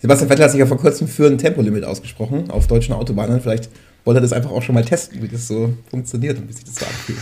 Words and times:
Sebastian 0.00 0.28
Vettel 0.28 0.44
hat 0.44 0.50
sich 0.52 0.60
ja 0.60 0.66
vor 0.66 0.78
kurzem 0.78 1.08
für 1.08 1.26
ein 1.26 1.38
Tempolimit 1.38 1.84
ausgesprochen 1.84 2.50
auf 2.50 2.66
deutschen 2.66 2.94
Autobahnen. 2.94 3.40
Vielleicht 3.40 3.68
wollte 4.04 4.18
er 4.18 4.22
das 4.22 4.32
einfach 4.32 4.50
auch 4.50 4.62
schon 4.62 4.74
mal 4.74 4.84
testen, 4.84 5.20
wie 5.22 5.28
das 5.28 5.48
so 5.48 5.74
funktioniert 5.90 6.38
und 6.38 6.48
wie 6.48 6.52
sich 6.52 6.64
das 6.64 6.76
so 6.76 6.86
anfühlt. 6.86 7.18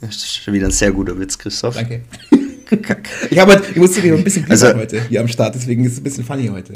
Das 0.00 0.16
ist 0.16 0.42
schon 0.42 0.54
wieder 0.54 0.66
ein 0.66 0.72
sehr 0.72 0.92
guter 0.92 1.18
Witz, 1.18 1.38
Christoph. 1.38 1.74
Danke. 1.74 2.02
ich, 3.30 3.38
hab, 3.38 3.70
ich 3.70 3.76
musste 3.76 4.00
dir 4.00 4.14
ein 4.14 4.24
bisschen 4.24 4.50
also, 4.50 4.74
heute 4.74 5.06
hier 5.08 5.20
am 5.20 5.28
Start, 5.28 5.54
deswegen 5.54 5.84
ist 5.84 5.92
es 5.92 5.98
ein 5.98 6.04
bisschen 6.04 6.24
funny 6.24 6.48
heute. 6.48 6.74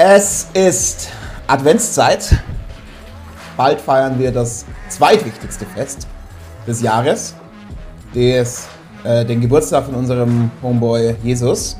Es 0.00 0.46
ist 0.54 1.08
Adventszeit. 1.48 2.32
Bald 3.56 3.80
feiern 3.80 4.16
wir 4.16 4.30
das 4.30 4.64
zweitwichtigste 4.88 5.66
Fest 5.66 6.06
des 6.68 6.82
Jahres, 6.82 7.34
des, 8.14 8.68
äh, 9.02 9.24
den 9.24 9.40
Geburtstag 9.40 9.86
von 9.86 9.96
unserem 9.96 10.52
Homeboy 10.62 11.16
Jesus. 11.24 11.76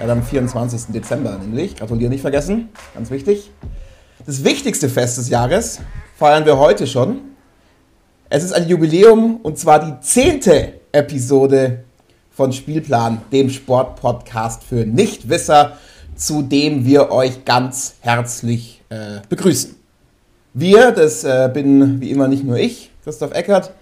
Ja, 0.00 0.10
am 0.10 0.22
24. 0.22 0.90
Dezember 0.94 1.36
nämlich. 1.36 1.76
Gratuliere 1.76 2.08
nicht 2.08 2.22
vergessen, 2.22 2.70
ganz 2.94 3.10
wichtig. 3.10 3.50
Das 4.24 4.42
wichtigste 4.42 4.88
Fest 4.88 5.18
des 5.18 5.28
Jahres 5.28 5.80
feiern 6.16 6.46
wir 6.46 6.56
heute 6.56 6.86
schon. 6.86 7.20
Es 8.30 8.42
ist 8.42 8.52
ein 8.52 8.66
Jubiläum 8.66 9.36
und 9.42 9.58
zwar 9.58 9.84
die 9.84 10.00
zehnte 10.00 10.80
Episode 10.92 11.84
von 12.30 12.54
Spielplan, 12.54 13.20
dem 13.30 13.50
Sportpodcast 13.50 14.64
für 14.64 14.86
Nichtwisser 14.86 15.76
zu 16.18 16.42
dem 16.42 16.84
wir 16.84 17.10
euch 17.12 17.44
ganz 17.44 17.94
herzlich 18.00 18.82
äh, 18.90 19.20
begrüßen. 19.28 19.76
Wir, 20.52 20.90
das 20.90 21.22
äh, 21.22 21.48
bin 21.54 22.00
wie 22.00 22.10
immer 22.10 22.26
nicht 22.26 22.44
nur 22.44 22.58
ich, 22.58 22.90
Christoph 23.04 23.32
Eckert, 23.32 23.72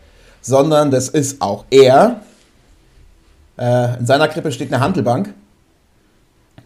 sondern 0.42 0.90
das 0.90 1.08
ist 1.08 1.40
auch 1.40 1.64
er. 1.70 2.20
Äh, 3.58 3.98
in 3.98 4.06
seiner 4.06 4.28
Krippe 4.28 4.52
steht 4.52 4.72
eine 4.72 4.82
Handelbank. 4.82 5.32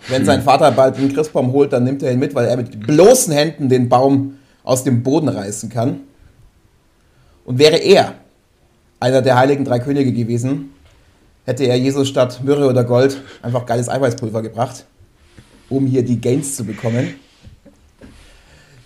Wenn 0.09 0.25
sein 0.25 0.43
Vater 0.43 0.73
bald 0.73 0.97
einen 0.97 1.15
Christbaum 1.15 1.53
holt, 1.53 1.73
dann 1.73 1.85
nimmt 1.85 2.03
er 2.03 2.13
ihn 2.13 2.19
mit, 2.19 2.35
weil 2.35 2.47
er 2.47 2.57
mit 2.57 2.81
bloßen 2.81 3.33
Händen 3.33 3.69
den 3.69 3.89
Baum 3.89 4.39
aus 4.65 4.83
dem 4.83 5.05
Boden 5.05 5.29
reißen 5.29 5.69
kann. 5.69 6.01
Und 7.45 7.59
wäre 7.59 7.77
er 7.77 8.15
einer 8.99 9.23
der 9.23 9.37
heiligen 9.37 9.65
drei 9.65 9.79
Könige 9.79 10.13
gewesen, 10.13 10.73
hätte 11.45 11.65
er 11.65 11.79
Jesus 11.79 12.09
statt 12.09 12.41
Myrrhe 12.43 12.69
oder 12.69 12.83
Gold 12.83 13.23
einfach 13.43 13.67
geiles 13.67 13.89
Eiweißpulver 13.89 14.43
gebracht 14.43 14.85
um 15.71 15.87
hier 15.87 16.03
die 16.03 16.21
Gains 16.21 16.57
zu 16.57 16.65
bekommen. 16.65 17.15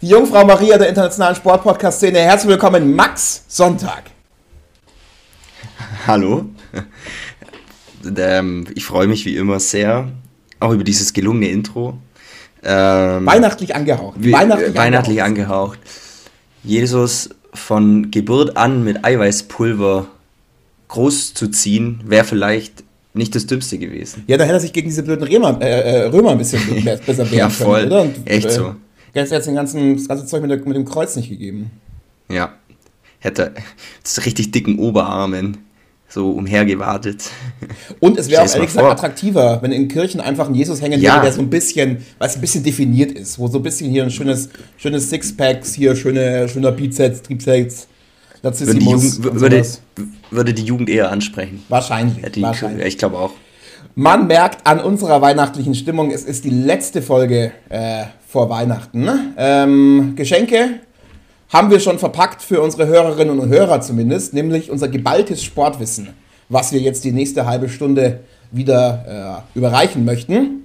Die 0.01 0.09
Jungfrau 0.09 0.45
Maria 0.45 0.77
der 0.79 0.91
internationalen 0.91 1.35
Sportpodcast-Szene. 1.35 2.19
Herzlich 2.19 2.51
willkommen, 2.51 2.95
Max 2.95 3.45
Sonntag. 3.49 4.05
Hallo. 6.07 6.47
Ähm, 8.17 8.67
ich 8.75 8.85
freue 8.85 9.07
mich 9.07 9.25
wie 9.25 9.35
immer 9.37 9.59
sehr, 9.59 10.09
auch 10.61 10.73
über 10.73 10.85
dieses 10.85 11.15
gelungene 11.15 11.49
Intro. 11.49 11.97
Ähm, 12.63 13.25
weihnachtlich 13.25 13.75
angehaucht. 13.75 14.17
Weihnachtlich, 14.19 14.77
weihnachtlich 14.77 15.23
angehaucht. 15.23 15.79
angehaucht. 15.79 15.79
Jesus 16.63 17.31
von 17.55 18.11
Geburt 18.11 18.59
an 18.59 18.85
mit 18.85 19.07
Eiweißpulver 19.07 20.07
groß 20.89 21.33
zu 21.33 21.49
ziehen, 21.49 22.01
wäre 22.05 22.25
vielleicht 22.25 22.84
nicht 23.15 23.35
das 23.35 23.47
Dümmste 23.47 23.79
gewesen. 23.79 24.25
Ja, 24.27 24.37
da 24.37 24.45
hätte 24.45 24.55
er 24.55 24.61
sich 24.61 24.73
gegen 24.73 24.89
diese 24.89 25.03
blöden 25.03 25.27
Römer, 25.27 25.61
äh, 25.63 26.03
äh 26.03 26.07
Römer 26.07 26.33
ein 26.33 26.39
bisschen 26.39 26.61
besser 26.85 27.31
wehren 27.31 27.39
ja, 27.39 27.49
voll. 27.49 27.81
können, 27.81 27.93
oder? 27.93 28.03
Und, 28.03 28.15
Echt 28.27 28.51
so. 28.51 28.75
Äh, 29.15 29.21
hätte 29.21 29.35
jetzt 29.35 29.47
den 29.47 29.55
ganzen, 29.55 29.97
das 29.97 30.09
ganze 30.09 30.27
Zeug 30.27 30.43
mit, 30.43 30.51
der, 30.51 30.59
mit 30.59 30.77
dem 30.77 30.85
Kreuz 30.85 31.17
nicht 31.17 31.29
gegeben. 31.29 31.71
Ja. 32.29 32.55
Hätte 33.21 33.53
das 34.03 34.27
richtig 34.27 34.51
dicken 34.51 34.79
Oberarmen 34.79 35.59
so 36.09 36.31
umhergewartet. 36.31 37.25
Und 38.01 38.19
es 38.19 38.29
wäre 38.29 38.43
auch 38.43 38.55
ehrlich 38.55 38.69
gesagt 38.69 38.87
attraktiver, 38.87 39.61
wenn 39.63 39.73
in 39.73 39.89
Kirchen 39.89 40.21
einfach 40.21 40.49
ein 40.49 40.55
Jesus 40.55 40.81
hängen 40.81 41.01
ja. 41.01 41.15
würde, 41.15 41.25
der 41.25 41.33
so 41.33 41.41
ein 41.41 41.51
bisschen, 41.51 42.05
was 42.19 42.37
ein 42.37 42.41
bisschen 42.41 42.63
definiert 42.63 43.13
ist, 43.13 43.39
wo 43.39 43.49
so 43.49 43.59
ein 43.59 43.63
bisschen 43.63 43.91
hier 43.91 44.05
ein 44.05 44.11
schönes, 44.11 44.49
schönes 44.77 45.11
Sixpacks, 45.11 45.75
hier 45.75 45.97
schöne, 45.97 46.49
schöner 46.49 46.71
Bizeps, 46.71 47.23
Trizeps, 47.23 47.89
würde 48.45 48.79
die, 48.79 48.91
Jugend, 48.91 49.41
würde, 49.41 49.67
würde 50.31 50.55
die 50.55 50.65
Jugend 50.65 50.91
eher 50.91 51.11
ansprechen. 51.11 51.65
Wahrscheinlich. 51.69 52.33
Die, 52.33 52.43
wahrscheinlich. 52.43 52.87
Ich 52.87 52.99
glaube 52.99 53.19
auch. 53.19 53.33
Man 53.97 54.27
merkt 54.27 54.67
an 54.67 54.81
unserer 54.81 55.23
weihnachtlichen 55.23 55.75
Stimmung, 55.75 56.11
es 56.11 56.25
ist 56.25 56.45
die 56.45 56.51
letzte 56.51 57.01
Folge 57.01 57.53
äh, 57.69 58.05
vor 58.27 58.51
Weihnachten. 58.51 59.09
Ähm, 59.37 60.15
Geschenke 60.17 60.81
haben 61.49 61.71
wir 61.71 61.79
schon 61.79 62.01
verpackt 62.01 62.43
für 62.43 62.61
unsere 62.61 62.87
Hörerinnen 62.87 63.39
und 63.39 63.49
Hörer 63.49 63.81
zumindest, 63.81 64.35
nämlich 64.35 64.71
unser 64.71 64.89
geballtes 64.89 65.45
Sportwissen, 65.45 66.09
was 66.49 66.73
wir 66.73 66.81
jetzt 66.81 67.05
die 67.05 67.13
nächste 67.13 67.47
halbe 67.47 67.69
Stunde 67.69 68.21
wieder 68.51 69.45
äh, 69.55 69.59
überreichen 69.59 70.05
möchten. 70.05 70.65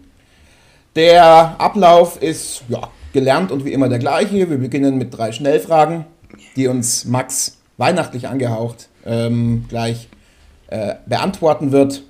Der 0.95 1.55
Ablauf 1.59 2.21
ist 2.21 2.63
ja, 2.67 2.81
gelernt 3.13 3.51
und 3.51 3.63
wie 3.63 3.73
immer 3.73 3.89
der 3.89 3.99
gleiche. 3.99 4.49
Wir 4.49 4.57
beginnen 4.57 4.97
mit 4.97 5.15
drei 5.15 5.31
Schnellfragen, 5.31 6.05
die 6.55 6.67
uns 6.67 7.05
Max 7.05 7.58
weihnachtlich 7.79 8.27
angehaucht, 8.27 8.89
ähm, 9.05 9.65
gleich 9.69 10.09
äh, 10.67 10.95
beantworten 11.07 11.71
wird. 11.71 12.03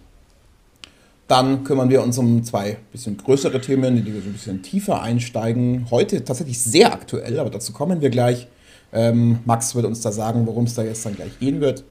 Dann 1.28 1.63
kümmern 1.63 1.90
wir 1.90 2.02
uns 2.02 2.18
um 2.18 2.44
zwei 2.44 2.78
bisschen 2.91 3.16
größere 3.16 3.62
Themen, 3.62 3.97
in 3.97 4.03
die 4.03 4.13
wir 4.13 4.22
so 4.22 4.29
ein 4.29 4.34
bisschen 4.34 4.63
tiefer 4.63 5.02
einsteigen. 5.02 5.85
Heute 5.91 6.24
tatsächlich 6.25 6.59
sehr 6.59 6.91
aktuell, 6.91 7.40
aber 7.40 7.52
dazu 7.52 7.72
kommen 7.72 8.02
wir 8.02 8.09
gleich. 8.09 8.47
Ähm, 8.91 9.40
Max 9.46 9.75
wird 9.75 9.85
uns 9.85 10.02
da 10.02 10.12
sagen, 10.12 10.47
worum 10.47 10.63
es 10.63 10.74
da 10.74 10.81
jetzt 10.81 11.06
dann 11.06 11.16
gleich 11.16 11.38
gehen 11.40 11.62
wird. 11.62 11.84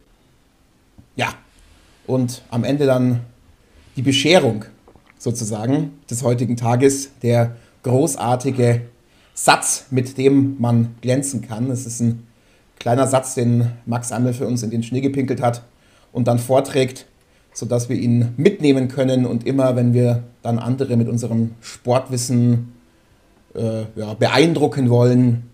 Ja, 1.14 1.28
und 2.08 2.42
am 2.50 2.64
Ende 2.64 2.86
dann 2.86 3.20
die 3.96 4.02
Bescherung 4.02 4.64
sozusagen 5.18 5.98
des 6.10 6.24
heutigen 6.24 6.56
Tages, 6.56 7.10
der 7.22 7.56
großartige 7.84 8.82
Satz, 9.34 9.86
mit 9.90 10.18
dem 10.18 10.56
man 10.58 10.96
glänzen 11.00 11.42
kann. 11.42 11.70
Es 11.70 11.86
ist 11.86 12.00
ein 12.00 12.27
kleiner 12.78 13.06
Satz, 13.06 13.34
den 13.34 13.70
Max 13.86 14.12
einmal 14.12 14.34
für 14.34 14.46
uns 14.46 14.62
in 14.62 14.70
den 14.70 14.82
Schnee 14.82 15.00
gepinkelt 15.00 15.40
hat 15.40 15.62
und 16.12 16.28
dann 16.28 16.38
vorträgt, 16.38 17.06
sodass 17.52 17.88
wir 17.88 17.96
ihn 17.96 18.34
mitnehmen 18.36 18.88
können 18.88 19.26
und 19.26 19.46
immer, 19.46 19.76
wenn 19.76 19.92
wir 19.92 20.24
dann 20.42 20.58
andere 20.58 20.96
mit 20.96 21.08
unserem 21.08 21.52
Sportwissen 21.60 22.72
äh, 23.54 23.82
ja, 23.96 24.14
beeindrucken 24.14 24.90
wollen, 24.90 25.44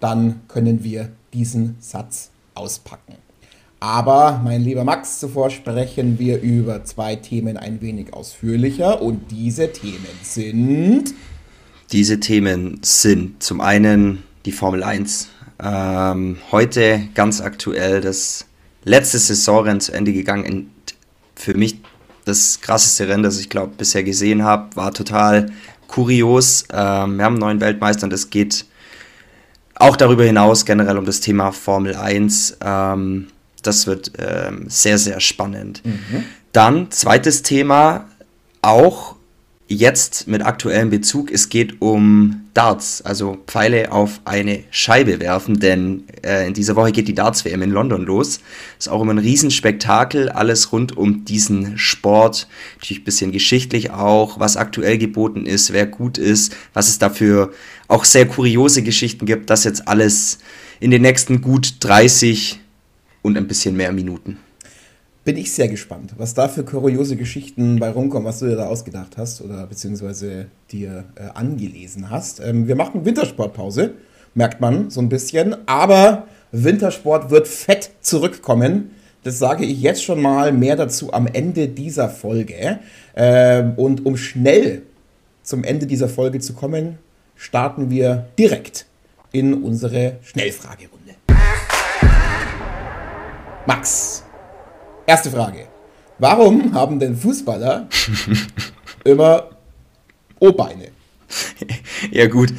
dann 0.00 0.42
können 0.48 0.84
wir 0.84 1.10
diesen 1.32 1.76
Satz 1.80 2.30
auspacken. 2.54 3.14
Aber, 3.80 4.40
mein 4.42 4.62
lieber 4.62 4.84
Max, 4.84 5.20
zuvor 5.20 5.50
sprechen 5.50 6.18
wir 6.18 6.40
über 6.40 6.84
zwei 6.84 7.16
Themen 7.16 7.56
ein 7.56 7.82
wenig 7.82 8.14
ausführlicher 8.14 9.02
und 9.02 9.30
diese 9.30 9.72
Themen 9.72 10.06
sind... 10.22 11.12
Diese 11.92 12.18
Themen 12.18 12.80
sind 12.82 13.42
zum 13.42 13.60
einen 13.60 14.22
die 14.46 14.52
Formel 14.52 14.82
1 14.82 15.28
ähm, 15.64 16.38
heute 16.52 17.08
ganz 17.14 17.40
aktuell 17.40 18.00
das 18.00 18.46
letzte 18.84 19.18
Saisonrennen 19.18 19.80
zu 19.80 19.92
Ende 19.92 20.12
gegangen. 20.12 20.44
Und 20.44 20.70
für 21.34 21.54
mich 21.54 21.80
das 22.24 22.60
krasseste 22.60 23.08
Rennen, 23.08 23.22
das 23.22 23.38
ich 23.38 23.48
glaube 23.48 23.72
bisher 23.76 24.02
gesehen 24.02 24.44
habe, 24.44 24.76
war 24.76 24.92
total 24.92 25.50
kurios. 25.88 26.64
Ähm, 26.72 27.16
wir 27.16 27.24
haben 27.24 27.34
einen 27.34 27.38
neuen 27.38 27.60
Weltmeister 27.60 28.04
und 28.04 28.12
es 28.12 28.30
geht 28.30 28.66
auch 29.74 29.96
darüber 29.96 30.24
hinaus 30.24 30.64
generell 30.64 30.98
um 30.98 31.04
das 31.04 31.20
Thema 31.20 31.52
Formel 31.52 31.96
1. 31.96 32.58
Ähm, 32.64 33.28
das 33.62 33.86
wird 33.86 34.12
ähm, 34.18 34.66
sehr, 34.68 34.98
sehr 34.98 35.20
spannend. 35.20 35.84
Mhm. 35.84 36.24
Dann 36.52 36.90
zweites 36.90 37.42
Thema, 37.42 38.06
auch 38.62 39.13
jetzt 39.66 40.28
mit 40.28 40.44
aktuellem 40.44 40.90
Bezug. 40.90 41.30
Es 41.30 41.48
geht 41.48 41.80
um 41.80 42.42
Darts, 42.52 43.02
also 43.02 43.38
Pfeile 43.46 43.90
auf 43.92 44.20
eine 44.24 44.64
Scheibe 44.70 45.20
werfen, 45.20 45.58
denn 45.58 46.04
äh, 46.22 46.46
in 46.46 46.54
dieser 46.54 46.76
Woche 46.76 46.92
geht 46.92 47.08
die 47.08 47.14
Darts-WM 47.14 47.62
in 47.62 47.70
London 47.70 48.04
los. 48.04 48.40
Ist 48.78 48.88
auch 48.88 49.00
immer 49.00 49.14
ein 49.14 49.18
Riesenspektakel, 49.18 50.28
alles 50.28 50.70
rund 50.70 50.96
um 50.96 51.24
diesen 51.24 51.78
Sport. 51.78 52.46
Natürlich 52.76 53.00
ein 53.00 53.04
bisschen 53.04 53.32
geschichtlich 53.32 53.90
auch, 53.90 54.38
was 54.38 54.56
aktuell 54.56 54.98
geboten 54.98 55.46
ist, 55.46 55.72
wer 55.72 55.86
gut 55.86 56.18
ist, 56.18 56.54
was 56.74 56.88
es 56.88 56.98
dafür 56.98 57.52
auch 57.88 58.04
sehr 58.04 58.26
kuriose 58.26 58.82
Geschichten 58.82 59.26
gibt. 59.26 59.50
Das 59.50 59.64
jetzt 59.64 59.88
alles 59.88 60.38
in 60.78 60.90
den 60.90 61.02
nächsten 61.02 61.40
gut 61.40 61.76
30 61.80 62.60
und 63.22 63.38
ein 63.38 63.48
bisschen 63.48 63.76
mehr 63.76 63.92
Minuten 63.92 64.38
bin 65.24 65.38
ich 65.38 65.52
sehr 65.52 65.68
gespannt, 65.68 66.14
was 66.18 66.34
da 66.34 66.48
für 66.48 66.64
kuriose 66.64 67.16
Geschichten 67.16 67.78
bei 67.78 67.90
rumkommen, 67.90 68.28
was 68.28 68.40
du 68.40 68.46
dir 68.46 68.56
da 68.56 68.66
ausgedacht 68.66 69.16
hast 69.16 69.40
oder 69.40 69.66
beziehungsweise 69.66 70.46
dir 70.70 71.04
äh, 71.16 71.28
angelesen 71.34 72.10
hast. 72.10 72.40
Ähm, 72.40 72.68
wir 72.68 72.76
machen 72.76 73.06
Wintersportpause, 73.06 73.94
merkt 74.34 74.60
man 74.60 74.90
so 74.90 75.00
ein 75.00 75.08
bisschen, 75.08 75.56
aber 75.66 76.28
Wintersport 76.52 77.30
wird 77.30 77.48
fett 77.48 77.90
zurückkommen. 78.02 78.90
Das 79.22 79.38
sage 79.38 79.64
ich 79.64 79.80
jetzt 79.80 80.04
schon 80.04 80.20
mal 80.20 80.52
mehr 80.52 80.76
dazu 80.76 81.12
am 81.14 81.26
Ende 81.26 81.68
dieser 81.68 82.10
Folge. 82.10 82.80
Ähm, 83.16 83.72
und 83.76 84.04
um 84.04 84.18
schnell 84.18 84.82
zum 85.42 85.64
Ende 85.64 85.86
dieser 85.86 86.10
Folge 86.10 86.40
zu 86.40 86.52
kommen, 86.52 86.98
starten 87.34 87.88
wir 87.88 88.26
direkt 88.38 88.86
in 89.32 89.54
unsere 89.54 90.16
Schnellfragerunde. 90.22 91.14
Max, 93.66 94.23
erste 95.06 95.30
Frage. 95.30 95.66
Warum 96.18 96.74
haben 96.74 96.98
denn 96.98 97.16
Fußballer 97.16 97.88
immer 99.04 99.50
O-Beine? 100.38 100.88
Ja 102.10 102.26
gut, 102.26 102.52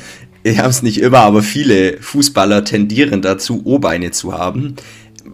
wir 0.44 0.58
haben 0.58 0.70
es 0.70 0.82
nicht 0.82 1.00
immer, 1.00 1.20
aber 1.20 1.42
viele 1.42 1.98
Fußballer 2.02 2.66
tendieren 2.66 3.22
dazu, 3.22 3.62
O-Beine 3.64 4.12
zu 4.12 4.34
haben. 4.34 4.76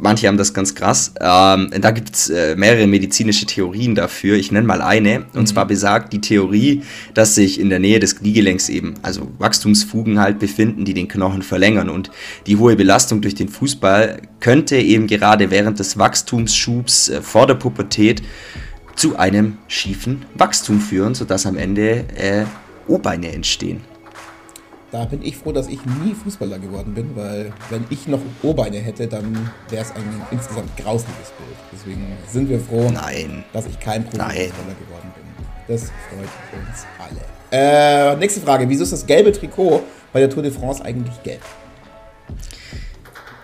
Manche 0.04 0.28
haben 0.28 0.38
das 0.38 0.56
ganz 0.56 0.74
krass. 0.74 1.14
Ähm, 1.22 1.70
da 1.80 1.92
gibt 1.92 2.16
es 2.16 2.30
äh, 2.32 2.56
mehrere 2.56 2.88
medizinische 2.88 3.46
Theorien 3.46 3.94
dafür. 3.94 4.36
Ich 4.36 4.52
nenne 4.52 4.66
mal 4.66 4.82
eine. 4.82 5.26
Und 5.34 5.42
mhm. 5.42 5.46
zwar 5.46 5.68
besagt 5.68 6.12
die 6.12 6.22
Theorie, 6.22 6.82
dass 7.14 7.36
sich 7.36 7.60
in 7.60 7.70
der 7.70 7.78
Nähe 7.78 8.00
des 8.00 8.16
Kniegelenks 8.16 8.68
eben, 8.70 8.96
also 9.04 9.32
Wachstumsfugen 9.38 10.20
halt 10.20 10.40
befinden, 10.40 10.86
die 10.86 10.96
den 10.96 11.08
Knochen 11.08 11.44
verlängern. 11.44 11.88
Und 11.88 12.10
die 12.48 12.58
hohe 12.58 12.76
Belastung 12.76 13.22
durch 13.22 13.36
den 13.36 13.48
Fußball 13.48 14.24
könnte 14.40 14.78
eben 14.78 15.06
gerade 15.06 15.52
während 15.52 15.78
des 15.78 16.00
Wachstumsschubs 16.00 17.10
äh, 17.10 17.22
vor 17.22 17.46
der 17.46 17.56
Pubertät 17.56 18.24
zu 18.96 19.18
einem 19.18 19.60
schiefen 19.68 20.26
Wachstum 20.34 20.82
führen, 20.82 21.14
sodass 21.14 21.46
am 21.46 21.58
Ende 21.58 22.06
äh, 22.16 22.46
O-Beine 22.88 23.32
entstehen. 23.32 23.91
Da 24.92 25.06
bin 25.06 25.24
ich 25.24 25.38
froh, 25.38 25.54
dass 25.54 25.68
ich 25.68 25.80
nie 26.04 26.14
Fußballer 26.14 26.60
geworden 26.60 26.94
bin, 26.94 27.16
weil 27.16 27.54
wenn 27.70 27.86
ich 27.90 28.08
noch 28.08 28.20
O-Beine 28.44 28.78
hätte, 28.78 29.08
dann 29.08 29.50
wäre 29.70 29.86
es 29.86 29.92
ein 29.92 30.04
insgesamt 30.32 30.76
grausliches 30.76 31.32
Bild. 31.38 31.58
Deswegen 31.72 32.06
sind 32.30 32.50
wir 32.50 32.60
froh, 32.60 32.92
Nein. 32.92 33.46
dass 33.54 33.68
ich 33.68 33.80
kein 33.80 34.04
Profifußballer 34.04 34.44
geworden 34.44 35.14
bin. 35.16 35.24
Das 35.70 35.84
freut 35.84 36.60
uns 36.60 36.86
alle. 37.00 37.22
Äh, 37.52 38.18
nächste 38.18 38.42
Frage. 38.42 38.68
Wieso 38.68 38.84
ist 38.84 38.92
das 38.92 39.08
gelbe 39.08 39.32
Trikot 39.32 39.82
bei 40.12 40.20
der 40.20 40.30
Tour 40.30 40.44
de 40.44 40.52
France 40.52 40.84
eigentlich 40.84 41.24
gelb? 41.24 41.42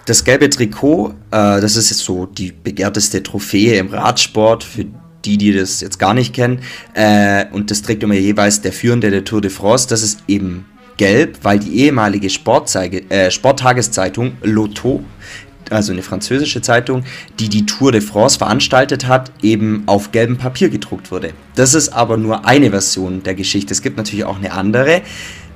Das 0.06 0.26
gelbe 0.26 0.50
Trikot, 0.50 1.12
äh, 1.32 1.62
das 1.62 1.78
ist 1.78 1.90
jetzt 1.90 2.02
so 2.02 2.26
die 2.26 2.52
begehrteste 2.52 3.24
Trophäe 3.24 3.78
im 3.78 3.94
Radsport 3.94 4.66
für 4.66 4.86
die, 5.24 5.38
die 5.38 5.54
das 5.54 5.80
jetzt 5.80 5.98
gar 5.98 6.14
nicht 6.14 6.34
kennen. 6.34 6.60
Äh, 6.94 7.46
und 7.54 7.72
das 7.72 7.84
trägt 7.84 8.04
immer 8.04 8.16
jeweils 8.16 8.60
der 8.60 8.74
Führende 8.74 9.12
der 9.12 9.24
Tour 9.24 9.40
de 9.40 9.50
France. 9.50 9.88
Das 9.88 10.02
ist 10.02 10.20
eben 10.28 10.66
gelb, 10.98 11.40
weil 11.44 11.60
die 11.60 11.80
ehemalige 11.80 12.28
äh, 12.28 13.32
Sporttageszeitung 13.32 14.34
Lotto, 14.44 15.04
also 15.70 15.92
eine 15.92 16.02
französische 16.02 16.62
Zeitung, 16.62 17.04
die 17.40 17.50
die 17.50 17.66
Tour 17.66 17.92
de 17.92 18.02
France 18.02 18.38
veranstaltet 18.38 19.08
hat, 19.08 19.32
eben 19.42 19.84
auf 19.86 20.12
gelbem 20.12 20.38
Papier 20.38 20.70
gedruckt 20.70 21.12
wurde. 21.12 21.34
Das 21.56 21.74
ist 21.74 21.90
aber 21.90 22.18
nur 22.18 22.46
eine 22.46 22.70
Version 22.70 23.24
der 23.24 23.36
Geschichte. 23.36 23.74
Es 23.74 23.82
gibt 23.82 23.98
natürlich 23.98 24.26
auch 24.26 24.38
eine 24.38 24.54
andere 24.54 25.02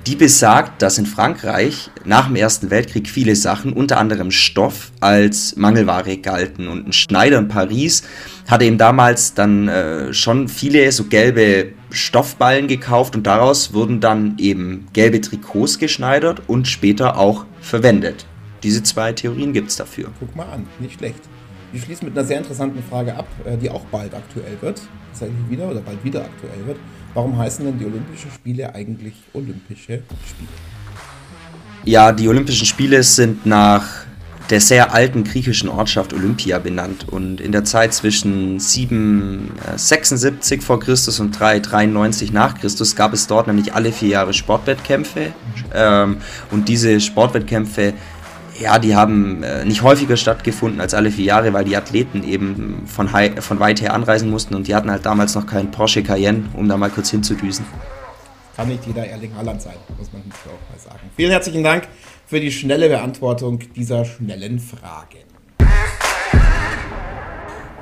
die 0.08 0.16
besagt, 0.16 0.82
dass 0.82 0.98
in 0.98 1.06
Frankreich 1.06 1.92
nach 2.06 2.28
dem 2.28 2.36
Ersten 2.36 2.70
Weltkrieg 2.72 3.08
viele 3.08 3.36
Sachen, 3.36 3.74
unter 3.74 4.00
anderem 4.00 4.32
Stoff, 4.32 4.92
als 5.00 5.56
Mangelware 5.56 6.18
galten. 6.18 6.68
Und 6.68 6.88
ein 6.88 6.94
Schneider 6.94 7.38
in 7.38 7.48
Paris 7.48 8.04
hatte 8.48 8.66
eben 8.66 8.78
damals 8.78 9.34
dann 9.34 9.68
äh, 9.68 10.14
schon 10.14 10.48
viele 10.48 10.92
so 10.92 11.06
gelbe 11.06 11.74
Stoffballen 11.92 12.68
gekauft 12.68 13.16
und 13.16 13.28
daraus 13.28 13.74
wurden 13.74 14.00
dann 14.00 14.36
eben 14.38 14.88
gelbe 14.94 15.22
Trikots 15.22 15.78
geschneidert 15.78 16.42
und 16.48 16.68
später 16.68 17.18
auch 17.18 17.46
verwendet. 17.62 18.26
Diese 18.64 18.84
zwei 18.84 19.14
Theorien 19.14 19.54
gibt 19.54 19.70
es 19.70 19.76
dafür. 19.76 20.10
Guck 20.20 20.36
mal 20.36 20.46
an, 20.46 20.68
nicht 20.80 21.00
schlecht. 21.00 21.22
Wir 21.72 21.82
schließen 21.82 22.08
mit 22.08 22.18
einer 22.18 22.28
sehr 22.28 22.38
interessanten 22.38 22.84
Frage 22.84 23.16
ab, 23.16 23.28
äh, 23.46 23.58
die 23.58 23.70
auch 23.70 23.86
bald 23.86 24.14
aktuell 24.14 24.58
wird, 24.62 24.82
tatsächlich 25.10 25.50
wieder 25.50 25.70
oder 25.70 25.80
bald 25.80 26.04
wieder 26.04 26.22
aktuell 26.22 26.68
wird. 26.68 26.78
Warum 27.14 27.38
heißen 27.38 27.66
denn 27.66 27.80
die 27.80 27.86
Olympischen 27.86 28.32
Spiele 28.32 28.74
eigentlich 28.76 29.14
Olympische 29.34 30.04
Spiele? 30.28 30.50
Ja, 31.86 32.12
die 32.12 32.28
Olympischen 32.28 32.66
Spiele 32.66 33.02
sind 33.04 33.46
nach 33.46 34.01
der 34.52 34.62
sehr 34.62 34.94
alten 34.94 35.24
griechischen 35.24 35.70
Ortschaft 35.70 36.14
Olympia 36.14 36.60
benannt 36.60 37.08
und 37.10 37.40
in 37.40 37.54
der 37.54 37.64
Zeit 37.64 37.94
zwischen 37.94 38.60
776 38.60 40.60
äh, 40.60 40.62
vor 40.62 40.82
Christus 40.82 41.22
und 41.22 41.40
393 41.40 42.34
nach 42.34 42.60
Christus 42.60 42.96
gab 42.96 43.14
es 43.14 43.28
dort 43.28 43.48
nämlich 43.48 43.74
alle 43.74 43.94
vier 43.94 44.10
Jahre 44.10 44.34
Sportwettkämpfe 44.34 45.34
ähm, 45.74 46.18
und 46.52 46.68
diese 46.68 47.00
Sportwettkämpfe 47.00 47.94
ja, 48.60 48.78
die 48.78 48.96
haben 48.96 49.42
äh, 49.42 49.66
nicht 49.66 49.82
häufiger 49.82 50.18
stattgefunden 50.18 50.82
als 50.82 50.94
alle 50.94 51.10
vier 51.10 51.26
Jahre, 51.26 51.52
weil 51.54 51.64
die 51.64 51.76
Athleten 51.76 52.24
eben 52.24 52.84
von, 52.86 53.10
von 53.40 53.60
weit 53.60 53.82
her 53.82 53.94
anreisen 53.94 54.30
mussten 54.30 54.54
und 54.54 54.68
die 54.68 54.76
hatten 54.76 54.92
halt 54.92 55.04
damals 55.06 55.34
noch 55.34 55.48
keinen 55.48 55.72
Porsche 55.72 56.04
Cayenne, 56.04 56.44
um 56.54 56.70
da 56.70 56.78
mal 56.78 56.92
kurz 56.92 57.10
hinzudüsen. 57.10 57.66
Kann 58.56 58.68
nicht 58.68 58.86
jeder 58.86 59.08
Erling 59.08 59.36
Haaland 59.36 59.60
sein, 59.62 59.74
muss 59.98 60.14
man 60.14 60.22
auch 60.22 60.70
mal 60.70 60.80
sagen. 60.80 61.00
Vielen 61.16 61.32
herzlichen 61.32 61.64
Dank 61.64 61.88
für 62.32 62.40
die 62.40 62.50
schnelle 62.54 62.88
Beantwortung 62.88 63.60
dieser 63.76 64.06
schnellen 64.06 64.58
Fragen. 64.58 65.26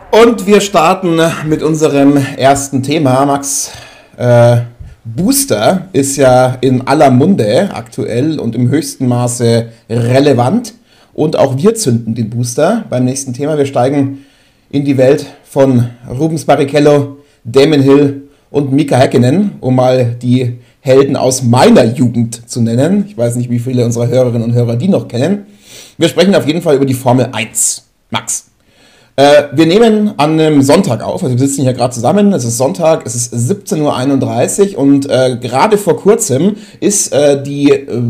Und 0.10 0.48
wir 0.48 0.60
starten 0.60 1.22
mit 1.46 1.62
unserem 1.62 2.18
ersten 2.36 2.82
Thema, 2.82 3.28
Max. 3.28 3.72
Äh, 4.18 4.62
Booster 5.06 5.90
ist 5.94 6.18
ja 6.18 6.58
in 6.62 6.88
aller 6.88 7.12
Munde 7.12 7.70
aktuell 7.72 8.40
und 8.40 8.56
im 8.56 8.72
höchsten 8.72 9.08
Maße 9.08 9.68
relevant. 9.88 10.74
Und 11.14 11.36
auch 11.36 11.56
wir 11.56 11.76
zünden 11.76 12.16
den 12.16 12.32
Booster 12.32 12.86
beim 12.90 13.06
nächsten 13.06 13.34
Thema. 13.34 13.56
Wir 13.56 13.68
steigen 13.68 14.26
in 14.72 14.84
die 14.84 14.98
Welt 14.98 15.28
von 15.44 15.92
Rubens 16.10 16.46
Barrichello, 16.46 17.18
Damon 17.44 17.82
Hill 17.82 18.24
und 18.50 18.72
Mika 18.72 18.98
Häkkinen, 18.98 19.52
um 19.60 19.76
mal 19.76 20.16
die 20.20 20.58
Helden 20.82 21.16
aus 21.16 21.44
meiner 21.44 21.84
Jugend 21.84 22.50
zu 22.50 22.62
nennen. 22.62 23.06
Ich 23.08 23.18
weiß 23.18 23.36
nicht, 23.36 23.50
wie 23.50 23.60
viele 23.60 23.86
unserer 23.86 24.08
Hörerinnen 24.08 24.44
und 24.44 24.54
Hörer 24.54 24.76
die 24.76 24.88
noch 24.88 25.08
kennen. 25.08 25.46
Wir 25.98 26.10
sprechen 26.10 26.36
auf 26.36 26.48
jeden 26.48 26.62
Fall 26.62 26.76
über 26.76 26.86
die 26.86 26.94
Formel 26.94 27.30
1. 27.32 27.84
Max, 28.10 28.50
äh, 29.20 29.50
wir 29.52 29.66
nehmen 29.66 30.14
an 30.16 30.40
einem 30.40 30.62
Sonntag 30.62 31.04
auf, 31.04 31.22
also 31.22 31.38
wir 31.38 31.46
sitzen 31.46 31.64
hier 31.64 31.74
gerade 31.74 31.94
zusammen, 31.94 32.32
es 32.32 32.46
ist 32.46 32.58
Sonntag, 32.58 33.06
es 33.06 33.16
ist 33.16 33.34
17.31 33.34 34.76
Uhr 34.76 34.80
und 34.80 35.10
äh, 35.10 35.36
gerade 35.42 35.78
vor 35.78 35.98
kurzem 35.98 36.56
ist 36.80 37.12
äh, 37.12 37.44
die 37.44 37.70
äh, 37.70 38.02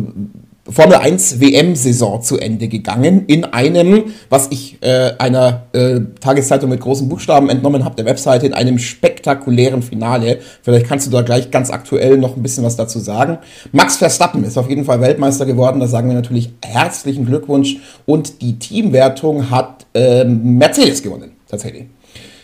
Formel 0.69 0.97
1 0.97 1.39
WM-Saison 1.39 2.21
zu 2.21 2.37
Ende 2.37 2.67
gegangen 2.67 3.25
in 3.25 3.43
einem, 3.43 4.05
was 4.29 4.47
ich 4.51 4.77
äh, 4.81 5.13
einer 5.17 5.63
äh, 5.73 6.01
Tageszeitung 6.19 6.69
mit 6.69 6.79
großen 6.79 7.09
Buchstaben 7.09 7.49
entnommen 7.49 7.85
habe, 7.85 7.95
der 7.95 8.05
Webseite, 8.05 8.45
in 8.45 8.53
einem 8.53 8.77
spektakulären 8.77 9.81
Finale. 9.81 10.39
Vielleicht 10.61 10.87
kannst 10.87 11.07
du 11.07 11.11
da 11.11 11.21
gleich 11.21 11.49
ganz 11.49 11.71
aktuell 11.71 12.17
noch 12.17 12.37
ein 12.37 12.43
bisschen 12.43 12.63
was 12.63 12.75
dazu 12.75 12.99
sagen. 12.99 13.39
Max 13.71 13.97
Verstappen 13.97 14.43
ist 14.43 14.57
auf 14.57 14.69
jeden 14.69 14.85
Fall 14.85 15.01
Weltmeister 15.01 15.45
geworden, 15.45 15.79
da 15.79 15.87
sagen 15.87 16.07
wir 16.07 16.15
natürlich 16.15 16.51
herzlichen 16.63 17.25
Glückwunsch 17.25 17.77
und 18.05 18.41
die 18.41 18.59
Teamwertung 18.59 19.49
hat 19.49 19.87
äh, 19.93 20.23
Mercedes 20.23 21.01
gewonnen, 21.01 21.31
tatsächlich. 21.47 21.85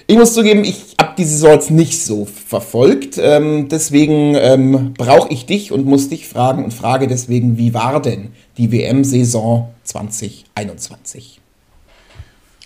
Ich 0.07 0.17
muss 0.17 0.35
zugeben, 0.35 0.63
ich 0.63 0.95
habe 1.01 1.15
die 1.17 1.23
Saison 1.23 1.51
jetzt 1.51 1.71
nicht 1.71 2.03
so 2.03 2.25
verfolgt. 2.25 3.17
Ähm, 3.17 3.69
deswegen 3.69 4.35
ähm, 4.35 4.93
brauche 4.93 5.33
ich 5.33 5.47
dich 5.47 5.71
und 5.71 5.85
muss 5.85 6.09
dich 6.09 6.27
fragen 6.27 6.63
und 6.63 6.73
frage 6.73 7.07
deswegen, 7.07 7.57
wie 7.57 7.73
war 7.73 7.99
denn 8.01 8.31
die 8.57 8.71
WM-Saison 8.71 9.73
2021? 9.83 11.41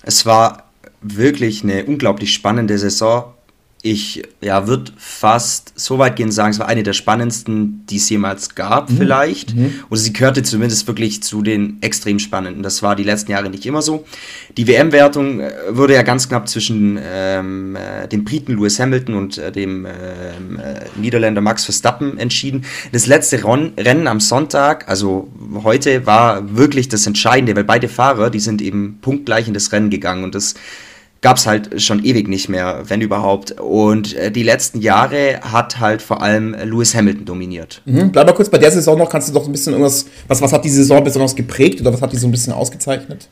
Es 0.03 0.25
war 0.25 0.69
wirklich 1.01 1.63
eine 1.63 1.85
unglaublich 1.85 2.33
spannende 2.33 2.77
Saison 2.77 3.33
ich 3.81 4.23
ja, 4.41 4.67
würde 4.67 4.91
fast 4.97 5.71
so 5.75 5.99
weit 5.99 6.17
gehen 6.17 6.31
sagen, 6.31 6.51
es 6.51 6.59
war 6.59 6.67
eine 6.67 6.83
der 6.83 6.91
spannendsten, 6.91 7.85
die 7.89 7.95
es 7.95 8.09
jemals 8.09 8.55
gab, 8.55 8.89
mhm. 8.89 8.97
vielleicht. 8.97 9.55
Mhm. 9.55 9.73
Oder 9.89 9.99
sie 9.99 10.11
gehörte 10.11 10.43
zumindest 10.43 10.85
wirklich 10.87 11.23
zu 11.23 11.41
den 11.41 11.77
extrem 11.81 12.19
spannenden. 12.19 12.61
Das 12.61 12.83
war 12.83 12.97
die 12.97 13.03
letzten 13.03 13.31
Jahre 13.31 13.49
nicht 13.49 13.65
immer 13.65 13.81
so. 13.81 14.03
Die 14.57 14.67
WM-Wertung 14.67 15.39
äh, 15.39 15.53
wurde 15.69 15.93
ja 15.93 16.01
ganz 16.01 16.27
knapp 16.27 16.49
zwischen 16.49 16.99
ähm, 17.01 17.77
äh, 17.77 18.07
dem 18.09 18.25
Briten 18.25 18.57
Lewis 18.57 18.79
Hamilton 18.81 19.15
und 19.15 19.37
äh, 19.37 19.49
dem 19.49 19.85
ähm, 19.85 20.59
äh, 20.59 20.81
Niederländer 20.99 21.39
Max 21.39 21.63
Verstappen 21.63 22.17
entschieden. 22.17 22.65
Das 22.91 23.05
letzte 23.07 23.41
Ron 23.43 23.71
Rennen 23.77 24.07
am 24.07 24.19
Sonntag, 24.19 24.89
also 24.89 25.29
heute, 25.63 26.05
war 26.05 26.57
wirklich 26.57 26.89
das 26.89 27.07
Entscheidende, 27.07 27.55
weil 27.55 27.63
beide 27.63 27.87
Fahrer, 27.87 28.29
die 28.29 28.41
sind 28.41 28.61
eben 28.61 28.97
punktgleich 28.99 29.47
in 29.47 29.53
das 29.53 29.71
Rennen 29.71 29.89
gegangen 29.89 30.25
und 30.25 30.35
das 30.35 30.55
gab 31.21 31.37
es 31.37 31.45
halt 31.45 31.81
schon 31.81 32.03
ewig 32.03 32.27
nicht 32.27 32.49
mehr, 32.49 32.83
wenn 32.87 33.01
überhaupt. 33.01 33.59
Und 33.59 34.15
äh, 34.15 34.31
die 34.31 34.43
letzten 34.43 34.79
Jahre 34.79 35.39
hat 35.41 35.79
halt 35.79 36.01
vor 36.01 36.21
allem 36.21 36.53
Lewis 36.53 36.95
Hamilton 36.95 37.25
dominiert. 37.25 37.81
Mhm. 37.85 38.11
Bleib 38.11 38.27
mal 38.27 38.33
kurz 38.33 38.49
bei 38.49 38.57
der 38.57 38.71
Saison 38.71 38.97
noch, 38.97 39.09
kannst 39.09 39.29
du 39.29 39.33
doch 39.33 39.45
ein 39.45 39.51
bisschen 39.51 39.73
irgendwas, 39.73 40.05
was, 40.27 40.41
was 40.41 40.53
hat 40.53 40.63
die 40.63 40.69
Saison 40.69 41.03
besonders 41.03 41.35
geprägt 41.35 41.81
oder 41.81 41.93
was 41.93 42.01
hat 42.01 42.13
die 42.13 42.17
so 42.17 42.27
ein 42.27 42.31
bisschen 42.31 42.53
ausgezeichnet? 42.53 43.27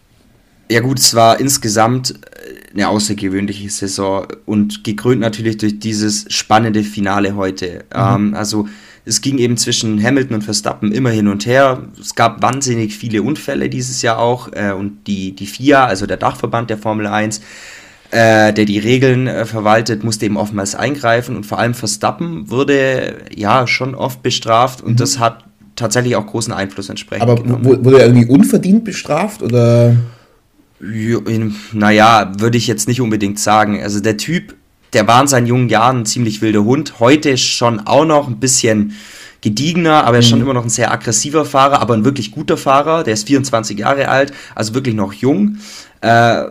Ja 0.70 0.82
gut, 0.82 1.00
es 1.00 1.15
war 1.15 1.39
insgesamt 1.39 2.12
äh, 2.12 2.74
eine 2.74 2.89
außergewöhnliche 2.89 3.70
Saison 3.70 4.27
und 4.46 4.84
gekrönt 4.84 5.22
natürlich 5.22 5.58
durch 5.58 5.79
dieses 5.79 6.25
spannende 6.27 6.84
Finale 6.84 7.36
heute. 7.36 7.86
Mhm. 7.96 8.32
Ähm, 8.32 8.34
also 8.36 8.67
es 9.06 9.22
ging 9.22 9.38
eben 9.38 9.56
zwischen 9.56 10.03
Hamilton 10.03 10.36
und 10.36 10.41
Verstappen 10.41 10.91
immer 10.91 11.12
hin 11.12 11.29
und 11.29 11.46
her. 11.46 11.84
Es 11.98 12.13
gab 12.13 12.41
wahnsinnig 12.41 12.94
viele 12.98 13.24
Unfälle 13.24 13.70
dieses 13.70 14.01
Jahr 14.01 14.20
auch 14.20 14.50
äh, 14.51 14.74
und 14.74 15.08
die, 15.08 15.34
die 15.34 15.48
FIA, 15.48 15.86
also 15.86 16.06
der 16.06 16.17
Dachverband 16.17 16.70
der 16.70 16.77
Formel 16.77 17.08
1, 17.08 17.39
äh, 18.12 18.54
der 18.54 18.66
die 18.66 18.80
Regeln 18.80 19.28
äh, 19.28 19.46
verwaltet, 19.46 20.04
musste 20.04 20.26
eben 20.26 20.38
oftmals 20.38 20.76
eingreifen 20.76 21.36
und 21.36 21.46
vor 21.46 21.60
allem 21.60 21.74
Verstappen 21.74 22.50
wurde 22.50 23.16
ja 23.36 23.68
schon 23.68 23.96
oft 23.96 24.24
bestraft 24.24 24.82
und 24.82 24.94
mhm. 24.94 24.98
das 24.98 25.20
hat 25.20 25.44
tatsächlich 25.76 26.16
auch 26.16 26.26
großen 26.26 26.54
Einfluss 26.54 26.90
entsprechend. 26.90 27.30
Aber 27.30 27.44
wurde 27.64 28.00
er 28.00 28.08
irgendwie 28.08 28.28
unverdient 28.28 28.84
bestraft 28.84 29.42
oder? 29.42 29.96
Naja, 30.80 32.32
würde 32.38 32.58
ich 32.58 32.68
jetzt 32.68 32.88
nicht 32.88 33.02
unbedingt 33.02 33.40
sagen. 33.40 33.82
Also 33.82 34.00
der 34.00 34.18
Typ, 34.18 34.56
der 34.94 35.08
war 35.08 35.22
in 35.22 35.28
seinen 35.28 35.48
jungen 35.48 35.70
Jahren 35.70 36.02
ein 36.02 36.06
ziemlich 36.06 36.42
wilder 36.42 36.64
Hund. 36.64 37.00
Heute 37.00 37.38
schon 37.38 37.80
auch 37.82 38.06
noch 38.06 38.28
ein 38.28 38.40
bisschen 38.40 38.94
gediegener, 39.42 40.06
aber 40.06 40.18
er 40.18 40.20
ist 40.20 40.28
mhm. 40.28 40.30
schon 40.32 40.42
immer 40.42 40.54
noch 40.54 40.64
ein 40.64 40.70
sehr 40.70 40.92
aggressiver 40.92 41.46
Fahrer, 41.46 41.82
aber 41.82 41.94
ein 41.94 42.06
wirklich 42.06 42.32
guter 42.32 42.58
Fahrer. 42.58 43.04
Der 43.04 43.14
ist 43.14 43.28
24 43.28 43.80
Jahre 43.80 44.08
alt, 44.08 44.34
also 44.56 44.74
wirklich 44.74 44.96
noch 44.96 45.14
jung. 45.14 45.58
Äh, 46.02 46.44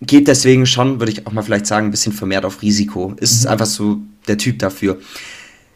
geht 0.00 0.28
deswegen 0.28 0.66
schon, 0.66 1.00
würde 1.00 1.12
ich 1.12 1.26
auch 1.26 1.32
mal 1.32 1.42
vielleicht 1.42 1.66
sagen, 1.66 1.86
ein 1.86 1.90
bisschen 1.90 2.12
vermehrt 2.12 2.44
auf 2.44 2.62
Risiko. 2.62 3.14
Ist 3.18 3.44
mhm. 3.44 3.50
einfach 3.50 3.66
so 3.66 3.98
der 4.28 4.38
Typ 4.38 4.58
dafür. 4.58 4.98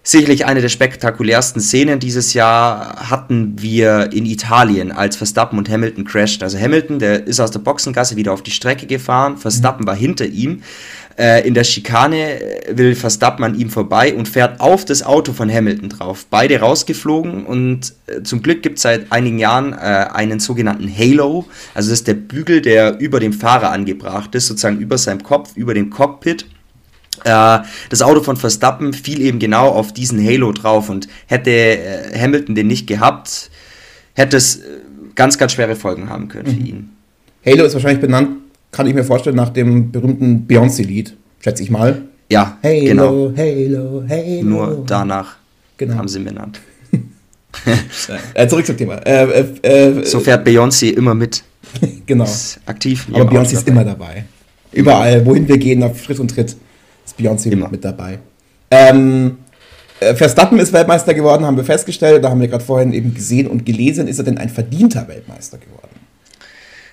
Sicherlich 0.07 0.45
eine 0.45 0.61
der 0.61 0.69
spektakulärsten 0.69 1.63
Szenen 1.63 1.99
dieses 1.99 2.35
Jahr 2.35 3.09
hatten 3.09 3.55
wir 3.59 4.13
in 4.13 4.27
Italien, 4.27 4.93
als 4.93 5.17
Verstappen 5.17 5.59
und 5.59 5.71
Hamilton 5.71 6.05
crasht. 6.05 6.43
Also 6.43 6.59
Hamilton, 6.59 6.99
der 6.99 7.27
ist 7.27 7.41
aus 7.41 7.53
der 7.53 7.61
Boxengasse 7.61 8.15
wieder 8.15 8.35
auf 8.35 8.43
die 8.43 8.51
Strecke 8.51 8.87
gefahren, 8.87 9.39
Verstappen 9.39 9.85
mhm. 9.85 9.87
war 9.87 9.97
hinter 9.97 10.27
ihm. 10.27 10.63
Äh, 11.17 11.49
in 11.49 11.55
der 11.55 11.65
Schikane 11.65 12.39
will 12.71 12.95
Verstappen 12.95 13.47
an 13.47 13.59
ihm 13.59 13.71
vorbei 13.71 14.15
und 14.15 14.29
fährt 14.29 14.61
auf 14.61 14.85
das 14.85 15.03
Auto 15.03 15.33
von 15.33 15.51
Hamilton 15.51 15.89
drauf. 15.89 16.27
Beide 16.29 16.61
rausgeflogen 16.61 17.47
und 17.47 17.95
äh, 18.07 18.23
zum 18.23 18.43
Glück 18.43 18.63
gibt 18.63 18.77
es 18.77 18.83
seit 18.83 19.11
einigen 19.11 19.39
Jahren 19.39 19.73
äh, 19.73 19.77
einen 19.77 20.39
sogenannten 20.39 20.95
Halo. 20.95 21.47
Also 21.73 21.89
das 21.89 22.01
ist 22.01 22.09
der 22.09 22.15
Bügel, 22.15 22.61
der 22.61 23.01
über 23.01 23.21
dem 23.21 23.33
Fahrer 23.33 23.71
angebracht 23.71 24.35
ist, 24.35 24.49
sozusagen 24.49 24.81
über 24.81 24.99
seinem 24.99 25.23
Kopf, 25.23 25.57
über 25.57 25.73
dem 25.73 25.89
Cockpit. 25.89 26.45
Äh, 27.25 27.59
das 27.91 28.03
Auto 28.03 28.23
von 28.23 28.37
Verstappen 28.37 28.93
fiel 28.93 29.21
eben 29.21 29.39
genau 29.39 29.69
auf 29.69 29.93
diesen 29.93 30.25
Halo 30.25 30.53
drauf 30.53 30.89
und 30.89 31.09
hätte 31.27 31.51
äh, 31.51 32.19
Hamilton 32.19 32.55
den 32.55 32.67
nicht 32.67 32.87
gehabt, 32.87 33.51
hätte 34.15 34.37
es 34.37 34.61
ganz, 35.15 35.39
ganz 35.39 35.53
schwere 35.53 35.77
Folgen 35.77 36.09
haben 36.09 36.29
können 36.29 36.47
für 36.47 36.61
mhm. 36.61 36.67
ihn. 36.67 36.91
Halo 37.45 37.65
ist 37.65 37.75
wahrscheinlich 37.75 38.01
benannt 38.01 38.29
kann 38.75 38.87
ich 38.87 38.95
mir 38.95 39.05
vorstellen, 39.05 39.37
nach 39.37 39.51
dem 39.51 39.93
berühmten 39.93 40.47
Beyoncé-Lied, 40.49 41.17
schätze 41.41 41.63
ich 41.63 41.71
mal. 41.71 42.03
Ja, 42.31 42.59
Halo, 42.63 42.85
genau. 42.85 43.33
Halo, 43.37 44.05
Halo. 44.09 44.43
Nur 44.43 44.85
danach 44.87 45.37
genau. 45.77 45.95
haben 45.95 46.09
sie 46.09 46.19
ihn 46.19 46.25
benannt. 46.25 46.61
äh, 48.35 48.49
zurück 48.49 48.67
zum 48.67 48.77
Thema. 48.77 48.97
Äh, 49.07 49.45
äh, 49.63 50.01
äh 50.01 50.05
so 50.05 50.19
fährt 50.19 50.47
Beyoncé 50.47 50.91
immer 50.91 51.15
mit. 51.15 51.45
genau. 52.07 52.25
Ist 52.25 52.59
aktiv. 52.67 53.07
Aber 53.13 53.31
Beyoncé 53.31 53.53
ist 53.53 53.69
immer 53.69 53.85
dabei. 53.85 54.25
Überall, 54.73 55.25
wohin 55.25 55.47
wir 55.47 55.59
gehen, 55.59 55.83
auf 55.85 56.03
Schritt 56.03 56.19
und 56.19 56.33
Tritt, 56.33 56.57
ist 57.17 57.21
Beyoncé 57.21 57.51
immer 57.51 57.69
mit 57.69 57.85
dabei. 57.85 58.19
Ähm, 58.71 59.39
äh, 60.01 60.15
Verstappen 60.15 60.59
ist 60.59 60.73
Weltmeister 60.73 61.15
geworden, 61.15 61.45
haben 61.45 61.57
wir 61.57 61.65
festgestellt. 61.65 62.25
Da 62.25 62.31
haben 62.31 62.41
wir 62.41 62.49
gerade 62.49 62.65
vorhin 62.65 62.93
eben 62.93 63.15
gesehen 63.15 63.47
und 63.47 63.65
gelesen. 63.65 64.09
Ist 64.09 64.19
er 64.19 64.25
denn 64.25 64.39
ein 64.39 64.49
verdienter 64.49 65.07
Weltmeister 65.09 65.59
geworden? 65.59 65.89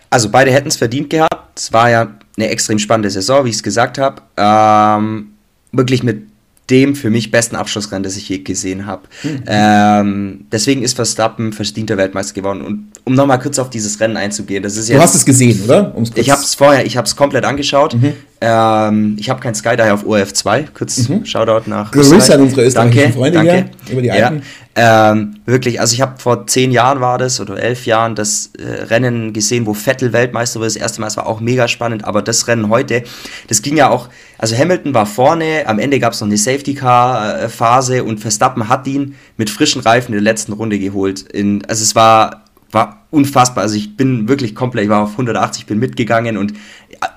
Also 0.09 0.29
beide 0.29 0.51
hätten 0.51 0.67
es 0.67 0.75
verdient 0.75 1.09
gehabt. 1.09 1.57
Es 1.57 1.71
war 1.71 1.89
ja 1.89 2.15
eine 2.37 2.49
extrem 2.49 2.79
spannende 2.79 3.09
Saison, 3.09 3.45
wie 3.45 3.49
ich 3.49 3.55
es 3.55 3.63
gesagt 3.63 3.97
habe. 3.97 4.21
Ähm, 4.37 5.31
wirklich 5.71 6.03
mit 6.03 6.27
dem 6.69 6.95
für 6.95 7.09
mich 7.09 7.31
besten 7.31 7.55
Abschlussrennen, 7.55 8.03
das 8.03 8.15
ich 8.15 8.29
je 8.29 8.39
gesehen 8.39 8.85
habe. 8.85 9.03
Mhm. 9.23 9.43
Ähm, 9.45 10.45
deswegen 10.51 10.83
ist 10.83 10.95
Verstappen 10.95 11.53
verdienter 11.53 11.97
Weltmeister 11.97 12.33
geworden. 12.33 12.61
Und 12.61 12.91
um 13.03 13.13
nochmal 13.13 13.39
kurz 13.39 13.59
auf 13.59 13.69
dieses 13.69 13.99
Rennen 13.99 14.15
einzugehen, 14.15 14.63
das 14.63 14.77
ist 14.77 14.87
jetzt, 14.87 14.97
Du 14.97 15.01
hast 15.01 15.15
es 15.15 15.25
gesehen, 15.25 15.61
oder? 15.63 15.93
Um's 15.95 16.11
ich 16.15 16.29
habe 16.29 16.41
es 16.41 16.55
vorher, 16.55 16.85
ich 16.85 16.95
habe 16.95 17.05
es 17.05 17.15
komplett 17.15 17.43
angeschaut. 17.45 17.95
Mhm. 17.95 18.13
Ähm, 18.43 19.17
ich 19.19 19.29
habe 19.29 19.39
kein 19.39 19.53
Sky, 19.53 19.75
daher 19.77 19.93
auf 19.93 20.03
ORF 20.03 20.33
2. 20.33 20.69
Kurz 20.73 21.07
mhm. 21.07 21.25
Shoutout 21.25 21.69
nach 21.69 21.91
Grüße 21.91 22.33
an 22.33 22.41
unsere 22.41 22.63
österreichischen 22.65 22.99
danke, 22.99 23.13
Freunde 23.13 23.37
danke. 23.37 23.69
hier 23.85 23.93
über 23.93 24.01
die 24.01 24.11
Alpen. 24.11 24.41
Ja, 24.75 25.11
ähm, 25.11 25.35
wirklich, 25.45 25.79
also 25.79 25.93
ich 25.93 26.01
habe 26.01 26.17
vor 26.17 26.47
zehn 26.47 26.71
Jahren 26.71 27.01
war 27.01 27.19
das 27.19 27.39
oder 27.39 27.61
elf 27.61 27.85
Jahren 27.85 28.15
das 28.15 28.51
äh, 28.57 28.83
Rennen 28.85 29.31
gesehen, 29.31 29.67
wo 29.67 29.75
Vettel 29.75 30.11
Weltmeister 30.11 30.59
wurde. 30.59 30.67
Das 30.67 30.75
erste 30.75 31.01
Mal, 31.01 31.07
es 31.07 31.17
war 31.17 31.27
auch 31.27 31.39
mega 31.39 31.67
spannend, 31.67 32.05
aber 32.05 32.23
das 32.23 32.47
Rennen 32.47 32.69
heute, 32.69 33.03
das 33.47 33.61
ging 33.61 33.77
ja 33.77 33.89
auch, 33.89 34.09
also 34.39 34.57
Hamilton 34.57 34.93
war 34.95 35.05
vorne, 35.05 35.63
am 35.67 35.77
Ende 35.77 35.99
gab 35.99 36.13
es 36.13 36.21
noch 36.21 36.27
eine 36.27 36.37
Safety-Car-Phase 36.37 37.97
äh, 37.97 38.01
und 38.01 38.21
Verstappen 38.21 38.69
hat 38.69 38.87
ihn 38.87 39.15
mit 39.37 39.51
frischen 39.51 39.81
Reifen 39.81 40.13
in 40.13 40.23
der 40.23 40.33
letzten 40.33 40.53
Runde 40.53 40.79
geholt. 40.79 41.21
In, 41.21 41.63
also 41.67 41.83
es 41.83 41.93
war 41.93 42.40
war 42.71 43.05
unfassbar. 43.11 43.63
Also 43.63 43.75
ich 43.75 43.97
bin 43.97 44.27
wirklich 44.27 44.55
komplett, 44.55 44.85
ich 44.85 44.89
war 44.89 45.03
auf 45.03 45.11
180, 45.11 45.65
bin 45.65 45.79
mitgegangen 45.79 46.37
und 46.37 46.53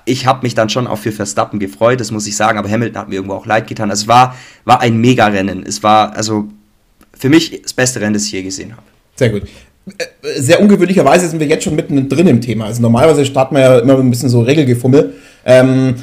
ich 0.05 0.25
habe 0.25 0.41
mich 0.43 0.55
dann 0.55 0.69
schon 0.69 0.87
auch 0.87 0.97
für 0.97 1.11
Verstappen 1.11 1.59
gefreut, 1.59 1.99
das 1.99 2.11
muss 2.11 2.27
ich 2.27 2.35
sagen, 2.35 2.57
aber 2.57 2.69
Hamilton 2.69 3.01
hat 3.01 3.09
mir 3.09 3.15
irgendwo 3.15 3.35
auch 3.35 3.45
leid 3.45 3.67
getan. 3.67 3.89
Es 3.91 4.07
war, 4.07 4.35
war 4.63 4.81
ein 4.81 4.97
Mega-Rennen. 4.97 5.63
Es 5.65 5.83
war 5.83 6.15
also 6.15 6.47
für 7.17 7.29
mich 7.29 7.61
das 7.61 7.73
beste 7.73 8.01
Rennen, 8.01 8.13
das 8.13 8.25
ich 8.25 8.31
je 8.31 8.43
gesehen 8.43 8.71
habe. 8.71 8.83
Sehr 9.15 9.29
gut. 9.29 9.43
Äh, 9.97 10.41
sehr 10.41 10.59
ungewöhnlicherweise 10.59 11.27
sind 11.27 11.39
wir 11.39 11.47
jetzt 11.47 11.63
schon 11.63 11.75
mitten 11.75 12.09
drin 12.09 12.27
im 12.27 12.41
Thema. 12.41 12.65
Also 12.65 12.81
normalerweise 12.81 13.25
starten 13.25 13.55
wir 13.55 13.61
ja 13.61 13.79
immer 13.79 13.97
ein 13.97 14.09
bisschen 14.09 14.29
so 14.29 14.41
Regelgefummel. 14.41 15.13
Ähm, 15.45 15.95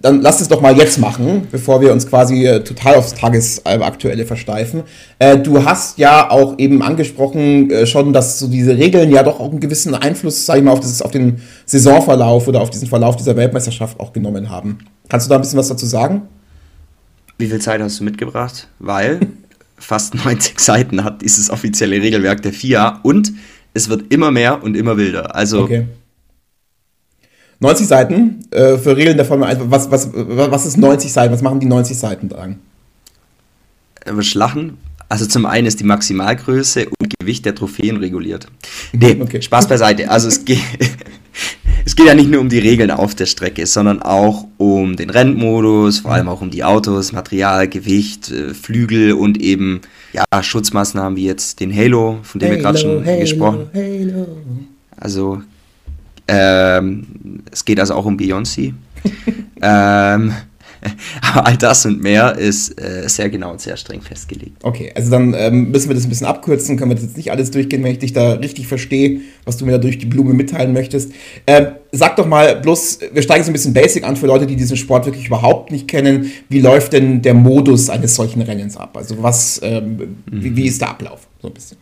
dann 0.00 0.22
lass 0.22 0.40
es 0.40 0.46
doch 0.46 0.60
mal 0.60 0.76
jetzt 0.76 0.98
machen, 0.98 1.48
bevor 1.50 1.80
wir 1.80 1.92
uns 1.92 2.06
quasi 2.06 2.46
äh, 2.46 2.62
total 2.62 2.94
aufs 2.94 3.14
Tagesaktuelle 3.14 4.24
versteifen. 4.24 4.84
Äh, 5.18 5.38
du 5.38 5.64
hast 5.64 5.98
ja 5.98 6.30
auch 6.30 6.58
eben 6.58 6.80
angesprochen 6.80 7.70
äh, 7.70 7.86
schon, 7.86 8.12
dass 8.12 8.38
so 8.38 8.46
diese 8.46 8.76
Regeln 8.78 9.10
ja 9.10 9.24
doch 9.24 9.40
auch 9.40 9.50
einen 9.50 9.58
gewissen 9.58 9.94
Einfluss, 9.94 10.46
sag 10.46 10.58
ich 10.58 10.62
mal, 10.62 10.70
auf, 10.70 10.80
das, 10.80 11.02
auf 11.02 11.10
den 11.10 11.40
Saisonverlauf 11.66 12.46
oder 12.46 12.60
auf 12.60 12.70
diesen 12.70 12.86
Verlauf 12.86 13.16
dieser 13.16 13.36
Weltmeisterschaft 13.36 13.98
auch 13.98 14.12
genommen 14.12 14.48
haben. 14.48 14.78
Kannst 15.08 15.26
du 15.26 15.30
da 15.30 15.36
ein 15.36 15.40
bisschen 15.40 15.58
was 15.58 15.68
dazu 15.68 15.86
sagen? 15.86 16.22
Wie 17.38 17.46
viel 17.46 17.60
Zeit 17.60 17.80
hast 17.80 17.98
du 17.98 18.04
mitgebracht? 18.04 18.68
Weil 18.78 19.18
fast 19.76 20.14
90 20.14 20.60
Seiten 20.60 21.02
hat 21.02 21.22
dieses 21.22 21.50
offizielle 21.50 22.00
Regelwerk 22.00 22.42
der 22.42 22.52
FIA 22.52 23.00
und 23.02 23.32
es 23.72 23.88
wird 23.88 24.12
immer 24.12 24.30
mehr 24.30 24.62
und 24.62 24.76
immer 24.76 24.96
wilder. 24.96 25.34
Also 25.34 25.62
okay. 25.62 25.86
90 27.60 27.86
Seiten 27.86 28.40
äh, 28.50 28.76
für 28.76 28.96
Regeln 28.96 29.16
der 29.16 29.26
Formel 29.26 29.48
1. 29.48 29.60
Was, 29.64 29.90
was, 29.90 30.10
was 30.12 30.66
ist 30.66 30.76
90 30.76 31.12
Seiten? 31.12 31.32
Was 31.32 31.42
machen 31.42 31.60
die 31.60 31.66
90 31.66 31.96
Seiten 31.96 32.28
dran? 32.28 32.58
Wir 34.04 34.24
lachen. 34.34 34.78
Also 35.08 35.26
zum 35.26 35.46
einen 35.46 35.66
ist 35.66 35.80
die 35.80 35.84
Maximalgröße 35.84 36.86
und 36.98 37.18
Gewicht 37.18 37.44
der 37.44 37.54
Trophäen 37.54 37.98
reguliert. 37.98 38.48
Nee, 38.92 39.18
okay. 39.20 39.40
Spaß 39.40 39.68
beiseite. 39.68 40.10
Also 40.10 40.28
es 40.28 40.44
geht, 40.44 40.58
es 41.84 41.94
geht 41.94 42.06
ja 42.06 42.14
nicht 42.14 42.30
nur 42.30 42.40
um 42.40 42.48
die 42.48 42.58
Regeln 42.58 42.90
auf 42.90 43.14
der 43.14 43.26
Strecke, 43.26 43.66
sondern 43.66 44.02
auch 44.02 44.46
um 44.56 44.96
den 44.96 45.10
Rennmodus, 45.10 46.00
vor 46.00 46.12
allem 46.12 46.28
auch 46.28 46.40
um 46.40 46.50
die 46.50 46.64
Autos, 46.64 47.12
Material, 47.12 47.68
Gewicht, 47.68 48.30
äh, 48.30 48.54
Flügel 48.54 49.12
und 49.12 49.40
eben 49.40 49.82
ja, 50.12 50.42
Schutzmaßnahmen 50.42 51.16
wie 51.16 51.26
jetzt 51.26 51.60
den 51.60 51.74
Halo, 51.74 52.18
von 52.22 52.38
dem 52.38 52.48
Halo, 52.48 52.56
wir 52.56 52.62
gerade 52.62 52.78
schon 52.78 53.04
Halo, 53.04 53.20
gesprochen 53.20 53.66
haben. 53.74 54.68
Also 54.96 55.42
ähm, 56.28 57.42
es 57.50 57.64
geht 57.64 57.80
also 57.80 57.94
auch 57.94 58.04
um 58.04 58.16
Beyoncé. 58.16 58.72
ähm, 59.62 60.32
aber 61.22 61.46
all 61.46 61.56
das 61.56 61.86
und 61.86 62.02
mehr 62.02 62.36
ist 62.36 62.80
äh, 62.80 63.08
sehr 63.08 63.28
genau 63.30 63.52
und 63.52 63.60
sehr 63.60 63.76
streng 63.76 64.00
festgelegt. 64.00 64.56
Okay, 64.62 64.92
also 64.94 65.10
dann 65.10 65.34
ähm, 65.34 65.70
müssen 65.70 65.88
wir 65.88 65.94
das 65.94 66.04
ein 66.04 66.08
bisschen 66.08 66.26
abkürzen, 66.26 66.76
können 66.76 66.90
wir 66.90 66.96
das 66.96 67.04
jetzt 67.04 67.16
nicht 67.16 67.30
alles 67.30 67.50
durchgehen, 67.50 67.82
wenn 67.82 67.92
ich 67.92 67.98
dich 67.98 68.12
da 68.12 68.32
richtig 68.32 68.66
verstehe, 68.66 69.20
was 69.44 69.56
du 69.56 69.64
mir 69.64 69.72
da 69.72 69.78
durch 69.78 69.98
die 69.98 70.06
Blume 70.06 70.34
mitteilen 70.34 70.72
möchtest. 70.72 71.12
Ähm, 71.46 71.68
sag 71.92 72.16
doch 72.16 72.26
mal 72.26 72.56
bloß, 72.60 73.00
wir 73.12 73.22
steigen 73.22 73.44
so 73.44 73.50
ein 73.50 73.54
bisschen 73.54 73.74
basic 73.74 74.04
an 74.04 74.16
für 74.16 74.26
Leute, 74.26 74.46
die 74.46 74.56
diesen 74.56 74.76
Sport 74.76 75.06
wirklich 75.06 75.26
überhaupt 75.26 75.70
nicht 75.70 75.88
kennen. 75.88 76.30
Wie 76.48 76.60
läuft 76.60 76.92
denn 76.92 77.22
der 77.22 77.34
Modus 77.34 77.90
eines 77.90 78.14
solchen 78.14 78.42
Rennens 78.42 78.76
ab? 78.76 78.96
Also 78.96 79.22
was, 79.22 79.60
ähm, 79.62 79.96
mhm. 79.96 80.16
wie, 80.30 80.56
wie 80.56 80.66
ist 80.66 80.80
der 80.80 80.90
Ablauf? 80.90 81.26
So 81.40 81.48
ein 81.48 81.54
bisschen. 81.54 81.78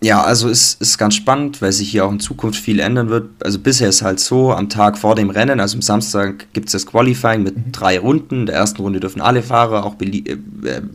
Ja, 0.00 0.22
also 0.22 0.48
es 0.48 0.74
ist 0.74 0.96
ganz 0.96 1.16
spannend, 1.16 1.60
weil 1.60 1.72
sich 1.72 1.90
hier 1.90 2.06
auch 2.06 2.12
in 2.12 2.20
Zukunft 2.20 2.60
viel 2.60 2.78
ändern 2.78 3.08
wird. 3.08 3.30
Also 3.42 3.58
bisher 3.58 3.88
ist 3.88 4.02
halt 4.02 4.20
so, 4.20 4.52
am 4.52 4.68
Tag 4.68 4.96
vor 4.96 5.16
dem 5.16 5.28
Rennen, 5.28 5.58
also 5.58 5.76
am 5.76 5.82
Samstag 5.82 6.46
gibt 6.52 6.68
es 6.68 6.72
das 6.72 6.86
Qualifying 6.86 7.42
mit 7.42 7.56
mhm. 7.56 7.72
drei 7.72 7.98
Runden. 7.98 8.40
In 8.40 8.46
der 8.46 8.54
ersten 8.54 8.80
Runde 8.80 9.00
dürfen 9.00 9.20
alle 9.20 9.42
Fahrer 9.42 9.84
auch 9.84 9.96
äh, 10.00 10.36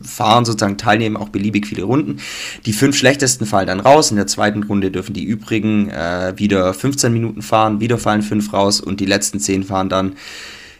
fahren, 0.02 0.46
sozusagen 0.46 0.78
teilnehmen, 0.78 1.18
auch 1.18 1.28
beliebig 1.28 1.66
viele 1.66 1.82
Runden. 1.82 2.16
Die 2.64 2.72
fünf 2.72 2.96
schlechtesten 2.96 3.44
fallen 3.44 3.66
dann 3.66 3.80
raus. 3.80 4.10
In 4.10 4.16
der 4.16 4.26
zweiten 4.26 4.62
Runde 4.62 4.90
dürfen 4.90 5.12
die 5.12 5.24
übrigen 5.24 5.90
äh, 5.90 6.32
wieder 6.36 6.72
15 6.72 7.12
Minuten 7.12 7.42
fahren, 7.42 7.80
wieder 7.80 7.98
fallen 7.98 8.22
fünf 8.22 8.54
raus 8.54 8.80
und 8.80 9.00
die 9.00 9.06
letzten 9.06 9.38
zehn 9.38 9.64
fahren 9.64 9.90
dann 9.90 10.14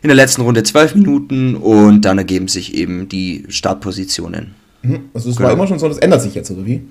in 0.01 0.09
der 0.09 0.17
letzten 0.17 0.43
Runde 0.43 0.63
zwölf 0.63 0.95
Minuten 0.95 1.57
und 1.57 2.03
dann 2.03 2.17
ergeben 2.17 2.49
sich 2.49 2.75
eben 2.75 3.07
die 3.09 3.45
Startpositionen. 3.49 4.55
Mhm. 4.83 5.11
Also 5.13 5.29
es 5.29 5.37
genau. 5.37 5.49
war 5.49 5.55
immer 5.55 5.67
schon 5.67 5.79
so, 5.79 5.89
das 5.89 5.99
ändert 5.99 6.23
sich 6.23 6.35
jetzt, 6.35 6.51
oder 6.51 6.65
wie? 6.65 6.83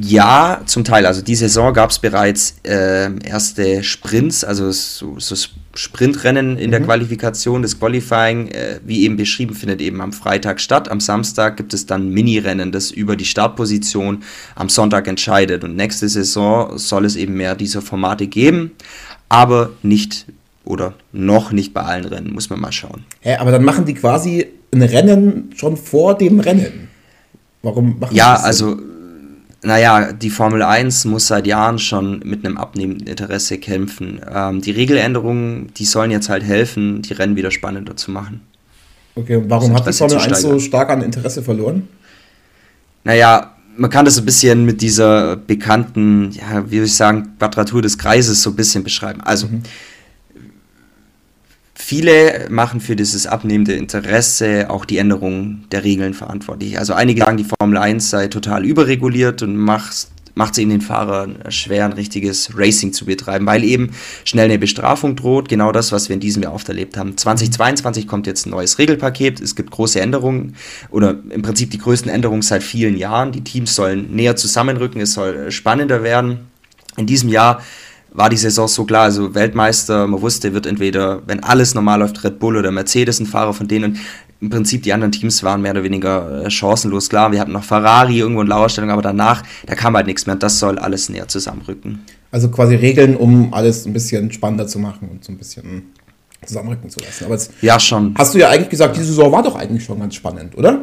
Ja, 0.00 0.62
zum 0.64 0.84
Teil. 0.84 1.04
Also 1.04 1.22
die 1.22 1.34
Saison 1.34 1.74
gab 1.74 1.90
es 1.90 1.98
bereits 1.98 2.56
äh, 2.62 3.10
erste 3.22 3.82
Sprints, 3.82 4.42
also 4.42 4.72
so, 4.72 5.18
so 5.18 5.36
Sprintrennen 5.74 6.56
in 6.56 6.68
mhm. 6.68 6.70
der 6.72 6.80
Qualifikation. 6.80 7.62
Das 7.62 7.78
Qualifying, 7.78 8.48
äh, 8.48 8.80
wie 8.84 9.04
eben 9.04 9.16
beschrieben, 9.16 9.54
findet 9.54 9.80
eben 9.80 10.00
am 10.00 10.12
Freitag 10.12 10.60
statt. 10.60 10.90
Am 10.90 11.00
Samstag 11.00 11.56
gibt 11.56 11.74
es 11.74 11.86
dann 11.86 12.10
Mini-Rennen, 12.10 12.72
das 12.72 12.90
über 12.90 13.16
die 13.16 13.26
Startposition 13.26 14.22
am 14.54 14.68
Sonntag 14.68 15.06
entscheidet. 15.06 15.62
Und 15.62 15.76
nächste 15.76 16.08
Saison 16.08 16.78
soll 16.78 17.04
es 17.04 17.16
eben 17.16 17.34
mehr 17.34 17.54
dieser 17.54 17.82
Formate 17.82 18.26
geben, 18.26 18.72
aber 19.28 19.70
nicht 19.82 20.26
oder 20.64 20.94
noch 21.12 21.52
nicht 21.52 21.74
bei 21.74 21.82
allen 21.82 22.04
Rennen, 22.04 22.32
muss 22.32 22.48
man 22.48 22.60
mal 22.60 22.72
schauen. 22.72 23.04
Hä, 23.20 23.36
aber 23.36 23.50
dann 23.50 23.64
machen 23.64 23.84
die 23.84 23.94
quasi 23.94 24.46
ein 24.72 24.82
Rennen 24.82 25.50
schon 25.54 25.76
vor 25.76 26.16
dem 26.16 26.40
Rennen. 26.40 26.88
Warum 27.62 27.98
machen 27.98 28.14
Ja, 28.14 28.34
das 28.34 28.44
also 28.44 28.78
naja, 29.62 30.12
die 30.12 30.30
Formel 30.30 30.62
1 30.62 31.04
muss 31.04 31.26
seit 31.26 31.46
Jahren 31.46 31.78
schon 31.78 32.20
mit 32.24 32.44
einem 32.44 32.56
abnehmenden 32.56 33.06
Interesse 33.06 33.58
kämpfen. 33.58 34.20
Ähm, 34.32 34.62
die 34.62 34.70
Regeländerungen, 34.70 35.72
die 35.74 35.84
sollen 35.84 36.10
jetzt 36.10 36.28
halt 36.28 36.42
helfen, 36.42 37.02
die 37.02 37.12
Rennen 37.12 37.36
wieder 37.36 37.50
spannender 37.50 37.96
zu 37.96 38.10
machen. 38.10 38.40
Okay, 39.14 39.36
und 39.36 39.50
warum 39.50 39.74
hat 39.74 39.86
die 39.86 39.92
Formel 39.92 40.18
1 40.18 40.40
so 40.40 40.58
stark 40.58 40.90
an 40.90 41.02
Interesse 41.02 41.42
verloren? 41.42 41.88
Naja, 43.04 43.54
man 43.76 43.90
kann 43.90 44.04
das 44.04 44.18
ein 44.18 44.24
bisschen 44.24 44.64
mit 44.64 44.80
dieser 44.80 45.36
bekannten, 45.36 46.30
ja, 46.32 46.70
wie 46.70 46.76
soll 46.76 46.86
ich 46.86 46.94
sagen, 46.94 47.34
Quadratur 47.38 47.82
des 47.82 47.98
Kreises 47.98 48.42
so 48.42 48.50
ein 48.50 48.56
bisschen 48.56 48.82
beschreiben. 48.84 49.20
Also, 49.20 49.46
mhm. 49.46 49.62
Viele 51.90 52.46
machen 52.50 52.80
für 52.80 52.94
dieses 52.94 53.26
abnehmende 53.26 53.72
Interesse 53.72 54.70
auch 54.70 54.84
die 54.84 54.98
Änderung 54.98 55.64
der 55.72 55.82
Regeln 55.82 56.14
verantwortlich. 56.14 56.78
Also, 56.78 56.94
einige 56.94 57.22
sagen, 57.22 57.36
die 57.36 57.44
Formel 57.44 57.78
1 57.78 58.10
sei 58.10 58.28
total 58.28 58.64
überreguliert 58.64 59.42
und 59.42 59.56
macht 59.56 60.06
macht 60.36 60.52
es 60.52 60.58
eben 60.58 60.70
den 60.70 60.80
Fahrern 60.80 61.40
schwer, 61.48 61.84
ein 61.84 61.92
richtiges 61.92 62.56
Racing 62.56 62.92
zu 62.92 63.04
betreiben, 63.04 63.44
weil 63.44 63.64
eben 63.64 63.90
schnell 64.24 64.44
eine 64.44 64.60
Bestrafung 64.60 65.16
droht. 65.16 65.48
Genau 65.48 65.72
das, 65.72 65.90
was 65.90 66.08
wir 66.08 66.14
in 66.14 66.20
diesem 66.20 66.44
Jahr 66.44 66.54
oft 66.54 66.68
erlebt 66.68 66.96
haben. 66.96 67.16
2022 67.16 68.06
kommt 68.06 68.28
jetzt 68.28 68.46
ein 68.46 68.50
neues 68.50 68.78
Regelpaket. 68.78 69.40
Es 69.40 69.56
gibt 69.56 69.72
große 69.72 70.00
Änderungen 70.00 70.54
oder 70.90 71.18
im 71.30 71.42
Prinzip 71.42 71.72
die 71.72 71.78
größten 71.78 72.08
Änderungen 72.08 72.42
seit 72.42 72.62
vielen 72.62 72.96
Jahren. 72.96 73.32
Die 73.32 73.42
Teams 73.42 73.74
sollen 73.74 74.14
näher 74.14 74.36
zusammenrücken, 74.36 75.00
es 75.00 75.12
soll 75.12 75.50
spannender 75.50 76.04
werden. 76.04 76.38
In 76.96 77.06
diesem 77.06 77.30
Jahr 77.30 77.60
war 78.12 78.30
die 78.30 78.36
Saison 78.36 78.68
so 78.68 78.84
klar. 78.84 79.04
Also 79.04 79.34
Weltmeister, 79.34 80.06
man 80.06 80.20
wusste, 80.20 80.52
wird 80.52 80.66
entweder, 80.66 81.22
wenn 81.26 81.42
alles 81.42 81.74
normal 81.74 82.00
läuft, 82.00 82.22
Red 82.24 82.38
Bull 82.38 82.56
oder 82.56 82.70
Mercedes 82.70 83.20
ein 83.20 83.26
Fahrer 83.26 83.54
von 83.54 83.68
denen 83.68 83.98
im 84.40 84.48
Prinzip 84.48 84.82
die 84.82 84.92
anderen 84.92 85.12
Teams 85.12 85.42
waren 85.42 85.60
mehr 85.60 85.72
oder 85.72 85.82
weniger 85.82 86.44
äh, 86.44 86.50
chancenlos. 86.50 87.10
Klar, 87.10 87.30
wir 87.30 87.40
hatten 87.40 87.52
noch 87.52 87.64
Ferrari 87.64 88.18
irgendwo 88.18 88.40
in 88.40 88.46
Lauerstellung, 88.46 88.90
aber 88.90 89.02
danach, 89.02 89.42
da 89.66 89.74
kam 89.74 89.94
halt 89.94 90.06
nichts 90.06 90.26
mehr. 90.26 90.36
Das 90.36 90.58
soll 90.58 90.78
alles 90.78 91.10
näher 91.10 91.28
zusammenrücken. 91.28 92.00
Also 92.32 92.48
quasi 92.48 92.74
Regeln, 92.74 93.16
um 93.16 93.52
alles 93.52 93.84
ein 93.86 93.92
bisschen 93.92 94.32
spannender 94.32 94.66
zu 94.66 94.78
machen 94.78 95.08
und 95.10 95.24
so 95.24 95.32
ein 95.32 95.36
bisschen 95.36 95.92
zusammenrücken 96.46 96.88
zu 96.88 97.00
lassen. 97.00 97.24
Aber 97.24 97.34
jetzt 97.34 97.52
ja, 97.60 97.78
schon. 97.78 98.14
Hast 98.16 98.34
du 98.34 98.38
ja 98.38 98.48
eigentlich 98.48 98.70
gesagt, 98.70 98.96
die 98.96 99.02
Saison 99.02 99.30
war 99.30 99.42
doch 99.42 99.56
eigentlich 99.56 99.84
schon 99.84 99.98
ganz 99.98 100.14
spannend, 100.14 100.56
oder? 100.56 100.80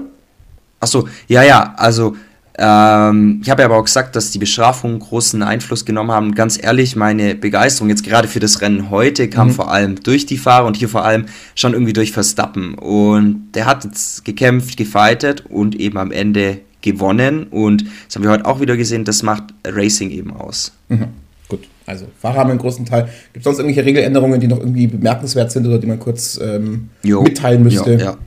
Achso, 0.80 1.08
ja, 1.28 1.42
ja, 1.42 1.74
also 1.78 2.16
ähm, 2.58 3.40
ich 3.44 3.50
habe 3.52 3.62
ja 3.62 3.68
aber 3.68 3.78
auch 3.78 3.84
gesagt, 3.84 4.16
dass 4.16 4.32
die 4.32 4.40
Bestrafungen 4.40 5.00
großen 5.00 5.44
Einfluss 5.44 5.86
genommen 5.86 6.12
haben. 6.12 6.34
Ganz 6.34 6.62
ehrlich, 6.62 6.96
meine 6.96 7.36
Begeisterung 7.36 7.90
jetzt 7.90 8.04
gerade 8.04 8.28
für 8.28 8.40
das 8.40 8.62
Rennen 8.62 8.90
heute 8.90 9.30
kam 9.30 9.50
mhm. 9.50 9.52
vor 9.52 9.72
allem 9.72 9.96
durch 10.02 10.26
die 10.26 10.38
Fahrer 10.38 10.66
und 10.66 10.76
hier 10.76 10.90
vor 10.90 11.06
allem 11.06 11.26
schon 11.54 11.74
irgendwie 11.74 11.94
durch 11.94 12.12
Verstappen. 12.12 12.74
Und 12.74 13.52
der 13.54 13.68
hat 13.68 13.84
jetzt 13.84 14.26
gekämpft, 14.26 14.76
gefightet 14.76 15.44
und 15.48 15.76
eben 15.76 15.98
am 16.00 16.12
Ende 16.12 16.60
gewonnen. 16.82 17.46
Und 17.48 17.86
das 18.08 18.16
haben 18.16 18.24
wir 18.24 18.32
heute 18.32 18.46
auch 18.46 18.60
wieder 18.60 18.76
gesehen, 18.76 19.06
das 19.06 19.22
macht 19.22 19.44
Racing 19.66 20.10
eben 20.10 20.34
aus. 20.34 20.72
Mhm. 20.90 21.10
Gut, 21.48 21.68
also 21.86 22.08
Fahrer 22.20 22.40
haben 22.40 22.50
einen 22.50 22.60
großen 22.60 22.86
Teil. 22.86 23.04
Gibt 23.34 23.38
es 23.38 23.44
sonst 23.44 23.60
irgendwelche 23.60 23.86
Regeländerungen, 23.86 24.40
die 24.40 24.48
noch 24.48 24.60
irgendwie 24.60 24.88
bemerkenswert 24.88 25.52
sind 25.52 25.68
oder 25.68 25.78
die 25.78 25.88
man 25.88 26.00
kurz 26.00 26.40
ähm, 26.42 26.90
mitteilen 27.04 27.62
müsste? 27.62 27.94
Jo, 27.94 28.00
ja. 28.00 28.18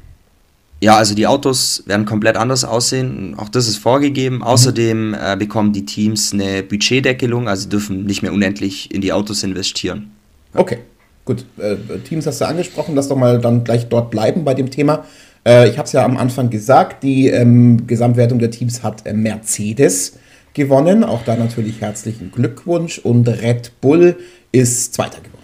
Ja, 0.82 0.96
also 0.96 1.14
die 1.14 1.26
Autos 1.26 1.82
werden 1.87 2.06
komplett 2.06 2.37
anders 2.37 2.64
aussehen. 2.64 3.34
Auch 3.37 3.50
das 3.50 3.68
ist 3.68 3.76
vorgegeben. 3.76 4.37
Mhm. 4.37 4.42
Außerdem 4.42 5.14
äh, 5.14 5.37
bekommen 5.37 5.72
die 5.72 5.84
Teams 5.84 6.32
eine 6.32 6.62
Budgetdeckelung, 6.62 7.49
also 7.49 7.68
dürfen 7.68 8.04
nicht 8.04 8.22
mehr 8.22 8.32
unendlich 8.32 8.92
in 8.92 9.02
die 9.02 9.12
Autos 9.12 9.42
investieren. 9.42 10.10
Ja. 10.54 10.60
Okay, 10.60 10.78
gut. 11.25 11.44
Äh, 11.58 11.76
Teams 12.08 12.26
hast 12.26 12.40
du 12.40 12.46
angesprochen, 12.46 12.94
lass 12.94 13.08
doch 13.08 13.16
mal 13.16 13.40
dann 13.40 13.62
gleich 13.62 13.88
dort 13.88 14.10
bleiben 14.10 14.44
bei 14.44 14.54
dem 14.54 14.70
Thema. 14.70 15.04
Äh, 15.46 15.68
ich 15.68 15.76
habe 15.76 15.87
es 15.87 15.92
ja 15.92 16.04
am 16.04 16.16
Anfang 16.16 16.49
gesagt, 16.49 17.02
die 17.02 17.28
ähm, 17.28 17.87
Gesamtwertung 17.87 18.38
der 18.38 18.50
Teams 18.50 18.82
hat 18.82 19.06
äh, 19.06 19.12
Mercedes 19.12 20.18
gewonnen. 20.54 21.04
Auch 21.04 21.22
da 21.25 21.37
natürlich 21.37 21.82
herzlichen 21.82 22.32
Glückwunsch. 22.32 22.99
Und 22.99 23.28
Red 23.28 23.72
Bull 23.82 24.16
ist 24.50 24.95
Zweiter 24.95 25.19
geworden. 25.19 25.39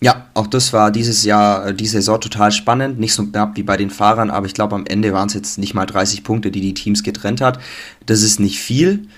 Ja, 0.00 0.26
auch 0.34 0.46
das 0.46 0.72
war 0.72 0.90
dieses 0.90 1.24
Jahr, 1.24 1.68
äh, 1.68 1.74
die 1.74 1.86
Saison 1.86 2.20
total 2.20 2.52
spannend. 2.52 2.98
Nicht 2.98 3.14
so 3.14 3.24
knapp 3.24 3.56
wie 3.56 3.62
bei 3.62 3.76
den 3.76 3.90
Fahrern, 3.90 4.30
aber 4.30 4.46
ich 4.46 4.54
glaube, 4.54 4.74
am 4.74 4.86
Ende 4.86 5.12
waren 5.12 5.28
es 5.28 5.34
jetzt 5.34 5.58
nicht 5.58 5.74
mal 5.74 5.86
30 5.86 6.22
Punkte, 6.22 6.50
die 6.50 6.60
die 6.60 6.74
Teams 6.74 7.02
getrennt 7.02 7.40
hat. 7.40 7.58
Das 8.04 8.22
ist 8.22 8.38
nicht 8.38 8.60
viel. 8.60 9.08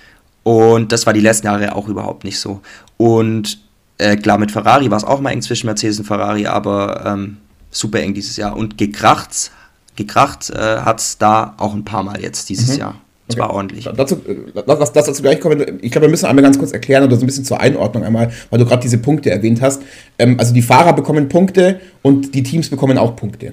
Und 0.44 0.92
das 0.92 1.04
war 1.04 1.12
die 1.12 1.20
letzten 1.20 1.46
Jahre 1.46 1.74
auch 1.74 1.88
überhaupt 1.88 2.24
nicht 2.24 2.38
so. 2.38 2.60
Und 2.96 3.58
äh, 3.98 4.16
klar, 4.16 4.38
mit 4.38 4.52
Ferrari 4.52 4.90
war 4.90 4.96
es 4.96 5.04
auch 5.04 5.20
mal 5.20 5.30
eng 5.30 5.42
zwischen 5.42 5.66
Mercedes 5.66 5.98
und 5.98 6.04
Ferrari, 6.04 6.46
aber 6.46 7.04
ähm, 7.04 7.38
super 7.70 8.00
eng 8.00 8.14
dieses 8.14 8.36
Jahr. 8.36 8.56
Und 8.56 8.78
gekracht, 8.78 9.50
gekracht 9.96 10.50
äh, 10.50 10.80
hat 10.80 11.00
es 11.00 11.18
da 11.18 11.54
auch 11.58 11.74
ein 11.74 11.84
paar 11.84 12.04
Mal 12.04 12.20
jetzt 12.20 12.48
dieses 12.48 12.74
mhm. 12.74 12.78
Jahr. 12.78 12.94
Das 13.28 13.36
okay. 13.36 13.42
war 13.42 13.54
ordentlich. 13.54 13.88
Dazu, 13.94 14.20
lass, 14.54 14.78
lass 14.94 15.06
dazu 15.06 15.22
gleich 15.22 15.38
kommen. 15.38 15.78
Ich 15.82 15.92
glaube, 15.92 16.06
wir 16.06 16.10
müssen 16.10 16.26
einmal 16.26 16.42
ganz 16.42 16.58
kurz 16.58 16.72
erklären 16.72 17.04
oder 17.04 17.14
so 17.14 17.22
ein 17.22 17.26
bisschen 17.26 17.44
zur 17.44 17.60
Einordnung 17.60 18.02
einmal, 18.02 18.32
weil 18.48 18.58
du 18.58 18.64
gerade 18.64 18.82
diese 18.82 18.98
Punkte 18.98 19.30
erwähnt 19.30 19.60
hast. 19.60 19.82
Ähm, 20.18 20.36
also 20.38 20.54
die 20.54 20.62
Fahrer 20.62 20.94
bekommen 20.94 21.28
Punkte 21.28 21.78
und 22.02 22.34
die 22.34 22.42
Teams 22.42 22.70
bekommen 22.70 22.96
auch 22.96 23.16
Punkte. 23.16 23.52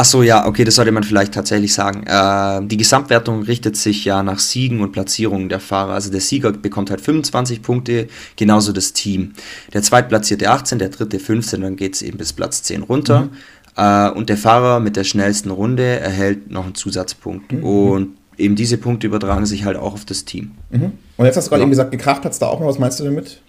Ach 0.00 0.04
so, 0.04 0.22
ja, 0.22 0.46
okay, 0.46 0.62
das 0.62 0.76
sollte 0.76 0.92
man 0.92 1.02
vielleicht 1.02 1.34
tatsächlich 1.34 1.74
sagen. 1.74 2.04
Äh, 2.06 2.64
die 2.68 2.76
Gesamtwertung 2.76 3.42
richtet 3.42 3.76
sich 3.76 4.04
ja 4.04 4.22
nach 4.22 4.38
Siegen 4.38 4.80
und 4.80 4.92
Platzierungen 4.92 5.48
der 5.48 5.58
Fahrer. 5.58 5.94
Also 5.94 6.12
der 6.12 6.20
Sieger 6.20 6.52
bekommt 6.52 6.90
halt 6.90 7.00
25 7.00 7.62
Punkte, 7.62 8.06
genauso 8.36 8.70
das 8.70 8.92
Team. 8.92 9.32
Der 9.74 9.82
Zweitplatzierte 9.82 10.50
18, 10.50 10.78
der 10.78 10.90
dritte 10.90 11.18
15, 11.18 11.62
dann 11.62 11.74
geht 11.74 11.96
es 11.96 12.02
eben 12.02 12.16
bis 12.16 12.32
Platz 12.32 12.62
10 12.62 12.84
runter. 12.84 13.22
Mhm. 13.22 13.30
Äh, 13.76 14.10
und 14.10 14.28
der 14.28 14.36
Fahrer 14.36 14.78
mit 14.78 14.94
der 14.94 15.02
schnellsten 15.02 15.50
Runde 15.50 15.98
erhält 15.98 16.48
noch 16.48 16.64
einen 16.64 16.76
Zusatzpunkt. 16.76 17.52
Mhm. 17.52 17.64
Und 17.64 18.17
eben 18.38 18.56
diese 18.56 18.78
Punkte 18.78 19.06
übertragen 19.06 19.46
sich 19.46 19.64
halt 19.64 19.76
auch 19.76 19.92
auf 19.92 20.04
das 20.04 20.24
Team. 20.24 20.52
Mhm. 20.70 20.92
Und 21.16 21.26
jetzt 21.26 21.36
hast 21.36 21.46
du 21.46 21.50
gerade 21.50 21.60
ja. 21.60 21.64
eben 21.64 21.70
gesagt, 21.70 21.90
gekracht 21.90 22.24
hat 22.24 22.32
es 22.32 22.38
da 22.38 22.46
auch 22.46 22.60
noch. 22.60 22.66
Was 22.66 22.78
meinst 22.78 23.00
du 23.00 23.04
damit? 23.04 23.40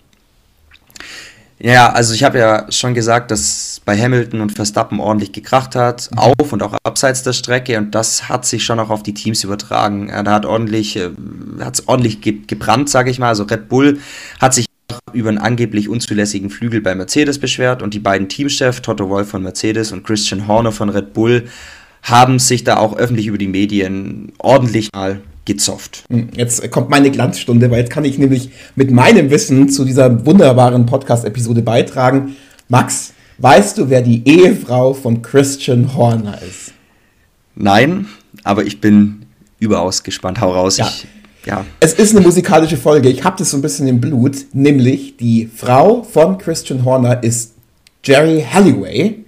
Ja, 1.61 1.91
also 1.91 2.13
ich 2.13 2.23
habe 2.23 2.39
ja 2.39 2.71
schon 2.71 2.93
gesagt, 2.93 3.31
dass 3.31 3.81
bei 3.83 3.97
Hamilton 3.97 4.39
und 4.39 4.51
Verstappen 4.53 5.01
ordentlich 5.01 5.33
gekracht 5.33 5.75
hat, 5.75 6.09
mhm. 6.11 6.19
auf 6.19 6.53
und 6.53 6.63
auch 6.63 6.73
abseits 6.83 7.23
der 7.23 7.33
Strecke 7.33 7.77
und 7.77 7.93
das 7.93 8.29
hat 8.29 8.45
sich 8.45 8.63
schon 8.63 8.79
auch 8.79 8.89
auf 8.89 9.03
die 9.03 9.13
Teams 9.13 9.43
übertragen. 9.43 10.07
Da 10.07 10.31
hat 10.31 10.45
ordentlich, 10.45 10.95
äh, 10.95 11.09
hat 11.59 11.75
es 11.75 11.87
ordentlich 11.87 12.21
ge 12.21 12.39
gebrannt, 12.47 12.89
sage 12.89 13.11
ich 13.11 13.19
mal. 13.19 13.27
Also 13.27 13.43
Red 13.43 13.67
Bull 13.67 13.99
hat 14.39 14.53
sich 14.53 14.67
über 15.11 15.29
einen 15.29 15.37
angeblich 15.37 15.89
unzulässigen 15.89 16.49
Flügel 16.49 16.81
bei 16.81 16.95
Mercedes 16.95 17.39
beschwert 17.39 17.81
und 17.81 17.93
die 17.93 17.99
beiden 17.99 18.29
Teamchefs, 18.29 18.81
Toto 18.81 19.09
Wolff 19.09 19.29
von 19.29 19.43
Mercedes 19.43 19.91
und 19.91 20.03
Christian 20.03 20.47
Horner 20.47 20.71
von 20.71 20.89
Red 20.89 21.13
Bull, 21.13 21.47
haben 22.03 22.39
sich 22.39 22.63
da 22.63 22.77
auch 22.77 22.95
öffentlich 22.95 23.27
über 23.27 23.37
die 23.37 23.47
Medien 23.47 24.31
ordentlich 24.39 24.89
mal 24.93 25.21
gezofft. 25.45 26.03
Hm, 26.09 26.29
jetzt 26.35 26.69
kommt 26.71 26.89
meine 26.89 27.11
Glanzstunde, 27.11 27.71
weil 27.71 27.79
jetzt 27.79 27.91
kann 27.91 28.05
ich 28.05 28.17
nämlich 28.17 28.51
mit 28.75 28.91
meinem 28.91 29.29
Wissen 29.29 29.69
zu 29.69 29.83
dieser 29.83 30.25
wunderbaren 30.25 30.85
Podcast-Episode 30.85 31.61
beitragen. 31.61 32.35
Max, 32.67 33.13
weißt 33.39 33.77
du, 33.77 33.89
wer 33.89 34.01
die 34.01 34.27
Ehefrau 34.27 34.93
von 34.93 35.21
Christian 35.21 35.95
Horner 35.95 36.39
ist? 36.41 36.73
Nein, 37.55 38.07
aber 38.43 38.63
ich 38.63 38.79
bin 38.79 39.25
überaus 39.59 40.03
gespannt. 40.03 40.39
Hau 40.39 40.53
raus. 40.53 40.77
Ja. 40.77 40.87
Ich, 40.87 41.07
ja. 41.45 41.65
Es 41.79 41.93
ist 41.93 42.15
eine 42.15 42.25
musikalische 42.25 42.77
Folge. 42.77 43.09
Ich 43.09 43.23
habe 43.23 43.37
das 43.37 43.51
so 43.51 43.57
ein 43.57 43.61
bisschen 43.61 43.87
im 43.87 43.99
Blut. 43.99 44.37
Nämlich 44.53 45.17
die 45.17 45.49
Frau 45.53 46.03
von 46.03 46.37
Christian 46.37 46.85
Horner 46.85 47.23
ist 47.23 47.53
Jerry 48.03 48.45
Halliway. 48.49 49.25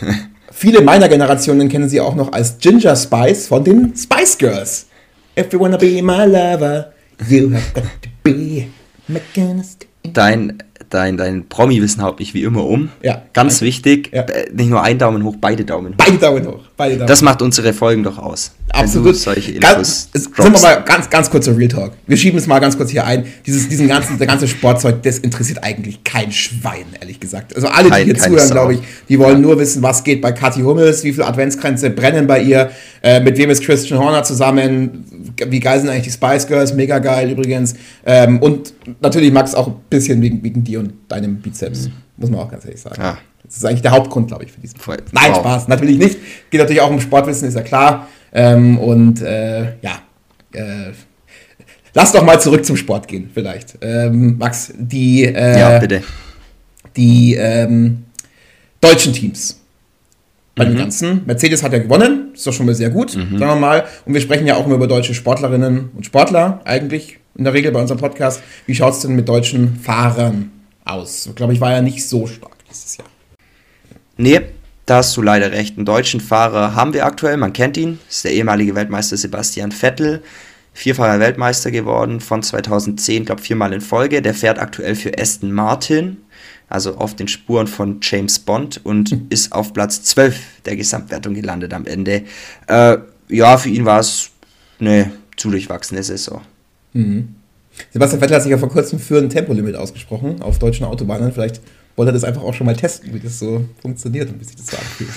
Viele 0.60 0.82
meiner 0.82 1.08
Generationen 1.08 1.70
kennen 1.70 1.88
sie 1.88 2.02
auch 2.02 2.14
noch 2.14 2.32
als 2.32 2.58
Ginger 2.58 2.94
Spice 2.94 3.46
von 3.46 3.64
den 3.64 3.96
Spice 3.96 4.36
Girls. 4.36 4.88
If 5.34 5.50
you 5.54 5.58
wanna 5.58 5.78
be 5.78 6.02
my 6.02 6.26
lover, 6.26 6.92
you 7.30 7.50
have 7.54 7.72
got 7.72 7.84
to 8.02 8.10
be 8.22 8.66
Dein 10.02 10.62
dein, 10.88 11.16
dein 11.16 11.48
Promi-Wissen 11.48 12.02
haut 12.02 12.18
mich 12.18 12.34
wie 12.34 12.42
immer 12.42 12.64
um. 12.64 12.88
Ja. 13.02 13.22
Ganz 13.32 13.54
danke. 13.54 13.66
wichtig, 13.66 14.10
ja. 14.12 14.22
Äh, 14.22 14.50
nicht 14.52 14.70
nur 14.70 14.82
ein 14.82 14.98
Daumen 14.98 15.24
hoch, 15.24 15.36
beide 15.40 15.64
Daumen 15.64 15.92
hoch. 15.92 15.98
Beide 15.98 16.18
Daumen 16.18 16.46
hoch. 16.46 16.60
Beide 16.76 16.96
Daumen. 16.96 17.06
Das 17.06 17.22
macht 17.22 17.42
unsere 17.42 17.72
Folgen 17.72 18.02
doch 18.02 18.18
aus. 18.18 18.52
Absolut. 18.72 19.16
solche 19.16 19.52
Infos 19.52 19.70
ganz, 19.70 20.08
sind 20.12 20.36
wir 20.36 20.50
mal 20.50 20.82
ganz, 20.84 21.10
ganz 21.10 21.30
kurzer 21.30 21.56
Real 21.56 21.68
Talk. 21.68 21.92
Wir 22.06 22.16
schieben 22.16 22.38
es 22.38 22.46
mal 22.46 22.60
ganz 22.60 22.76
kurz 22.76 22.90
hier 22.90 23.04
ein. 23.04 23.24
Dieses, 23.44 23.68
diesen 23.68 23.88
ganzen, 23.88 24.16
der 24.18 24.26
ganze 24.26 24.46
Sportzeug, 24.46 25.02
das 25.02 25.18
interessiert 25.18 25.62
eigentlich 25.62 26.04
kein 26.04 26.30
Schwein, 26.30 26.86
ehrlich 27.00 27.18
gesagt. 27.18 27.54
Also 27.54 27.68
alle, 27.68 27.90
die 27.90 28.04
hier 28.04 28.16
zuhören, 28.16 28.50
glaube 28.50 28.74
ich, 28.74 28.80
die 29.08 29.18
wollen 29.18 29.42
ja. 29.42 29.48
nur 29.48 29.58
wissen, 29.58 29.82
was 29.82 30.04
geht 30.04 30.20
bei 30.20 30.32
Kathi 30.32 30.62
Hummels, 30.62 31.02
wie 31.04 31.12
viele 31.12 31.26
Adventskränze 31.26 31.90
brennen 31.90 32.26
bei 32.26 32.42
ihr, 32.42 32.70
äh, 33.02 33.20
mit 33.20 33.38
wem 33.38 33.50
ist 33.50 33.62
Christian 33.62 33.98
Horner 33.98 34.22
zusammen, 34.22 35.04
wie 35.48 35.60
geil 35.60 35.80
sind 35.80 35.88
eigentlich 35.88 36.04
die 36.04 36.10
Spice 36.10 36.46
Girls, 36.46 36.74
mega 36.74 36.98
geil 36.98 37.30
übrigens. 37.30 37.74
Ähm, 38.06 38.38
und 38.40 38.72
natürlich 39.00 39.32
Max 39.32 39.54
auch 39.54 39.68
ein 39.68 39.74
bisschen 39.88 40.22
wegen, 40.22 40.42
wegen 40.44 40.64
dir 40.70 40.80
und 40.80 40.92
deinem 41.08 41.36
Bizeps, 41.36 41.88
mhm. 41.88 41.92
muss 42.16 42.30
man 42.30 42.40
auch 42.40 42.50
ganz 42.50 42.64
ehrlich 42.64 42.80
sagen. 42.80 43.00
Ja. 43.00 43.18
Das 43.44 43.56
ist 43.56 43.64
eigentlich 43.64 43.82
der 43.82 43.90
Hauptgrund, 43.92 44.28
glaube 44.28 44.44
ich, 44.44 44.52
für 44.52 44.60
diesen 44.60 44.78
Voll. 44.78 44.98
Nein, 45.12 45.32
wow. 45.32 45.38
Spaß, 45.38 45.68
natürlich 45.68 45.98
nicht. 45.98 46.18
Geht 46.50 46.60
natürlich 46.60 46.80
auch 46.80 46.90
um 46.90 47.00
Sportwissen, 47.00 47.48
ist 47.48 47.54
ja 47.54 47.62
klar. 47.62 48.08
Ähm, 48.32 48.78
und 48.78 49.20
äh, 49.22 49.76
ja, 49.82 50.02
äh, 50.52 50.92
lass 51.94 52.12
doch 52.12 52.24
mal 52.24 52.40
zurück 52.40 52.64
zum 52.64 52.76
Sport 52.76 53.08
gehen, 53.08 53.30
vielleicht. 53.32 53.78
Ähm, 53.80 54.38
Max, 54.38 54.72
die, 54.78 55.24
äh, 55.24 55.58
ja, 55.58 55.78
bitte. 55.78 56.02
die 56.96 57.34
ähm, 57.34 58.04
deutschen 58.80 59.12
Teams. 59.12 59.58
bei 60.54 60.64
mhm. 60.64 60.68
den 60.68 60.78
ganzen. 60.78 61.22
Mercedes 61.26 61.62
hat 61.64 61.72
ja 61.72 61.80
gewonnen, 61.80 62.30
ist 62.34 62.46
doch 62.46 62.52
schon 62.52 62.66
mal 62.66 62.74
sehr 62.74 62.90
gut, 62.90 63.16
mhm. 63.16 63.38
sagen 63.38 63.52
wir 63.52 63.56
mal. 63.56 63.84
Und 64.04 64.14
wir 64.14 64.20
sprechen 64.20 64.46
ja 64.46 64.54
auch 64.56 64.66
immer 64.66 64.76
über 64.76 64.86
deutsche 64.86 65.14
Sportlerinnen 65.14 65.90
und 65.96 66.06
Sportler 66.06 66.60
eigentlich 66.64 67.18
in 67.36 67.44
der 67.44 67.52
Regel 67.52 67.72
bei 67.72 67.80
unserem 67.80 67.98
Podcast. 68.00 68.42
Wie 68.66 68.74
schaut 68.74 68.92
es 68.92 69.00
denn 69.00 69.16
mit 69.16 69.28
deutschen 69.28 69.76
Fahrern 69.76 70.52
aus? 70.90 71.26
Ich 71.26 71.34
glaube, 71.34 71.52
ich 71.52 71.60
war 71.60 71.72
ja 71.72 71.82
nicht 71.82 72.06
so 72.06 72.26
stark 72.26 72.56
dieses 72.68 72.96
Jahr. 72.96 73.08
Nee, 74.16 74.40
da 74.86 74.96
hast 74.96 75.16
du 75.16 75.22
leider 75.22 75.52
recht. 75.52 75.76
Einen 75.76 75.86
deutschen 75.86 76.20
Fahrer 76.20 76.74
haben 76.74 76.92
wir 76.92 77.06
aktuell, 77.06 77.36
man 77.36 77.52
kennt 77.52 77.76
ihn, 77.76 77.98
das 78.06 78.16
ist 78.16 78.24
der 78.24 78.32
ehemalige 78.32 78.74
Weltmeister 78.74 79.16
Sebastian 79.16 79.72
Vettel. 79.72 80.22
Vierfacher 80.72 81.18
Weltmeister 81.18 81.70
geworden 81.70 82.20
von 82.20 82.42
2010, 82.42 83.24
glaube 83.24 83.42
viermal 83.42 83.72
in 83.72 83.80
Folge. 83.80 84.22
Der 84.22 84.34
fährt 84.34 84.58
aktuell 84.58 84.94
für 84.94 85.18
Aston 85.18 85.52
Martin 85.52 86.18
also 86.70 86.96
auf 86.96 87.16
den 87.16 87.28
Spuren 87.28 87.66
von 87.66 87.98
James 88.00 88.38
Bond 88.38 88.80
und 88.84 89.10
hm. 89.10 89.26
ist 89.28 89.52
auf 89.52 89.74
Platz 89.74 90.02
12 90.04 90.62
der 90.64 90.76
Gesamtwertung 90.76 91.34
gelandet 91.34 91.74
am 91.74 91.84
Ende. 91.84 92.22
Äh, 92.68 92.98
ja, 93.28 93.58
für 93.58 93.68
ihn 93.68 93.84
war 93.84 94.00
es 94.00 94.30
eine 94.78 95.10
zu 95.36 95.50
durchwachsene 95.50 96.02
Saison. 96.02 96.40
Mhm. 96.92 97.34
Sebastian 97.92 98.20
Vettel 98.20 98.36
hat 98.36 98.42
sich 98.42 98.50
ja 98.50 98.58
vor 98.58 98.68
kurzem 98.68 98.98
für 98.98 99.18
ein 99.18 99.28
Tempolimit 99.28 99.76
ausgesprochen 99.76 100.42
auf 100.42 100.58
deutschen 100.58 100.86
Autobahnen. 100.86 101.32
Vielleicht 101.32 101.60
wollte 101.96 102.10
er 102.10 102.14
das 102.14 102.24
einfach 102.24 102.42
auch 102.42 102.54
schon 102.54 102.66
mal 102.66 102.76
testen, 102.76 103.12
wie 103.12 103.20
das 103.20 103.38
so 103.38 103.64
funktioniert 103.82 104.30
und 104.30 104.40
wie 104.40 104.44
sich 104.44 104.56
das 104.56 104.68
so 104.68 104.76
anfühlt. 104.76 105.10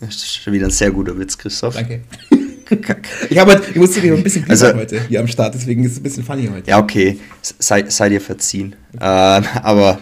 Das 0.00 0.14
ist 0.16 0.34
schon 0.34 0.52
wieder 0.52 0.66
ein 0.66 0.70
sehr 0.70 0.90
guter 0.90 1.18
Witz, 1.18 1.38
Christoph. 1.38 1.74
Danke. 1.74 2.00
ich, 3.30 3.38
habe 3.38 3.60
ich 3.68 3.76
musste 3.76 4.00
dir 4.00 4.14
ein 4.14 4.22
bisschen 4.22 4.44
also, 4.48 4.74
heute 4.74 5.06
hier 5.08 5.20
am 5.20 5.28
Start, 5.28 5.54
deswegen 5.54 5.84
ist 5.84 5.92
es 5.92 5.98
ein 5.98 6.02
bisschen 6.02 6.24
funny 6.24 6.48
heute. 6.52 6.68
Ja, 6.68 6.78
okay. 6.78 7.18
Sei, 7.40 7.84
sei 7.88 8.08
dir 8.08 8.20
verziehen. 8.20 8.74
Okay. 8.94 9.04
Äh, 9.04 9.60
aber 9.62 10.00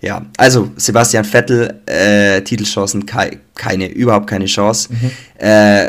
ja, 0.00 0.26
also 0.36 0.70
Sebastian 0.76 1.24
Vettel, 1.24 1.80
äh, 1.86 2.42
Titelchancen 2.42 3.06
kei 3.06 3.38
keine, 3.54 3.88
überhaupt 3.88 4.26
keine 4.26 4.46
Chance. 4.46 4.90
Mhm. 4.92 5.10
Äh, 5.38 5.88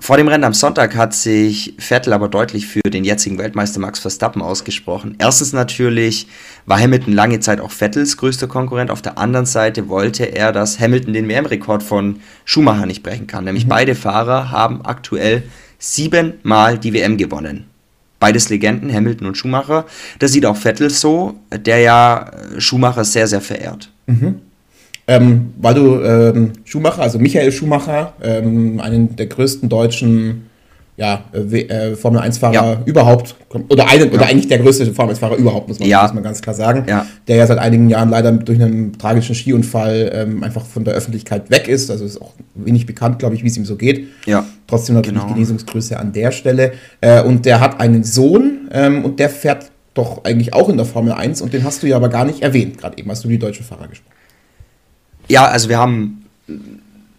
vor 0.00 0.16
dem 0.16 0.28
Rennen 0.28 0.44
am 0.44 0.54
Sonntag 0.54 0.94
hat 0.96 1.14
sich 1.14 1.74
Vettel 1.78 2.12
aber 2.12 2.28
deutlich 2.28 2.66
für 2.66 2.80
den 2.80 3.04
jetzigen 3.04 3.38
Weltmeister 3.38 3.80
Max 3.80 3.98
Verstappen 3.98 4.42
ausgesprochen. 4.42 5.16
Erstens 5.18 5.52
natürlich 5.52 6.28
war 6.66 6.78
Hamilton 6.78 7.12
lange 7.12 7.40
Zeit 7.40 7.60
auch 7.60 7.72
Vettels 7.72 8.16
größter 8.16 8.46
Konkurrent. 8.46 8.90
Auf 8.90 9.02
der 9.02 9.18
anderen 9.18 9.46
Seite 9.46 9.88
wollte 9.88 10.24
er, 10.24 10.52
dass 10.52 10.78
Hamilton 10.78 11.12
den 11.12 11.28
WM-Rekord 11.28 11.82
von 11.82 12.20
Schumacher 12.44 12.86
nicht 12.86 13.02
brechen 13.02 13.26
kann. 13.26 13.44
Nämlich 13.44 13.64
mhm. 13.64 13.70
beide 13.70 13.94
Fahrer 13.94 14.50
haben 14.50 14.84
aktuell 14.84 15.42
siebenmal 15.78 16.78
die 16.78 16.92
WM 16.92 17.16
gewonnen. 17.16 17.64
Beides 18.20 18.48
Legenden, 18.48 18.92
Hamilton 18.92 19.28
und 19.28 19.36
Schumacher. 19.36 19.86
Das 20.18 20.32
sieht 20.32 20.46
auch 20.46 20.56
Vettel 20.56 20.90
so, 20.90 21.38
der 21.52 21.78
ja 21.78 22.30
Schumacher 22.58 23.04
sehr, 23.04 23.26
sehr 23.26 23.40
verehrt. 23.40 23.90
Mhm. 24.06 24.40
Ähm, 25.10 25.54
weil 25.58 25.74
du 25.74 26.00
ähm, 26.02 26.52
Schumacher, 26.64 27.00
also 27.00 27.18
Michael 27.18 27.50
Schumacher, 27.50 28.12
ähm, 28.22 28.78
einen 28.78 29.16
der 29.16 29.26
größten 29.26 29.70
deutschen 29.70 30.48
ja, 30.98 31.24
äh, 31.32 31.60
äh 31.60 31.96
Formel 31.96 32.20
1-Fahrer 32.20 32.52
ja. 32.52 32.82
überhaupt, 32.84 33.36
oder, 33.70 33.88
einen, 33.88 34.08
ja. 34.08 34.12
oder 34.12 34.26
eigentlich 34.26 34.48
der 34.48 34.58
größte 34.58 34.92
Formel 34.92 35.14
1-Fahrer 35.14 35.36
überhaupt, 35.36 35.68
muss 35.68 35.78
man, 35.78 35.88
ja. 35.88 36.02
muss 36.02 36.12
man 36.12 36.22
ganz 36.24 36.42
klar 36.42 36.54
sagen, 36.54 36.84
der 37.26 37.36
ja 37.36 37.46
seit 37.46 37.56
einigen 37.58 37.88
Jahren 37.88 38.10
leider 38.10 38.32
durch 38.32 38.60
einen 38.60 38.98
tragischen 38.98 39.34
Skiunfall 39.34 40.10
ähm, 40.12 40.42
einfach 40.42 40.66
von 40.66 40.84
der 40.84 40.92
Öffentlichkeit 40.92 41.50
weg 41.50 41.68
ist. 41.68 41.90
Also 41.90 42.04
ist 42.04 42.20
auch 42.20 42.34
wenig 42.54 42.84
bekannt, 42.84 43.18
glaube 43.18 43.34
ich, 43.34 43.42
wie 43.44 43.48
es 43.48 43.56
ihm 43.56 43.64
so 43.64 43.76
geht. 43.76 44.08
Ja. 44.26 44.44
Trotzdem 44.66 44.96
natürlich 44.96 45.22
genau. 45.22 45.32
Genesungsgrüße 45.32 45.98
an 45.98 46.12
der 46.12 46.32
Stelle. 46.32 46.72
Äh, 47.00 47.22
und 47.22 47.46
der 47.46 47.60
hat 47.60 47.80
einen 47.80 48.04
Sohn 48.04 48.68
ähm, 48.72 49.04
und 49.04 49.20
der 49.20 49.30
fährt 49.30 49.70
doch 49.94 50.24
eigentlich 50.24 50.52
auch 50.52 50.68
in 50.68 50.76
der 50.76 50.86
Formel 50.86 51.12
1 51.12 51.40
und 51.40 51.54
den 51.54 51.64
hast 51.64 51.82
du 51.82 51.86
ja 51.86 51.96
aber 51.96 52.08
gar 52.08 52.24
nicht 52.24 52.42
erwähnt, 52.42 52.78
gerade 52.78 52.98
eben 52.98 53.10
hast 53.10 53.24
du 53.24 53.28
die 53.28 53.38
deutsche 53.38 53.62
Fahrer 53.62 53.88
gesprochen. 53.88 54.17
Ja, 55.28 55.46
also 55.46 55.68
wir 55.68 55.78
haben 55.78 56.24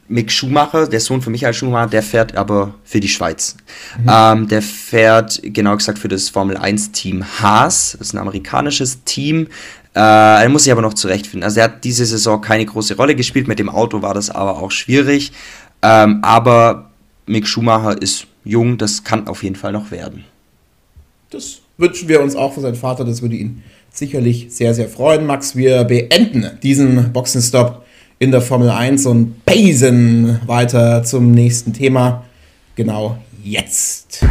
Mick 0.09 0.31
Schumacher, 0.31 0.87
der 0.87 0.99
Sohn 0.99 1.21
von 1.21 1.31
Michael 1.31 1.53
Schumacher, 1.53 1.87
der 1.87 2.01
fährt 2.01 2.35
aber 2.35 2.73
für 2.83 2.99
die 2.99 3.07
Schweiz. 3.07 3.55
Mhm. 4.01 4.09
Ähm, 4.11 4.47
der 4.47 4.61
fährt, 4.63 5.39
genau 5.43 5.77
gesagt, 5.77 5.99
für 5.99 6.07
das 6.07 6.29
Formel 6.29 6.57
1-Team 6.57 7.23
Haas. 7.39 7.95
Das 7.97 8.07
ist 8.07 8.13
ein 8.13 8.17
amerikanisches 8.17 9.03
Team. 9.03 9.47
Äh, 9.95 9.99
er 9.99 10.49
muss 10.49 10.63
sich 10.63 10.71
aber 10.71 10.81
noch 10.81 10.95
zurechtfinden. 10.95 11.43
Also 11.43 11.59
er 11.59 11.65
hat 11.65 11.83
diese 11.83 12.05
Saison 12.05 12.41
keine 12.41 12.65
große 12.65 12.95
Rolle 12.95 13.15
gespielt. 13.15 13.47
Mit 13.47 13.59
dem 13.59 13.69
Auto 13.69 14.01
war 14.01 14.15
das 14.15 14.31
aber 14.31 14.59
auch 14.59 14.71
schwierig. 14.71 15.31
Ähm, 15.83 16.19
aber 16.23 16.89
Mick 17.27 17.47
Schumacher 17.47 18.01
ist 18.01 18.25
jung, 18.43 18.79
das 18.79 19.03
kann 19.03 19.27
auf 19.27 19.43
jeden 19.43 19.55
Fall 19.55 19.71
noch 19.71 19.91
werden. 19.91 20.25
Das 21.29 21.59
wünschen 21.77 22.07
wir 22.07 22.21
uns 22.21 22.35
auch 22.35 22.53
für 22.53 22.61
seinen 22.61 22.75
Vater. 22.75 23.05
Das 23.05 23.21
würde 23.21 23.35
ihn 23.35 23.63
sicherlich 23.91 24.47
sehr, 24.49 24.73
sehr 24.73 24.89
freuen. 24.89 25.27
Max, 25.27 25.55
wir 25.55 25.83
beenden 25.83 26.49
diesen 26.63 27.13
Boxenstopp 27.13 27.85
in 28.19 28.31
der 28.31 28.41
Formel 28.41 28.69
1 28.69 29.05
und 29.05 29.45
basen 29.45 30.41
weiter 30.45 31.03
zum 31.03 31.31
nächsten 31.31 31.71
Thema. 31.71 32.25
Genau 32.75 33.17
jetzt. 33.41 34.25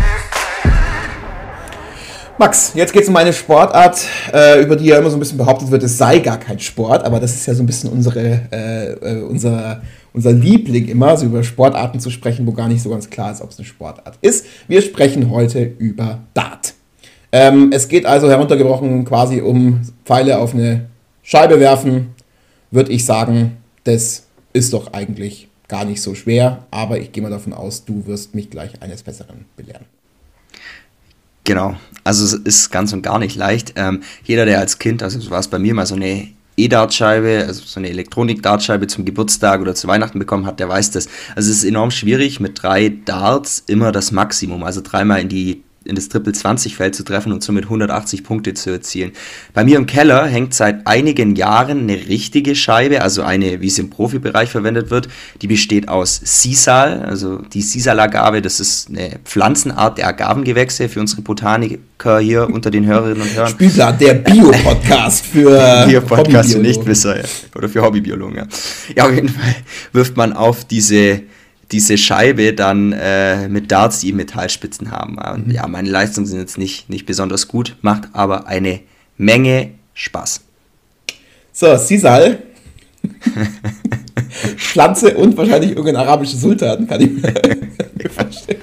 Max, 2.37 2.73
jetzt 2.75 2.93
geht 2.93 3.03
es 3.03 3.09
um 3.09 3.17
eine 3.17 3.33
Sportart, 3.33 4.07
äh, 4.33 4.63
über 4.63 4.77
die 4.77 4.85
ja 4.85 4.99
immer 4.99 5.11
so 5.11 5.17
ein 5.17 5.21
bisschen 5.21 5.39
behauptet 5.39 5.71
wird, 5.71 5.83
es 5.83 5.97
sei 5.97 6.19
gar 6.21 6.39
kein 6.39 6.61
Sport, 6.61 7.03
aber 7.03 7.19
das 7.19 7.35
ist 7.35 7.47
ja 7.47 7.55
so 7.55 7.63
ein 7.63 7.67
bisschen 7.67 7.91
unsere, 7.91 8.43
äh, 8.53 8.93
äh, 8.93 9.23
unser, 9.23 9.83
unser 10.13 10.33
Liebling 10.33 10.87
immer, 10.87 11.17
so 11.17 11.27
über 11.27 11.43
Sportarten 11.43 11.99
zu 11.99 12.11
sprechen, 12.11 12.47
wo 12.47 12.53
gar 12.53 12.69
nicht 12.69 12.83
so 12.83 12.91
ganz 12.91 13.11
klar 13.11 13.33
ist, 13.33 13.41
ob 13.41 13.51
es 13.51 13.59
eine 13.59 13.67
Sportart 13.67 14.19
ist. 14.21 14.47
Wir 14.69 14.83
sprechen 14.83 15.31
heute 15.31 15.65
über 15.79 16.21
Dart. 16.35 16.75
Ähm, 17.33 17.71
es 17.73 17.89
geht 17.89 18.07
also 18.07 18.29
heruntergebrochen 18.29 19.05
quasi 19.07 19.41
um 19.41 19.81
Pfeile 20.05 20.39
auf 20.39 20.55
eine 20.55 20.89
Scheibe 21.23 21.59
werfen, 21.59 22.15
würde 22.71 22.93
ich 22.93 23.05
sagen, 23.05 23.57
das 23.89 24.25
ist 24.53 24.75
doch 24.75 24.93
eigentlich 24.93 25.49
gar 25.67 25.87
nicht 25.87 26.03
so 26.03 26.15
schwer, 26.15 26.67
aber 26.71 26.99
ich 27.01 27.11
gehe 27.11 27.23
mal 27.23 27.31
davon 27.31 27.55
aus, 27.55 27.87
du 27.87 28.07
wirst 28.07 28.35
mich 28.35 28.51
gleich 28.51 28.83
eines 28.83 29.03
Besseren 29.03 29.47
belehren. 29.57 29.87
Genau, 31.45 31.77
also 32.05 32.25
es 32.25 32.35
ist 32.35 32.71
ganz 32.71 32.93
und 32.93 33.01
gar 33.01 33.19
nicht 33.19 33.35
leicht. 33.35 33.73
Ähm, 33.77 34.03
jeder, 34.25 34.45
der 34.45 34.59
als 34.59 34.79
Kind, 34.79 35.03
also 35.03 35.19
so 35.19 35.31
war 35.31 35.41
es 35.41 35.49
bei 35.49 35.59
mir 35.59 35.73
mal 35.73 35.87
so 35.87 35.95
eine 35.95 36.29
E-Dartscheibe, 36.59 37.45
also 37.47 37.63
so 37.65 37.81
eine 37.81 37.89
Elektronik-Dartscheibe 37.89 38.89
zum 38.89 39.07
Geburtstag 39.07 39.63
oder 39.63 39.75
zu 39.75 39.89
Weihnachten 39.89 40.19
bekommen 40.19 40.45
hat, 40.45 40.61
der 40.61 40.69
weiß 40.69 40.91
das. 40.91 41.09
Also 41.35 41.51
es 41.51 41.59
ist 41.59 41.65
enorm 41.65 41.91
schwierig, 41.91 42.41
mit 42.41 42.63
drei 42.63 42.91
Darts 43.07 43.65
immer 43.67 43.91
das 43.93 44.13
Maximum, 44.13 44.65
also 44.65 44.83
dreimal 44.83 45.21
in 45.23 45.31
die 45.31 45.63
in 45.89 45.95
das 45.95 46.09
Triple-20-Feld 46.11 46.95
zu 46.95 47.03
treffen 47.03 47.33
und 47.33 47.43
somit 47.43 47.65
180 47.65 48.23
Punkte 48.23 48.55
zu 48.55 48.71
erzielen. 48.71 49.13
Bei 49.55 49.65
mir 49.65 49.79
im 49.79 49.87
Keller 49.87 50.27
hängt 50.27 50.53
seit 50.53 50.87
einigen 50.87 51.35
Jahren 51.35 51.81
eine 51.81 51.95
richtige 51.95 52.55
Scheibe, 52.55 53.01
also 53.03 53.23
eine, 53.23 53.63
wie 53.63 53.67
es 53.69 53.79
im 53.79 53.89
Profibereich 53.89 54.51
verwendet 54.51 54.91
wird. 54.91 55.09
Die 55.41 55.47
besteht 55.47 55.89
aus 55.89 56.21
Sisal, 56.23 57.03
also 57.03 57.39
die 57.39 57.63
Sisal-Agave, 57.63 58.43
das 58.43 58.61
ist 58.61 58.91
eine 58.91 59.19
Pflanzenart 59.25 59.99
der 59.99 60.09
Agavengewächse 60.09 60.89
für 60.91 61.01
unsere 61.01 61.23
Botaniker 61.23 62.19
hier 62.21 62.49
unter 62.51 62.71
den 62.71 62.85
Hörerinnen 62.85 63.23
und 63.23 63.35
Hörern. 63.35 63.51
Spielplan, 63.51 63.99
der 63.99 64.15
Bio-Podcast 64.15 65.25
für 65.25 65.85
Bio-Podcast 65.89 66.53
für 66.53 66.59
Nichtwisser, 66.59 67.17
ja. 67.17 67.25
oder 67.55 67.69
für 67.69 67.83
Hobbybiologen. 67.83 68.37
Ja. 68.37 68.47
ja, 68.95 69.07
auf 69.07 69.15
jeden 69.15 69.31
Fall 69.31 69.57
wirft 69.93 70.17
man 70.19 70.35
auf 70.35 70.67
diese 70.67 71.23
diese 71.73 71.99
Scheibe 71.99 72.55
dann 72.55 72.93
äh, 72.93 73.49
mit 73.49 73.71
Darts, 73.71 74.01
die 74.01 74.13
Metallspitzen 74.13 74.91
haben. 74.91 75.19
Mhm. 75.45 75.51
ja, 75.51 75.67
meine 75.67 75.91
Leistungen 75.91 76.27
sind 76.27 76.39
jetzt 76.39 76.59
nicht, 76.59 76.89
nicht 76.89 77.07
besonders 77.07 77.49
gut, 77.49 77.77
macht 77.83 78.09
aber 78.13 78.47
eine 78.47 78.81
Menge 79.17 79.71
Spaß. 79.95 80.41
So, 81.53 81.77
Sisal. 81.77 82.43
Pflanze 84.57 85.17
und 85.17 85.37
wahrscheinlich 85.37 85.71
irgendein 85.71 85.97
arabischer 85.97 86.37
Sultan, 86.37 86.87
kann 86.87 87.01
ich 87.01 87.11
mir 87.11 88.11
vorstellen 88.11 88.61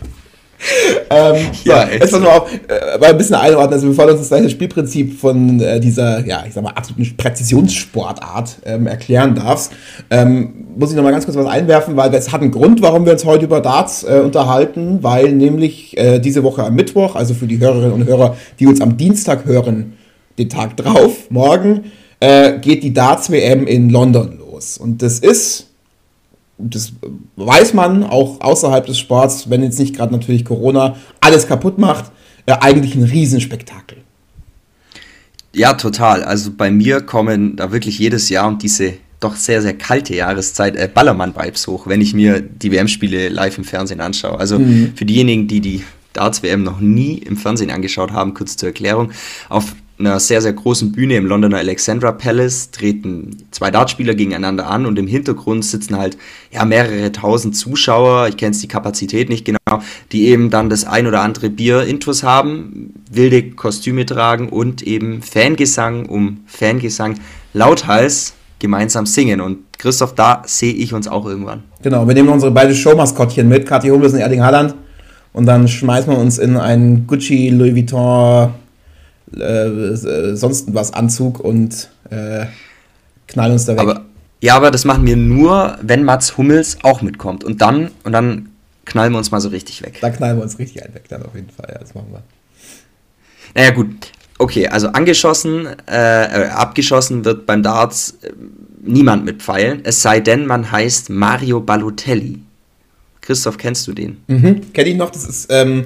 ähm, 1.10 1.36
ja, 1.64 1.88
ja 1.88 1.90
jetzt 2.00 2.12
mal 2.12 2.26
auf, 2.26 2.52
äh, 2.52 2.98
mal 2.98 3.10
ein 3.10 3.18
bisschen 3.18 3.36
einordnen, 3.36 3.74
also 3.74 3.88
bevor 3.88 4.08
wir 4.08 4.18
uns 4.18 4.30
das 4.30 4.52
Spielprinzip 4.52 5.20
von 5.20 5.60
äh, 5.60 5.80
dieser, 5.80 6.26
ja, 6.26 6.44
ich 6.48 6.54
sag 6.54 6.64
mal, 6.64 6.72
absoluten 6.72 7.16
Präzisionssportart 7.18 8.58
ähm, 8.66 8.88
erklären 8.88 9.36
darfst, 9.36 9.72
ähm, 10.10 10.66
muss 10.78 10.92
ich 10.92 10.96
noch 10.96 11.04
mal 11.04 11.12
ganz 11.12 11.26
kurz 11.26 11.38
was 11.38 11.48
einwerfen, 11.48 11.96
weil 11.96 12.14
es 12.14 12.32
hat 12.32 12.42
einen 12.42 12.52
Grund, 12.52 12.82
warum 12.82 13.06
wir 13.06 13.14
uns 13.14 13.26
heute 13.26 13.46
über 13.46 13.62
Darts 13.62 14.04
äh, 14.04 14.22
unterhalten, 14.24 15.00
weil 15.02 15.32
nämlich 15.32 15.98
äh, 15.98 16.20
diese 16.20 16.44
Woche 16.44 16.64
am 16.64 16.76
Mittwoch, 16.76 17.16
also 17.16 17.34
für 17.34 17.48
die 17.48 17.60
Hörerinnen 17.60 17.94
und 17.94 18.06
Hörer, 18.06 18.36
die 18.60 18.68
uns 18.68 18.82
am 18.82 18.98
Dienstag 18.98 19.46
hören, 19.46 19.94
den 20.38 20.50
Tag 20.50 20.76
drauf, 20.78 21.30
morgen, 21.30 21.86
äh, 22.20 22.60
geht 22.60 22.84
die 22.84 22.94
Darts-WM 22.94 23.68
in 23.68 23.90
London 23.90 24.38
los. 24.40 24.78
Und 24.78 25.02
das 25.02 25.20
ist 25.20 25.68
das 26.58 26.94
weiß 27.36 27.74
man 27.74 28.04
auch 28.04 28.42
außerhalb 28.42 28.86
des 28.86 28.98
Sports, 28.98 29.50
wenn 29.50 29.64
jetzt 29.64 29.80
nicht 29.80 29.96
gerade 29.96 30.14
natürlich 30.14 30.46
Corona 30.46 30.96
alles 31.20 31.48
kaputt 31.48 31.78
macht, 31.78 32.12
äh, 32.46 32.54
eigentlich 32.54 32.96
ein 32.96 33.04
Riesenspektakel. 33.04 33.98
Ja, 35.54 35.74
total. 35.74 36.24
Also 36.24 36.52
bei 36.56 36.70
mir 36.70 37.02
kommen 37.02 37.56
da 37.56 37.72
wirklich 37.72 38.00
jedes 38.00 38.30
Jahr 38.30 38.48
und 38.48 38.62
diese 38.62 38.94
doch 39.20 39.36
sehr, 39.36 39.62
sehr 39.62 39.74
kalte 39.74 40.16
Jahreszeit 40.16 40.76
äh, 40.76 40.90
Ballermann-Vibes 40.94 41.68
hoch, 41.68 41.88
wenn 41.88 42.02
ich 42.02 42.14
mir 42.14 42.42
die 42.42 42.72
WM-Spiele 42.72 43.30
live 43.30 43.58
im 43.58 43.64
Fernsehen 43.64 44.02
anschaue. 44.02 44.40
Also 44.40 44.60
mhm. 44.60 44.94
für 44.96 45.06
diejenigen, 45.06 45.48
die 45.48 45.62
die 45.62 45.84
Darts-WM 46.14 46.64
noch 46.64 46.80
nie 46.80 47.18
im 47.18 47.38
Fernsehen 47.38 47.72
angeschaut 47.72 48.12
haben, 48.12 48.34
kurz 48.34 48.58
zur 48.58 48.70
Erklärung. 48.70 49.12
Auf 49.50 49.76
einer 49.98 50.20
sehr, 50.20 50.42
sehr 50.42 50.54
großen 50.54 50.92
Bühne 50.92 51.16
im 51.16 51.26
Londoner 51.26 51.58
Alexandra 51.58 52.12
Palace 52.12 52.72
treten 52.72 53.38
zwei 53.52 53.72
Dartspieler 53.72 54.14
gegeneinander 54.14 54.68
an 54.68 54.86
und 54.86 55.00
im 55.00 55.08
Hintergrund 55.08 55.64
sitzen 55.64 55.98
halt 55.98 56.18
ja 56.52 56.66
mehrere 56.66 57.12
tausend 57.12 57.56
Zuschauer, 57.56 58.28
ich 58.28 58.36
kenne 58.36 58.52
jetzt 58.52 58.62
die 58.62 58.68
Kapazität 58.68 59.30
nicht 59.30 59.46
genau, 59.46 59.82
die 60.12 60.28
eben 60.28 60.50
dann 60.50 60.70
das 60.70 60.84
ein 60.84 61.08
oder 61.08 61.22
andere 61.22 61.50
Bier 61.50 61.84
intus 61.84 62.24
haben, 62.24 62.94
wilde 63.10 63.52
Kostüme 63.52 64.06
tragen 64.06 64.50
und 64.50 64.82
eben 64.82 65.22
Fangesang 65.22 66.08
um 66.08 66.42
Fangesang 66.46 67.16
lauthals 67.54 68.34
gemeinsam 68.60 69.06
singen. 69.06 69.40
Und 69.40 69.60
Christoph, 69.78 70.14
da 70.16 70.44
sehe 70.46 70.74
ich 70.74 70.94
uns 70.94 71.08
auch 71.08 71.26
irgendwann. 71.26 71.64
Genau, 71.82 72.06
wir 72.08 72.14
nehmen 72.14 72.30
unsere 72.30 72.52
beiden 72.52 72.76
Showmaskottchen 72.76 73.48
mit, 73.48 73.66
Kathi 73.66 73.90
Hummels 73.90 74.14
und 74.14 74.20
Erling 74.20 74.44
Haaland. 74.44 74.76
Und 75.32 75.46
dann 75.46 75.68
schmeißen 75.68 76.12
wir 76.12 76.18
uns 76.18 76.38
in 76.38 76.58
einen 76.58 77.08
Gucci, 77.08 77.50
Louis 77.50 77.76
Vuitton, 77.76 78.54
äh, 79.34 80.36
sonst 80.36 80.74
was 80.74 80.94
Anzug 80.94 81.40
und 81.40 81.90
äh, 82.10 82.46
knallen 83.28 83.54
uns 83.54 83.66
da 83.66 83.74
weg. 83.74 83.80
Aber, 83.80 84.06
ja, 84.42 84.56
aber 84.56 84.72
das 84.72 84.86
machen 84.86 85.06
wir 85.06 85.16
nur, 85.16 85.78
wenn 85.82 86.04
Mats 86.04 86.38
Hummels 86.38 86.78
auch 86.84 87.02
mitkommt. 87.02 87.44
Und 87.44 87.62
dann, 87.62 87.92
und 88.04 88.12
dann 88.12 88.50
knallen 88.86 89.12
wir 89.12 89.18
uns 89.18 89.32
mal 89.32 89.42
so 89.42 89.50
richtig 89.50 89.82
weg. 89.82 89.98
Da 90.02 90.10
knallen 90.10 90.38
wir 90.38 90.44
uns 90.44 90.60
richtig 90.60 90.84
ein 90.84 90.94
weg, 90.94 91.06
dann 91.10 91.24
auf 91.24 91.36
jeden 91.36 91.50
Fall. 91.50 91.70
Ja, 91.72 91.80
das 91.80 91.96
machen 91.96 92.08
wir. 92.12 92.22
Naja, 93.56 93.72
gut. 93.72 93.88
Okay, 94.38 94.68
also 94.68 94.90
angeschossen, 94.90 95.68
äh, 95.88 96.44
äh, 96.44 96.48
abgeschossen 96.50 97.24
wird 97.24 97.46
beim 97.46 97.64
Darts 97.64 98.18
äh, 98.22 98.32
niemand 98.84 99.24
mit 99.24 99.42
Pfeilen, 99.42 99.80
es 99.84 100.02
sei 100.02 100.20
denn, 100.20 100.46
man 100.46 100.72
heißt 100.72 101.10
Mario 101.10 101.62
Balotelli. 101.62 102.42
Christoph, 103.22 103.58
kennst 103.58 103.88
du 103.88 103.94
den? 103.94 104.18
Mhm, 104.28 104.74
kenn 104.74 104.88
ich 104.88 104.96
noch, 104.96 105.10
das 105.10 105.26
ist 105.26 105.48
ähm, 105.50 105.82
äh, 105.82 105.86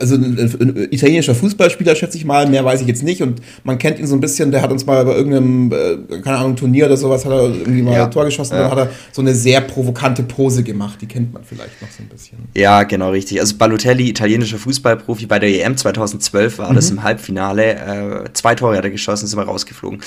also 0.00 0.14
ein, 0.14 0.38
ein, 0.38 0.88
italienischer 0.90 1.34
Fußballspieler, 1.34 1.94
schätze 1.94 2.16
ich 2.16 2.24
mal, 2.24 2.48
mehr 2.48 2.64
weiß 2.64 2.80
ich 2.80 2.86
jetzt 2.86 3.02
nicht. 3.02 3.22
Und 3.22 3.40
man 3.62 3.78
kennt 3.78 3.98
ihn 3.98 4.06
so 4.06 4.14
ein 4.14 4.20
bisschen, 4.20 4.50
der 4.50 4.62
hat 4.62 4.72
uns 4.72 4.86
mal 4.86 5.04
bei 5.04 5.14
irgendeinem, 5.14 5.72
äh, 5.72 6.20
keine 6.20 6.38
Ahnung, 6.38 6.56
Turnier 6.56 6.86
oder 6.86 6.96
sowas, 6.96 7.24
hat 7.24 7.32
er 7.32 7.42
irgendwie 7.44 7.82
mal 7.82 7.94
ja. 7.94 8.04
ein 8.04 8.10
Tor 8.10 8.24
geschossen 8.24 8.54
ja. 8.54 8.64
und 8.64 8.70
dann 8.70 8.78
hat 8.78 8.88
er 8.88 8.94
so 9.12 9.22
eine 9.22 9.34
sehr 9.34 9.60
provokante 9.60 10.22
Pose 10.22 10.62
gemacht. 10.62 11.00
Die 11.00 11.06
kennt 11.06 11.32
man 11.32 11.44
vielleicht 11.44 11.80
noch 11.80 11.90
so 11.90 12.02
ein 12.02 12.08
bisschen. 12.08 12.38
Ja, 12.54 12.82
genau, 12.82 13.10
richtig. 13.10 13.40
Also 13.40 13.56
Balotelli, 13.56 14.08
italienischer 14.08 14.58
Fußballprofi, 14.58 15.26
bei 15.26 15.38
der 15.38 15.64
EM 15.64 15.76
2012 15.76 16.58
war 16.58 16.70
mhm. 16.70 16.76
das 16.76 16.90
im 16.90 17.02
Halbfinale. 17.02 18.24
Äh, 18.24 18.32
zwei 18.32 18.54
Tore 18.54 18.76
hat 18.76 18.84
er 18.84 18.90
geschossen, 18.90 19.26
sind 19.26 19.38
wir 19.38 19.44
rausgeflogen. 19.44 20.00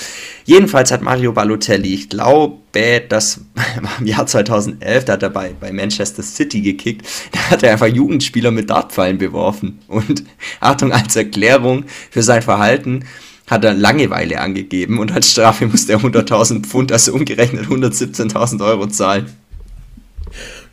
Jedenfalls 0.44 0.90
hat 0.90 1.02
Mario 1.02 1.32
Balotelli, 1.32 1.94
ich 1.94 2.08
glaube, 2.08 2.58
das 3.08 3.40
war 3.54 3.98
im 4.00 4.06
Jahr 4.06 4.26
2011, 4.26 5.04
da 5.04 5.14
hat 5.14 5.22
er 5.22 5.30
bei, 5.30 5.52
bei 5.58 5.72
Manchester 5.72 6.22
City 6.22 6.60
gekickt, 6.60 7.06
da 7.32 7.50
hat 7.50 7.62
er 7.62 7.72
einfach 7.72 7.86
Jugendspieler 7.86 8.50
mit 8.50 8.70
Dartpfeilen 8.70 9.18
beworfen. 9.18 9.57
Und 9.88 10.24
Achtung, 10.60 10.92
als 10.92 11.16
Erklärung 11.16 11.84
für 12.10 12.22
sein 12.22 12.42
Verhalten 12.42 13.04
hat 13.46 13.64
er 13.64 13.74
Langeweile 13.74 14.40
angegeben 14.40 14.98
und 14.98 15.12
als 15.12 15.30
Strafe 15.30 15.66
musste 15.66 15.92
er 15.92 16.00
100.000 16.00 16.66
Pfund, 16.66 16.92
also 16.92 17.14
umgerechnet 17.14 17.66
117.000 17.66 18.64
Euro 18.64 18.86
zahlen. 18.86 19.26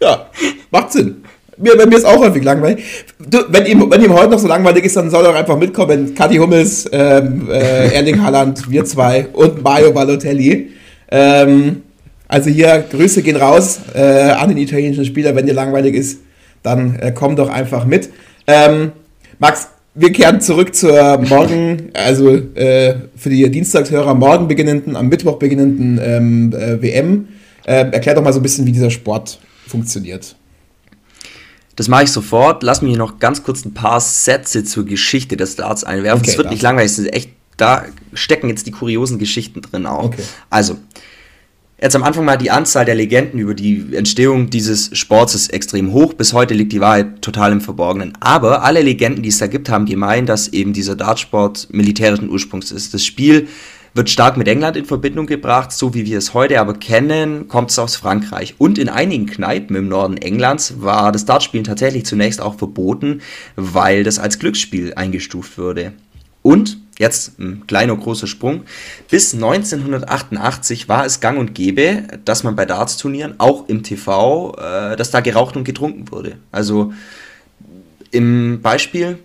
Ja, 0.02 0.30
macht 0.72 0.92
Sinn. 0.92 1.24
Mir, 1.58 1.78
bei 1.78 1.86
mir 1.86 1.98
ist 1.98 2.06
auch 2.06 2.20
häufig 2.20 2.44
langweilig. 2.44 2.84
Du, 3.18 3.40
wenn, 3.48 3.66
ihm, 3.66 3.90
wenn 3.90 4.04
ihm 4.04 4.14
heute 4.14 4.32
noch 4.32 4.40
so 4.40 4.48
langweilig 4.48 4.84
ist, 4.84 4.98
dann 4.98 5.10
soll 5.10 5.24
er 5.24 5.32
auch 5.32 5.36
einfach 5.36 5.58
mitkommen. 5.58 6.14
Kathi 6.14 6.36
Hummels, 6.36 6.90
ähm, 6.92 7.48
äh, 7.50 7.94
Erling 7.94 8.22
Haaland, 8.22 8.70
wir 8.70 8.84
zwei 8.84 9.28
und 9.32 9.64
Mario 9.64 9.94
Balotelli. 9.94 10.72
Ähm, 11.10 11.84
also 12.28 12.50
hier, 12.50 12.84
Grüße 12.92 13.22
gehen 13.22 13.38
raus 13.38 13.80
äh, 13.94 14.02
an 14.02 14.50
den 14.50 14.58
italienischen 14.58 15.06
Spieler. 15.06 15.34
Wenn 15.34 15.46
dir 15.46 15.54
langweilig 15.54 15.96
ist, 15.96 16.20
dann 16.62 16.96
äh, 16.96 17.14
komm 17.16 17.38
doch 17.38 17.50
einfach 17.50 17.86
mit. 17.86 18.10
Ähm, 18.48 18.92
Max, 19.40 19.70
wir 19.94 20.12
kehren 20.12 20.42
zurück 20.42 20.76
zur 20.76 21.18
morgen, 21.20 21.90
also 21.94 22.36
äh, 22.36 22.96
für 23.16 23.30
die 23.30 23.50
Dienstagshörer 23.50 24.14
morgen 24.14 24.48
beginnenden, 24.48 24.96
am 24.96 25.08
Mittwoch 25.08 25.38
beginnenden 25.38 26.00
ähm, 26.04 26.54
äh, 26.54 26.82
WM. 26.82 27.30
Ähm, 27.66 27.94
erklär 27.94 28.16
doch 28.16 28.22
mal 28.22 28.34
so 28.34 28.40
ein 28.40 28.44
bisschen, 28.44 28.66
wie 28.66 28.72
dieser 28.72 28.92
Sport 28.92 29.40
funktioniert. 29.68 30.36
Das 31.76 31.88
mache 31.88 32.04
ich 32.04 32.12
sofort. 32.12 32.64
Lass 32.64 32.82
mich 32.82 32.98
noch 32.98 33.20
ganz 33.20 33.44
kurz 33.44 33.66
ein 33.66 33.74
paar 33.74 34.00
Sätze 34.00 34.64
zur 34.64 34.86
Geschichte 34.86 35.36
des 35.38 35.56
Darts 35.56 35.84
einwerfen. 35.84 36.24
Es 36.24 36.30
okay, 36.30 36.38
wird 36.40 36.52
nicht 36.52 36.62
langweilig, 36.62 36.92
es 36.92 37.00
ist 37.00 37.14
echt, 37.14 37.30
da 37.58 37.86
stecken 38.14 38.50
jetzt 38.50 38.68
die 38.68 38.72
kuriosen 38.72 39.18
Geschichten 39.18 39.62
drin 39.62 39.86
auch. 39.86 40.06
Okay. 40.06 40.24
Also, 40.50 40.78
Jetzt 41.82 41.96
am 41.96 42.04
Anfang 42.04 42.24
mal 42.24 42.38
die 42.38 42.52
Anzahl 42.52 42.86
der 42.86 42.96
Legenden 42.96 43.38
über 43.38 43.54
die 43.54 43.88
Entstehung 43.94 44.50
dieses 44.50 44.98
Sports 44.98 45.36
ist 45.36 45.52
extrem 45.52 45.92
hoch. 45.92 46.14
Bis 46.14 46.32
heute 46.32 46.54
liegt 46.54 46.72
die 46.72 46.80
Wahrheit 46.80 47.22
total 47.22 47.52
im 47.52 47.60
Verborgenen. 47.60 48.14
Aber 48.22 48.64
alle 48.64 48.82
Legenden, 48.82 49.24
die 49.24 49.30
es 49.30 49.40
da 49.40 49.48
gibt, 49.48 49.68
haben 49.70 49.86
gemeint, 49.86 50.30
dass 50.30 50.48
eben 50.48 50.72
dieser 50.72 50.96
Dartsport 50.96 51.68
militärischen 51.72 52.30
Ursprungs 52.30 52.72
ist. 52.72 52.94
Das 52.94 53.04
Spiel 53.04 53.50
wird 53.94 54.10
stark 54.10 54.38
mit 54.38 54.48
England 54.48 54.78
in 54.78 54.86
Verbindung 54.86 55.26
gebracht, 55.26 55.74
so 55.74 55.94
wie 55.94 56.06
wir 56.06 56.18
es 56.18 56.34
heute 56.34 56.62
aber 56.62 56.76
kennen, 56.76 57.50
kommt 57.50 57.72
es 57.72 57.80
aus 57.80 57.98
Frankreich. 57.98 58.56
Und 58.58 58.78
in 58.78 58.88
einigen 58.88 59.26
Kneipen 59.26 59.76
im 59.76 59.90
Norden 59.90 60.16
Englands 60.16 60.76
war 60.82 61.12
das 61.12 61.26
Dartspielen 61.26 61.66
tatsächlich 61.66 62.06
zunächst 62.06 62.40
auch 62.40 62.56
verboten, 62.56 63.22
weil 63.58 64.06
das 64.06 64.18
als 64.18 64.40
Glücksspiel 64.40 64.94
eingestuft 64.94 65.58
würde. 65.58 65.92
Und 66.42 66.78
Jetzt 66.98 67.38
ein 67.40 67.68
kleiner 67.68 67.96
großer 67.96 68.28
Sprung. 68.28 68.64
Bis 69.10 69.34
1988 69.34 70.88
war 70.88 71.06
es 71.06 71.20
gang 71.20 71.38
und 71.38 71.54
gäbe, 71.54 72.04
dass 72.24 72.44
man 72.44 72.56
bei 72.56 72.66
Darts-Turnieren, 72.66 73.36
auch 73.38 73.68
im 73.68 73.84
TV, 73.84 74.56
äh, 74.58 74.96
dass 74.96 75.12
da 75.12 75.20
geraucht 75.20 75.58
und 75.58 75.66
getrunken 75.66 76.10
wurde. 76.12 76.38
Also 76.52 76.94
im 78.12 78.62
Beispiel, 78.62 79.20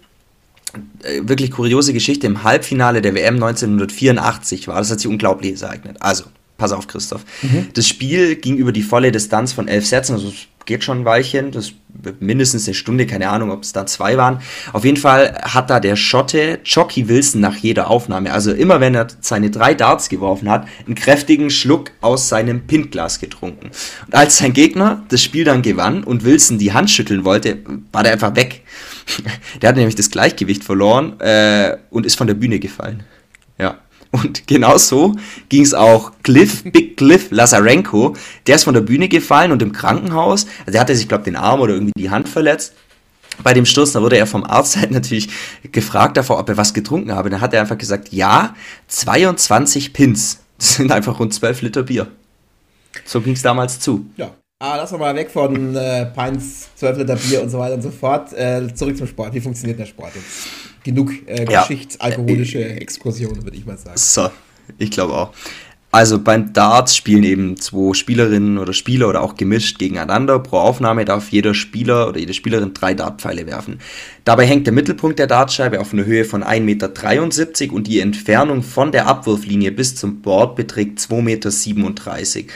äh, 1.02 1.20
wirklich 1.22 1.52
kuriose 1.52 1.92
Geschichte, 1.92 2.26
im 2.26 2.42
Halbfinale 2.42 3.02
der 3.02 3.14
WM 3.14 3.36
1984 3.36 4.66
war, 4.66 4.78
das 4.78 4.90
hat 4.90 5.00
sich 5.00 5.08
unglaublich 5.08 5.62
ereignet. 5.62 5.98
Also, 6.00 6.24
pass 6.60 6.72
auf, 6.72 6.86
Christoph. 6.86 7.24
Mhm. 7.42 7.68
Das 7.72 7.88
Spiel 7.88 8.36
ging 8.36 8.56
über 8.56 8.70
die 8.70 8.82
volle 8.82 9.10
Distanz 9.10 9.52
von 9.52 9.66
elf 9.66 9.86
Sätzen, 9.86 10.12
also 10.12 10.30
geht 10.66 10.84
schon 10.84 11.00
ein 11.00 11.04
Weilchen, 11.04 11.50
das 11.50 11.72
mindestens 12.20 12.68
eine 12.68 12.74
Stunde, 12.74 13.06
keine 13.06 13.30
Ahnung, 13.30 13.50
ob 13.50 13.62
es 13.62 13.72
da 13.72 13.86
zwei 13.86 14.16
waren. 14.18 14.40
Auf 14.72 14.84
jeden 14.84 14.98
Fall 14.98 15.40
hat 15.42 15.70
da 15.70 15.80
der 15.80 15.96
Schotte 15.96 16.60
Jockey 16.64 17.08
Wilson 17.08 17.40
nach 17.40 17.56
jeder 17.56 17.90
Aufnahme, 17.90 18.32
also 18.32 18.52
immer 18.52 18.78
wenn 18.78 18.94
er 18.94 19.08
seine 19.20 19.50
drei 19.50 19.74
Darts 19.74 20.10
geworfen 20.10 20.50
hat, 20.50 20.68
einen 20.86 20.94
kräftigen 20.94 21.50
Schluck 21.50 21.90
aus 22.02 22.28
seinem 22.28 22.66
Pintglas 22.66 23.18
getrunken. 23.18 23.70
Und 24.06 24.14
als 24.14 24.36
sein 24.36 24.52
Gegner 24.52 25.02
das 25.08 25.22
Spiel 25.22 25.44
dann 25.44 25.62
gewann 25.62 26.04
und 26.04 26.24
Wilson 26.24 26.58
die 26.58 26.72
Hand 26.72 26.90
schütteln 26.90 27.24
wollte, 27.24 27.58
war 27.90 28.02
der 28.02 28.12
einfach 28.12 28.36
weg. 28.36 28.62
Der 29.60 29.70
hat 29.70 29.76
nämlich 29.76 29.96
das 29.96 30.10
Gleichgewicht 30.10 30.62
verloren 30.62 31.18
äh, 31.20 31.78
und 31.90 32.06
ist 32.06 32.14
von 32.14 32.28
der 32.28 32.34
Bühne 32.34 32.60
gefallen. 32.60 33.02
Ja. 33.58 33.78
Und 34.10 34.46
genau 34.46 34.76
so 34.76 35.14
ging 35.48 35.62
es 35.62 35.72
auch 35.72 36.12
Cliff, 36.22 36.64
Big 36.64 36.96
Cliff 36.96 37.28
Lazarenko. 37.30 38.16
Der 38.46 38.56
ist 38.56 38.64
von 38.64 38.74
der 38.74 38.80
Bühne 38.80 39.08
gefallen 39.08 39.52
und 39.52 39.62
im 39.62 39.72
Krankenhaus, 39.72 40.46
also 40.60 40.72
der 40.72 40.80
hatte 40.80 40.96
sich, 40.96 41.08
glaube 41.08 41.24
den 41.24 41.36
Arm 41.36 41.60
oder 41.60 41.74
irgendwie 41.74 41.92
die 41.96 42.10
Hand 42.10 42.28
verletzt. 42.28 42.74
Bei 43.42 43.54
dem 43.54 43.64
Sturz, 43.64 43.92
da 43.92 44.02
wurde 44.02 44.18
er 44.18 44.26
vom 44.26 44.44
Arzt 44.44 44.76
halt 44.76 44.90
natürlich 44.90 45.28
gefragt 45.72 46.16
davor, 46.16 46.38
ob 46.38 46.48
er 46.48 46.56
was 46.56 46.74
getrunken 46.74 47.12
habe. 47.14 47.30
Dann 47.30 47.40
hat 47.40 47.54
er 47.54 47.60
einfach 47.60 47.78
gesagt, 47.78 48.12
ja, 48.12 48.54
22 48.88 49.92
Pins. 49.92 50.40
Das 50.58 50.74
sind 50.74 50.92
einfach 50.92 51.18
rund 51.18 51.32
12 51.32 51.62
Liter 51.62 51.84
Bier. 51.84 52.08
So 53.06 53.22
ging 53.22 53.32
es 53.32 53.40
damals 53.40 53.80
zu. 53.80 54.04
Ja. 54.16 54.30
Ah, 54.62 54.76
lass 54.76 54.92
mal 54.92 55.14
weg 55.14 55.30
von 55.30 55.74
äh, 55.74 56.04
Pints, 56.04 56.68
12 56.76 56.98
Liter 56.98 57.16
Bier 57.16 57.40
und 57.40 57.48
so 57.48 57.58
weiter 57.58 57.76
und 57.76 57.82
so 57.82 57.90
fort. 57.90 58.34
Äh, 58.34 58.74
zurück 58.74 58.94
zum 58.94 59.06
Sport. 59.06 59.32
Wie 59.32 59.40
funktioniert 59.40 59.78
der 59.78 59.86
Sport 59.86 60.14
jetzt? 60.16 60.69
Genug 60.84 61.12
äh, 61.26 61.50
ja. 61.50 61.62
geschichtsalkoholische 61.62 62.64
Exkursionen, 62.64 63.44
würde 63.44 63.56
ich 63.56 63.66
mal 63.66 63.78
sagen. 63.78 63.96
So, 63.96 64.30
ich 64.78 64.90
glaube 64.90 65.14
auch. 65.14 65.32
Also 65.92 66.20
beim 66.20 66.52
Darts 66.52 66.94
spielen 66.94 67.24
eben 67.24 67.56
zwei 67.56 67.94
Spielerinnen 67.94 68.58
oder 68.58 68.72
Spieler 68.72 69.08
oder 69.08 69.22
auch 69.22 69.34
gemischt 69.34 69.80
gegeneinander. 69.80 70.38
Pro 70.38 70.58
Aufnahme 70.58 71.04
darf 71.04 71.30
jeder 71.30 71.52
Spieler 71.52 72.08
oder 72.08 72.20
jede 72.20 72.32
Spielerin 72.32 72.74
drei 72.74 72.94
Dartpfeile 72.94 73.46
werfen. 73.48 73.80
Dabei 74.24 74.46
hängt 74.46 74.66
der 74.66 74.72
Mittelpunkt 74.72 75.18
der 75.18 75.26
Dartscheibe 75.26 75.80
auf 75.80 75.92
einer 75.92 76.04
Höhe 76.04 76.24
von 76.24 76.44
1,73 76.44 76.60
Meter 76.60 77.74
und 77.74 77.88
die 77.88 77.98
Entfernung 77.98 78.62
von 78.62 78.92
der 78.92 79.08
Abwurflinie 79.08 79.72
bis 79.72 79.96
zum 79.96 80.20
Board 80.22 80.54
beträgt 80.54 81.00
2,37 81.00 81.74
Meter. 81.74 82.52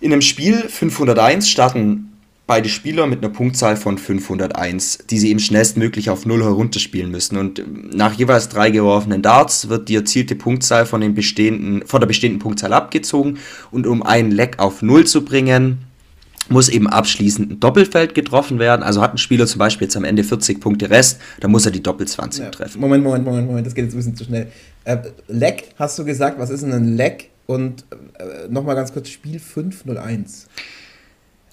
In 0.00 0.14
einem 0.14 0.22
Spiel 0.22 0.56
501 0.66 1.50
starten 1.50 2.09
beide 2.50 2.68
Spieler 2.68 3.06
mit 3.06 3.22
einer 3.22 3.32
Punktzahl 3.32 3.76
von 3.76 3.96
501, 3.96 5.06
die 5.08 5.20
sie 5.20 5.30
eben 5.30 5.38
schnellstmöglich 5.38 6.10
auf 6.10 6.26
0 6.26 6.42
herunterspielen 6.42 7.08
müssen. 7.08 7.36
Und 7.36 7.62
nach 7.94 8.14
jeweils 8.14 8.48
drei 8.48 8.70
geworfenen 8.70 9.22
Darts 9.22 9.68
wird 9.68 9.88
die 9.88 9.94
erzielte 9.94 10.34
Punktzahl 10.34 10.84
von, 10.84 11.00
den 11.00 11.14
bestehenden, 11.14 11.86
von 11.86 12.00
der 12.00 12.08
bestehenden 12.08 12.40
Punktzahl 12.40 12.72
abgezogen. 12.72 13.38
Und 13.70 13.86
um 13.86 14.02
einen 14.02 14.32
Leck 14.32 14.58
auf 14.58 14.82
0 14.82 15.06
zu 15.06 15.24
bringen, 15.24 15.78
muss 16.48 16.68
eben 16.68 16.88
abschließend 16.88 17.52
ein 17.52 17.60
Doppelfeld 17.60 18.16
getroffen 18.16 18.58
werden. 18.58 18.82
Also 18.82 19.00
hat 19.00 19.14
ein 19.14 19.18
Spieler 19.18 19.46
zum 19.46 19.60
Beispiel 19.60 19.84
jetzt 19.84 19.96
am 19.96 20.02
Ende 20.02 20.24
40 20.24 20.58
Punkte 20.58 20.90
Rest, 20.90 21.20
dann 21.38 21.52
muss 21.52 21.64
er 21.66 21.70
die 21.70 21.84
Doppel-20 21.84 22.40
ja, 22.40 22.50
treffen. 22.50 22.80
Moment, 22.80 23.04
Moment, 23.04 23.24
Moment, 23.24 23.46
Moment, 23.46 23.64
das 23.64 23.76
geht 23.76 23.84
jetzt 23.84 23.94
ein 23.94 23.98
bisschen 23.98 24.16
zu 24.16 24.24
schnell. 24.24 24.48
Äh, 24.82 24.96
Leck, 25.28 25.68
hast 25.76 25.96
du 26.00 26.04
gesagt, 26.04 26.40
was 26.40 26.50
ist 26.50 26.64
denn 26.64 26.72
ein 26.72 26.96
Leck? 26.96 27.30
Und 27.46 27.84
äh, 28.18 28.48
nochmal 28.48 28.74
ganz 28.74 28.92
kurz, 28.92 29.08
Spiel 29.08 29.38
501. 29.38 30.48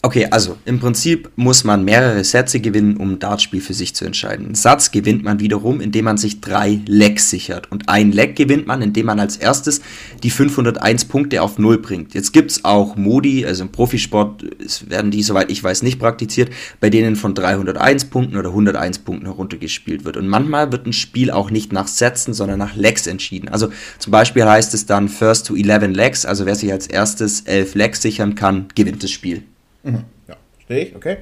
Okay, 0.04 0.28
also 0.30 0.58
im 0.66 0.80
Prinzip 0.80 1.32
muss 1.38 1.64
man 1.64 1.84
mehrere 1.84 2.24
Sätze 2.24 2.60
gewinnen, 2.60 2.98
um 2.98 3.14
ein 3.14 3.20
Dartspiel 3.20 3.62
für 3.62 3.74
sich 3.74 3.96
zu 3.96 4.06
entscheiden. 4.06 4.46
Einen 4.46 4.56
Satz 4.56 4.92
gewinnt 4.92 5.24
man 5.24 5.40
wiederum, 5.40 5.82
indem 5.82 6.06
man 6.06 6.18
sich 6.18 6.40
drei 6.40 6.80
Lecks 6.86 7.32
sichert. 7.32 7.72
Und 7.72 7.90
ein 7.90 8.12
Leck 8.12 8.36
gewinnt 8.36 8.68
man, 8.68 8.84
indem 8.84 9.08
man 9.08 9.20
als 9.20 9.38
erstes 9.38 9.82
die 10.22 10.30
501 10.30 11.06
Punkte 11.06 11.42
auf 11.42 11.58
Null 11.58 11.80
bringt. 11.80 12.14
Jetzt 12.14 12.32
gibt 12.32 12.52
es 12.52 12.64
auch 12.64 12.96
Modi, 12.96 13.44
also 13.44 13.64
im 13.64 13.72
Profisport 13.72 14.46
werden 14.88 15.10
die, 15.10 15.24
soweit 15.24 15.50
ich 15.50 15.64
weiß, 15.64 15.82
nicht 15.82 15.98
praktiziert, 15.98 16.52
bei 16.80 16.92
denen 16.92 17.16
von 17.16 17.34
301 17.34 18.06
Punkten 18.06 18.38
oder 18.38 18.50
101 18.50 19.00
Punkten 19.00 19.26
heruntergespielt 19.26 20.06
wird. 20.06 20.16
Und 20.16 20.28
manchmal 20.28 20.72
wird 20.72 20.86
ein 20.86 20.94
Spiel 20.94 21.32
auch 21.32 21.50
nicht 21.50 21.74
nach 21.74 21.88
Sätzen, 21.88 22.36
sondern 22.36 22.60
nach 22.60 22.76
Lecks 22.76 23.08
entschieden. 23.08 23.50
Also 23.50 23.70
zum 23.98 24.12
Beispiel 24.12 24.46
heißt 24.46 24.76
es 24.76 24.86
dann 24.86 25.10
First 25.10 25.48
to 25.48 25.56
11 25.56 25.96
Lecks, 25.96 26.24
also 26.24 26.46
wer 26.46 26.56
sich 26.56 26.72
als 26.72 26.86
erstes 26.86 27.42
11 27.42 27.74
Lecks 27.74 28.04
sichern 28.04 28.36
kann, 28.36 28.68
gewinnt 28.76 29.02
das 29.02 29.10
Spiel. 29.10 29.42
Mhm. 29.88 30.04
Ja, 30.28 30.36
verstehe 30.54 30.86
ich, 30.86 30.96
okay. 30.96 31.18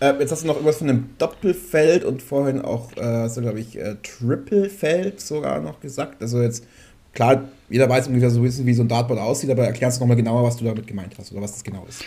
Äh, 0.00 0.14
jetzt 0.20 0.32
hast 0.32 0.42
du 0.42 0.46
noch 0.46 0.54
irgendwas 0.54 0.78
von 0.78 0.88
einem 0.88 1.10
Doppelfeld 1.18 2.04
und 2.04 2.22
vorhin 2.22 2.60
auch, 2.60 2.96
äh, 2.96 3.28
so 3.28 3.40
glaube 3.40 3.60
ich, 3.60 3.78
äh, 3.78 3.96
Triplefeld 4.02 5.20
sogar 5.20 5.60
noch 5.60 5.80
gesagt. 5.80 6.20
Also 6.22 6.42
jetzt, 6.42 6.64
klar, 7.12 7.48
jeder 7.68 7.88
weiß 7.88 8.08
ungefähr 8.08 8.30
so 8.30 8.40
ein 8.40 8.44
bisschen, 8.44 8.66
wie 8.66 8.74
so 8.74 8.82
ein 8.82 8.88
Dartboard 8.88 9.20
aussieht, 9.20 9.50
aber 9.50 9.64
erklärst 9.64 9.98
du 9.98 10.02
nochmal 10.02 10.16
genauer, 10.16 10.42
was 10.42 10.56
du 10.56 10.64
damit 10.64 10.86
gemeint 10.86 11.14
hast 11.18 11.32
oder 11.32 11.42
was 11.42 11.52
das 11.52 11.64
genau 11.64 11.86
ist. 11.88 12.04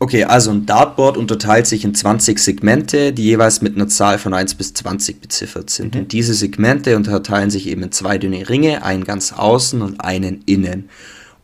Okay, 0.00 0.24
also 0.24 0.52
ein 0.52 0.64
Dartboard 0.64 1.16
unterteilt 1.16 1.66
sich 1.66 1.84
in 1.84 1.92
20 1.92 2.38
Segmente, 2.38 3.12
die 3.12 3.24
jeweils 3.24 3.62
mit 3.62 3.74
einer 3.74 3.88
Zahl 3.88 4.18
von 4.18 4.32
1 4.32 4.54
bis 4.54 4.72
20 4.74 5.20
beziffert 5.20 5.70
sind. 5.70 5.94
Mhm. 5.94 6.02
Und 6.02 6.12
diese 6.12 6.34
Segmente 6.34 6.96
unterteilen 6.96 7.50
sich 7.50 7.66
eben 7.66 7.82
in 7.82 7.90
zwei 7.90 8.16
dünne 8.16 8.48
Ringe, 8.48 8.84
einen 8.84 9.02
ganz 9.02 9.32
außen 9.32 9.82
und 9.82 10.00
einen 10.00 10.42
innen 10.46 10.88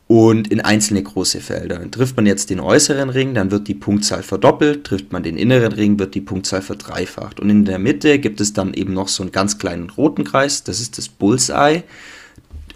und 0.07 0.49
in 0.49 0.61
einzelne 0.61 1.03
große 1.03 1.41
Felder. 1.41 1.91
Trifft 1.91 2.17
man 2.17 2.27
jetzt 2.27 2.51
den 2.51 2.61
äußeren 2.61 3.09
Ring, 3.09 3.35
dann 3.35 3.51
wird 3.51 3.69
die 3.69 3.75
Punktzahl 3.75 4.23
verdoppelt, 4.23 4.85
trifft 4.85 5.13
man 5.13 5.23
den 5.23 5.37
inneren 5.37 5.73
Ring, 5.73 5.99
wird 5.99 6.15
die 6.15 6.21
Punktzahl 6.21 6.63
verdreifacht. 6.63 7.41
Und 7.41 7.49
in 7.49 7.65
der 7.65 7.79
Mitte 7.79 8.19
gibt 8.19 8.41
es 8.41 8.53
dann 8.53 8.75
eben 8.75 8.93
noch 8.93 9.09
so 9.09 9.23
einen 9.23 9.33
ganz 9.33 9.59
kleinen 9.59 9.91
roten 9.91 10.25
Kreis, 10.25 10.65
das 10.65 10.81
ist 10.81 10.99
das 10.99 11.09
Bullseye. 11.09 11.85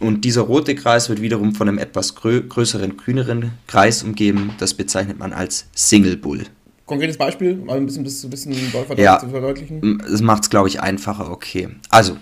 Und 0.01 0.25
dieser 0.25 0.43
rote 0.43 0.75
Kreis 0.75 1.09
wird 1.09 1.21
wiederum 1.21 1.55
von 1.55 1.69
einem 1.69 1.79
etwas 1.79 2.15
grö 2.15 2.41
größeren, 2.41 2.97
grüneren 2.97 3.51
Kreis 3.67 4.05
umgeben. 4.05 4.53
Das 4.59 4.73
bezeichnet 4.73 5.19
man 5.19 5.33
als 5.33 5.67
Single 5.75 6.17
Bull. 6.17 6.45
Konkretes 6.87 7.19
Beispiel, 7.19 7.57
mal 7.57 7.77
ein 7.77 7.85
bisschen, 7.85 8.07
ein 8.07 8.31
bisschen 8.31 8.55
ja, 8.97 9.19
zu 9.19 9.29
verdeutlichen. 9.29 10.01
Das 10.09 10.23
macht 10.23 10.45
es, 10.45 10.51
glaube 10.51 10.69
ich, 10.69 10.81
einfacher. 10.81 11.31
Okay. 11.31 11.69
Also, 11.91 12.17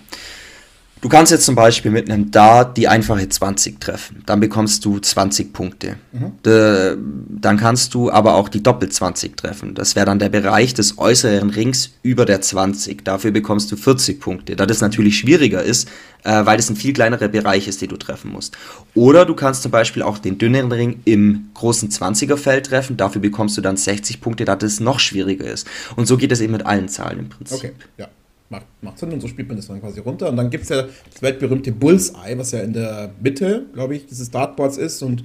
Du 1.07 1.11
kannst 1.11 1.31
jetzt 1.31 1.45
zum 1.45 1.55
Beispiel 1.55 1.93
mit 1.93 2.11
einem 2.11 2.33
Dart 2.33 2.77
die 2.77 2.89
einfache 2.89 3.29
20 3.29 3.81
treffen. 3.81 4.25
Dann 4.27 4.41
bekommst 4.41 4.85
du 4.85 4.99
20 4.99 5.53
Punkte. 5.53 5.99
Mhm. 6.11 6.33
De, 6.45 6.97
dann 7.29 7.59
kannst 7.59 7.95
du 7.95 8.11
aber 8.11 8.35
auch 8.35 8.49
die 8.49 8.61
Doppel 8.61 8.89
20 8.89 9.37
treffen. 9.37 9.77
Das 9.77 9.95
wäre 9.95 10.05
dann 10.05 10.19
der 10.19 10.31
Bereich 10.31 10.75
des 10.75 10.99
äußeren 10.99 11.51
Rings 11.51 11.93
über 12.03 12.25
der 12.25 12.41
20. 12.41 13.05
Dafür 13.05 13.31
bekommst 13.31 13.71
du 13.71 13.77
40 13.77 14.19
Punkte. 14.19 14.57
Da 14.57 14.67
das 14.67 14.81
natürlich 14.81 15.17
schwieriger 15.17 15.63
ist, 15.63 15.89
äh, 16.25 16.45
weil 16.45 16.59
es 16.59 16.69
ein 16.71 16.75
viel 16.75 16.93
kleinerer 16.93 17.29
Bereich 17.29 17.69
ist, 17.69 17.83
den 17.83 17.91
du 17.91 17.99
treffen 17.99 18.33
musst. 18.33 18.57
Oder 18.97 19.25
du 19.27 19.37
kannst 19.37 19.63
zum 19.63 19.71
Beispiel 19.71 20.03
auch 20.03 20.19
den 20.19 20.39
dünneren 20.39 20.73
Ring 20.73 21.03
im 21.05 21.51
großen 21.55 21.89
20er 21.89 22.37
Feld 22.37 22.67
treffen. 22.67 22.97
Dafür 22.97 23.21
bekommst 23.21 23.57
du 23.57 23.61
dann 23.61 23.77
60 23.77 24.21
Punkte, 24.21 24.45
da 24.45 24.57
das 24.57 24.81
noch 24.81 24.99
schwieriger 24.99 25.47
ist. 25.47 25.69
Und 25.95 26.07
so 26.07 26.17
geht 26.17 26.33
es 26.33 26.41
eben 26.41 26.55
mit 26.55 26.67
allen 26.67 26.89
Zahlen 26.89 27.21
im 27.21 27.29
Prinzip. 27.29 27.59
Okay, 27.59 27.73
ja 27.97 28.09
macht, 28.49 28.67
macht 28.81 28.99
Sinn 28.99 29.13
und 29.13 29.21
so 29.21 29.29
spielt 29.29 29.49
man 29.49 29.57
das 29.57 29.67
dann 29.67 29.81
quasi 29.81 30.01
runter. 30.01 30.29
Und 30.29 30.37
dann 30.37 30.51
gibt 30.51 30.65
es 30.65 30.71
ja 30.71 30.83
das 30.83 31.23
weltberühmte 31.23 31.73
Bullseye, 31.73 32.37
was 32.37 32.53
ja 32.53 32.61
in 32.61 32.73
der 32.73 33.11
Mitte, 33.21 33.67
glaube 33.73 33.97
ich, 33.97 34.07
dieses 34.07 34.31
Dartboards 34.31 34.79
ist. 34.79 35.03
Und 35.03 35.25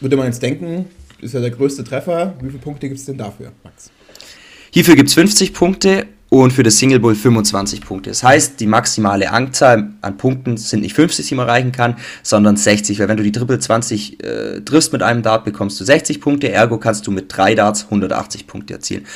würde 0.00 0.16
man 0.16 0.26
jetzt 0.26 0.42
denken, 0.42 0.86
ist 1.20 1.34
ja 1.34 1.40
der 1.40 1.50
größte 1.50 1.84
Treffer. 1.84 2.34
Wie 2.40 2.48
viele 2.48 2.58
Punkte 2.58 2.88
gibt 2.88 3.00
es 3.00 3.06
denn 3.06 3.18
dafür, 3.18 3.52
Max? 3.64 3.90
Hierfür 4.72 4.96
gibt 4.96 5.08
es 5.08 5.14
50 5.14 5.54
Punkte 5.54 6.06
und 6.28 6.52
für 6.52 6.62
das 6.62 6.78
Single 6.78 6.98
Bull 6.98 7.14
25 7.14 7.80
Punkte. 7.80 8.10
Das 8.10 8.22
heißt, 8.22 8.58
die 8.60 8.66
maximale 8.66 9.30
Anzahl 9.30 9.92
an 10.02 10.16
Punkten 10.16 10.56
sind 10.56 10.80
nicht 10.80 10.94
50, 10.94 11.28
die 11.28 11.34
man 11.34 11.46
erreichen 11.46 11.72
kann, 11.72 11.96
sondern 12.22 12.56
60. 12.56 12.98
Weil 12.98 13.08
wenn 13.08 13.16
du 13.16 13.22
die 13.22 13.32
Triple 13.32 13.58
20 13.58 14.22
äh, 14.22 14.60
triffst 14.60 14.92
mit 14.92 15.02
einem 15.02 15.22
Dart, 15.22 15.44
bekommst 15.44 15.80
du 15.80 15.84
60 15.84 16.20
Punkte, 16.20 16.50
ergo 16.50 16.78
kannst 16.78 17.06
du 17.06 17.10
mit 17.10 17.34
drei 17.34 17.54
Darts 17.54 17.84
180 17.84 18.46
Punkte 18.46 18.74
erzielen. 18.74 19.06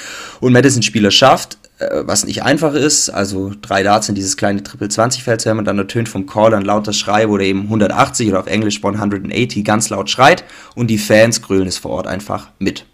Und 0.40 0.54
wenn 0.54 0.62
das 0.62 0.76
ein 0.76 0.82
Spieler 0.82 1.10
schafft, 1.10 1.58
was 1.80 2.26
nicht 2.26 2.42
einfach 2.42 2.74
ist, 2.74 3.08
also 3.08 3.52
drei 3.60 3.82
Darts 3.82 4.08
in 4.08 4.14
dieses 4.14 4.36
kleine 4.36 4.62
Triple 4.62 4.88
20 4.88 5.22
Feld 5.22 5.40
zu 5.40 5.48
haben 5.48 5.58
und 5.58 5.64
dann 5.64 5.78
ertönt 5.78 6.08
vom 6.08 6.26
Caller 6.26 6.58
ein 6.58 6.64
lauter 6.64 6.92
Schrei, 6.92 7.28
wo 7.28 7.38
der 7.38 7.46
eben 7.46 7.62
180 7.62 8.28
oder 8.28 8.40
auf 8.40 8.46
Englisch 8.46 8.82
180 8.84 9.64
ganz 9.64 9.88
laut 9.88 10.10
schreit 10.10 10.44
und 10.74 10.88
die 10.88 10.98
Fans 10.98 11.40
grölen 11.40 11.66
es 11.66 11.78
vor 11.78 11.92
Ort 11.92 12.06
einfach 12.06 12.50
mit. 12.58 12.84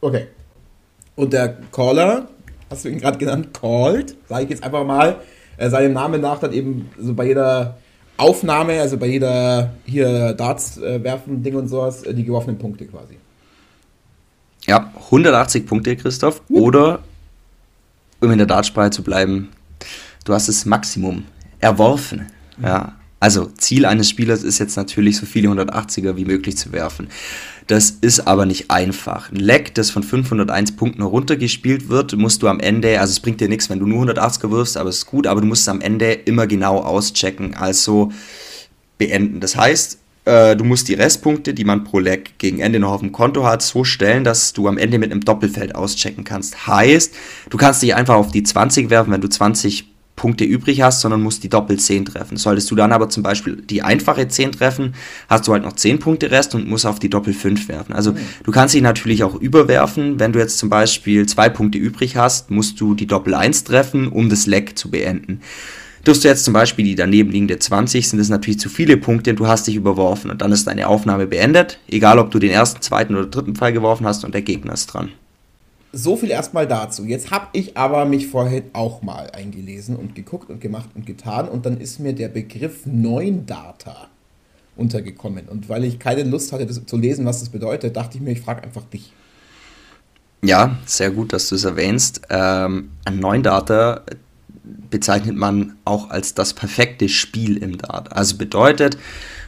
Okay. 0.00 0.26
Und 1.16 1.32
der 1.32 1.56
Caller, 1.72 2.28
hast 2.70 2.84
du 2.84 2.90
ihn 2.90 2.98
gerade 2.98 3.18
genannt, 3.18 3.48
called, 3.58 4.14
sage 4.28 4.44
ich 4.44 4.50
jetzt 4.50 4.64
einfach 4.64 4.84
mal, 4.84 5.16
äh, 5.56 5.70
seinem 5.70 5.94
Namen 5.94 6.20
nach 6.20 6.38
dann 6.38 6.52
eben 6.52 6.90
so 6.98 7.14
bei 7.14 7.26
jeder 7.26 7.78
Aufnahme, 8.16 8.80
also 8.80 8.98
bei 8.98 9.06
jeder 9.06 9.70
hier 9.86 10.34
Darts 10.34 10.76
äh, 10.78 11.02
werfen, 11.02 11.42
Ding 11.42 11.54
und 11.54 11.68
sowas, 11.68 12.02
äh, 12.02 12.12
die 12.12 12.24
geworfenen 12.24 12.58
Punkte 12.58 12.86
quasi. 12.86 13.16
Ja, 14.66 14.92
180 15.06 15.66
Punkte, 15.66 15.96
Christoph. 15.96 16.42
Oder 16.50 17.00
um 18.20 18.30
in 18.30 18.38
der 18.38 18.46
Dartsprache 18.46 18.90
zu 18.90 19.02
bleiben, 19.02 19.48
du 20.24 20.34
hast 20.34 20.48
das 20.48 20.64
Maximum 20.66 21.24
erworfen. 21.58 22.26
Ja. 22.62 22.96
Also 23.22 23.46
Ziel 23.58 23.84
eines 23.84 24.08
Spielers 24.08 24.42
ist 24.42 24.58
jetzt 24.58 24.76
natürlich 24.76 25.18
so 25.18 25.26
viele 25.26 25.48
180er 25.48 26.16
wie 26.16 26.24
möglich 26.24 26.56
zu 26.56 26.72
werfen. 26.72 27.08
Das 27.66 27.90
ist 27.90 28.26
aber 28.26 28.46
nicht 28.46 28.70
einfach. 28.70 29.30
Ein 29.30 29.36
Leck, 29.36 29.74
das 29.74 29.90
von 29.90 30.02
501 30.02 30.74
Punkten 30.76 31.02
runtergespielt 31.02 31.88
wird, 31.88 32.16
musst 32.16 32.42
du 32.42 32.48
am 32.48 32.58
Ende, 32.58 32.98
also 32.98 33.12
es 33.12 33.20
bringt 33.20 33.40
dir 33.40 33.48
nichts, 33.48 33.68
wenn 33.68 33.78
du 33.78 33.86
nur 33.86 34.02
180er 34.02 34.50
wirfst, 34.50 34.76
aber 34.76 34.88
es 34.88 34.98
ist 34.98 35.06
gut, 35.06 35.26
aber 35.26 35.42
du 35.42 35.46
musst 35.46 35.62
es 35.62 35.68
am 35.68 35.80
Ende 35.82 36.12
immer 36.12 36.46
genau 36.46 36.78
auschecken, 36.78 37.54
also 37.54 38.10
beenden. 38.98 39.38
Das 39.40 39.54
heißt, 39.54 39.99
äh, 40.24 40.56
du 40.56 40.64
musst 40.64 40.88
die 40.88 40.94
Restpunkte, 40.94 41.54
die 41.54 41.64
man 41.64 41.84
pro 41.84 41.98
Leg 41.98 42.38
gegen 42.38 42.60
Ende 42.60 42.78
noch 42.78 42.92
auf 42.92 43.00
dem 43.00 43.12
Konto 43.12 43.44
hat, 43.44 43.62
so 43.62 43.84
stellen, 43.84 44.24
dass 44.24 44.52
du 44.52 44.68
am 44.68 44.78
Ende 44.78 44.98
mit 44.98 45.10
einem 45.10 45.22
Doppelfeld 45.22 45.74
auschecken 45.74 46.24
kannst. 46.24 46.66
Heißt, 46.66 47.14
du 47.48 47.56
kannst 47.56 47.82
dich 47.82 47.94
einfach 47.94 48.16
auf 48.16 48.30
die 48.30 48.42
20 48.42 48.90
werfen, 48.90 49.12
wenn 49.12 49.20
du 49.20 49.28
20 49.28 49.90
Punkte 50.20 50.44
übrig 50.44 50.82
hast, 50.82 51.00
sondern 51.00 51.22
musst 51.22 51.44
die 51.44 51.48
Doppel 51.48 51.78
10 51.78 52.04
treffen. 52.04 52.36
Solltest 52.36 52.70
du 52.70 52.74
dann 52.74 52.92
aber 52.92 53.08
zum 53.08 53.22
Beispiel 53.22 53.56
die 53.56 53.80
einfache 53.80 54.28
10 54.28 54.52
treffen, 54.52 54.94
hast 55.30 55.48
du 55.48 55.52
halt 55.52 55.62
noch 55.62 55.72
10 55.72 55.98
Punkte 55.98 56.30
Rest 56.30 56.54
und 56.54 56.68
musst 56.68 56.84
auf 56.84 56.98
die 56.98 57.08
Doppel 57.08 57.32
5 57.32 57.68
werfen. 57.68 57.94
Also 57.94 58.12
mhm. 58.12 58.18
du 58.44 58.52
kannst 58.52 58.74
dich 58.74 58.82
natürlich 58.82 59.24
auch 59.24 59.34
überwerfen. 59.34 60.20
Wenn 60.20 60.34
du 60.34 60.38
jetzt 60.38 60.58
zum 60.58 60.68
Beispiel 60.68 61.24
zwei 61.24 61.48
Punkte 61.48 61.78
übrig 61.78 62.16
hast, 62.16 62.50
musst 62.50 62.78
du 62.82 62.94
die 62.94 63.06
Doppel 63.06 63.34
1 63.34 63.64
treffen, 63.64 64.08
um 64.08 64.28
das 64.28 64.46
Leck 64.46 64.76
zu 64.76 64.90
beenden. 64.90 65.40
Tust 66.04 66.24
du 66.24 66.28
jetzt 66.28 66.44
zum 66.44 66.54
Beispiel 66.54 66.84
die 66.84 66.94
daneben 66.94 67.30
liegende 67.30 67.58
20, 67.58 68.08
sind 68.08 68.18
es 68.20 68.30
natürlich 68.30 68.58
zu 68.58 68.70
viele 68.70 68.96
Punkte 68.96 69.30
und 69.30 69.40
du 69.40 69.46
hast 69.46 69.66
dich 69.66 69.76
überworfen 69.76 70.30
und 70.30 70.40
dann 70.40 70.50
ist 70.50 70.66
deine 70.66 70.88
Aufnahme 70.88 71.26
beendet, 71.26 71.78
egal 71.88 72.18
ob 72.18 72.30
du 72.30 72.38
den 72.38 72.50
ersten, 72.50 72.80
zweiten 72.80 73.14
oder 73.14 73.26
dritten 73.26 73.54
Pfeil 73.54 73.72
geworfen 73.72 74.06
hast 74.06 74.24
und 74.24 74.32
der 74.32 74.42
Gegner 74.42 74.72
ist 74.72 74.86
dran. 74.86 75.10
So 75.92 76.16
viel 76.16 76.30
erstmal 76.30 76.66
dazu. 76.68 77.04
Jetzt 77.04 77.30
habe 77.30 77.48
ich 77.52 77.76
aber 77.76 78.04
mich 78.04 78.28
vorher 78.28 78.62
auch 78.72 79.02
mal 79.02 79.30
eingelesen 79.32 79.96
und 79.96 80.14
geguckt 80.14 80.48
und 80.48 80.60
gemacht 80.60 80.88
und 80.94 81.04
getan 81.04 81.48
und 81.48 81.66
dann 81.66 81.78
ist 81.78 81.98
mir 81.98 82.14
der 82.14 82.28
Begriff 82.28 82.86
9 82.86 83.44
Data 83.44 84.08
untergekommen. 84.76 85.48
Und 85.48 85.68
weil 85.68 85.84
ich 85.84 85.98
keine 85.98 86.22
Lust 86.22 86.52
hatte, 86.52 86.64
das 86.64 86.84
zu 86.86 86.96
lesen, 86.96 87.26
was 87.26 87.40
das 87.40 87.48
bedeutet, 87.50 87.96
dachte 87.96 88.16
ich 88.16 88.22
mir, 88.22 88.30
ich 88.30 88.40
frage 88.40 88.62
einfach 88.62 88.84
dich. 88.84 89.12
Ja, 90.42 90.78
sehr 90.86 91.10
gut, 91.10 91.32
dass 91.32 91.48
du 91.48 91.56
es 91.56 91.64
erwähnst. 91.64 92.22
Ähm, 92.30 92.90
ein 93.04 93.18
9 93.18 93.42
Data 93.42 94.02
bezeichnet 94.90 95.36
man 95.36 95.76
auch 95.84 96.10
als 96.10 96.34
das 96.34 96.54
perfekte 96.54 97.08
Spiel 97.08 97.56
im 97.56 97.78
Dart. 97.78 98.12
Also 98.12 98.36
bedeutet, 98.36 98.96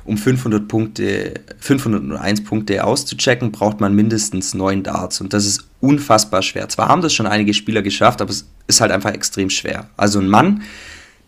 um 0.04 0.18
500 0.18 0.66
Punkte, 0.66 1.35
501 1.58 2.44
Punkte 2.44 2.85
auszuchecken, 2.85 3.52
braucht 3.52 3.80
man 3.80 3.94
mindestens 3.94 4.54
9 4.54 4.82
Darts 4.82 5.20
und 5.20 5.32
das 5.32 5.46
ist 5.46 5.64
unfassbar 5.80 6.42
schwer. 6.42 6.68
Zwar 6.68 6.88
haben 6.88 7.02
das 7.02 7.12
schon 7.12 7.26
einige 7.26 7.54
Spieler 7.54 7.82
geschafft, 7.82 8.20
aber 8.20 8.30
es 8.30 8.46
ist 8.66 8.80
halt 8.80 8.90
einfach 8.90 9.12
extrem 9.12 9.50
schwer. 9.50 9.88
Also 9.96 10.18
ein 10.18 10.28
Mann, 10.28 10.62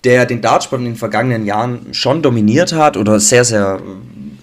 der 0.04 0.26
den 0.26 0.42
Dartsport 0.42 0.80
in 0.80 0.86
den 0.86 0.96
vergangenen 0.96 1.46
Jahren 1.46 1.92
schon 1.92 2.22
dominiert 2.22 2.72
hat 2.72 2.96
oder 2.96 3.20
sehr, 3.20 3.44
sehr 3.44 3.80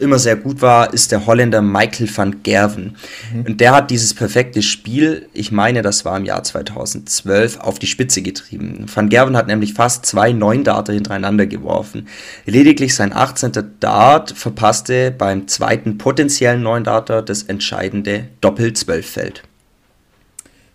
immer 0.01 0.19
sehr 0.19 0.35
gut 0.35 0.61
war, 0.61 0.93
ist 0.93 1.11
der 1.11 1.25
Holländer 1.25 1.61
Michael 1.61 2.09
van 2.13 2.43
Gerven. 2.43 2.97
Mhm. 3.33 3.45
Und 3.45 3.61
der 3.61 3.73
hat 3.73 3.91
dieses 3.91 4.13
perfekte 4.13 4.61
Spiel, 4.61 5.27
ich 5.33 5.51
meine, 5.51 5.81
das 5.81 6.03
war 6.03 6.17
im 6.17 6.25
Jahr 6.25 6.43
2012, 6.43 7.59
auf 7.59 7.79
die 7.79 7.87
Spitze 7.87 8.21
getrieben. 8.21 8.85
Van 8.93 9.09
Gerven 9.09 9.37
hat 9.37 9.47
nämlich 9.47 9.73
fast 9.73 10.05
zwei 10.05 10.33
Neun-Darter 10.33 10.93
hintereinander 10.93 11.45
geworfen. 11.45 12.07
Lediglich 12.45 12.95
sein 12.95 13.13
18. 13.13 13.51
Dart 13.79 14.31
verpasste 14.31 15.11
beim 15.11 15.47
zweiten 15.47 15.97
potenziellen 15.97 16.63
Neun-Darter 16.63 17.21
das 17.21 17.43
entscheidende 17.43 18.27
Doppel-12-Feld. 18.41 19.43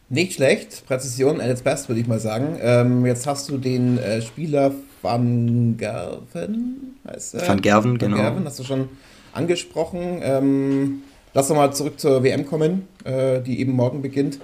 Nicht 0.09 0.35
schlecht, 0.35 0.87
Präzision 0.87 1.41
at 1.41 1.51
its 1.51 1.62
best, 1.62 1.89
würde 1.89 2.01
ich 2.01 2.07
mal 2.07 2.20
sagen. 2.20 2.59
Ähm, 2.61 3.05
jetzt 3.07 3.27
hast 3.27 3.49
du 3.49 3.59
den 3.59 3.99
äh, 3.99 4.22
Spieler 4.22 4.72
Van 5.03 5.77
Gerven, 5.77 6.97
heißt 7.09 7.35
er? 7.35 7.49
Van 7.49 7.61
Gerven, 7.61 7.99
genau. 7.99 8.16
Van 8.16 8.24
Gerven, 8.24 8.45
hast 8.45 8.59
du 8.61 8.64
schon 8.64 8.89
angesprochen. 9.37 10.20
Ähm, 10.22 11.03
Lass 11.37 11.51
uns 11.51 11.59
mal 11.59 11.70
zurück 11.70 12.01
zur 12.01 12.22
WM 12.22 12.47
kommen, 12.47 12.89
äh, 13.05 13.43
die 13.43 13.61
eben 13.61 13.72
morgen 13.72 14.01
beginnt. 14.01 14.39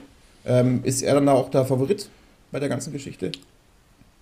Ähm, 0.45 0.81
ist 0.83 1.01
er 1.01 1.15
dann 1.15 1.25
da 1.25 1.33
auch 1.33 1.51
der 1.51 1.65
Favorit 1.65 2.11
bei 2.51 2.61
der 2.61 2.69
ganzen 2.69 2.93
Geschichte? 2.93 3.33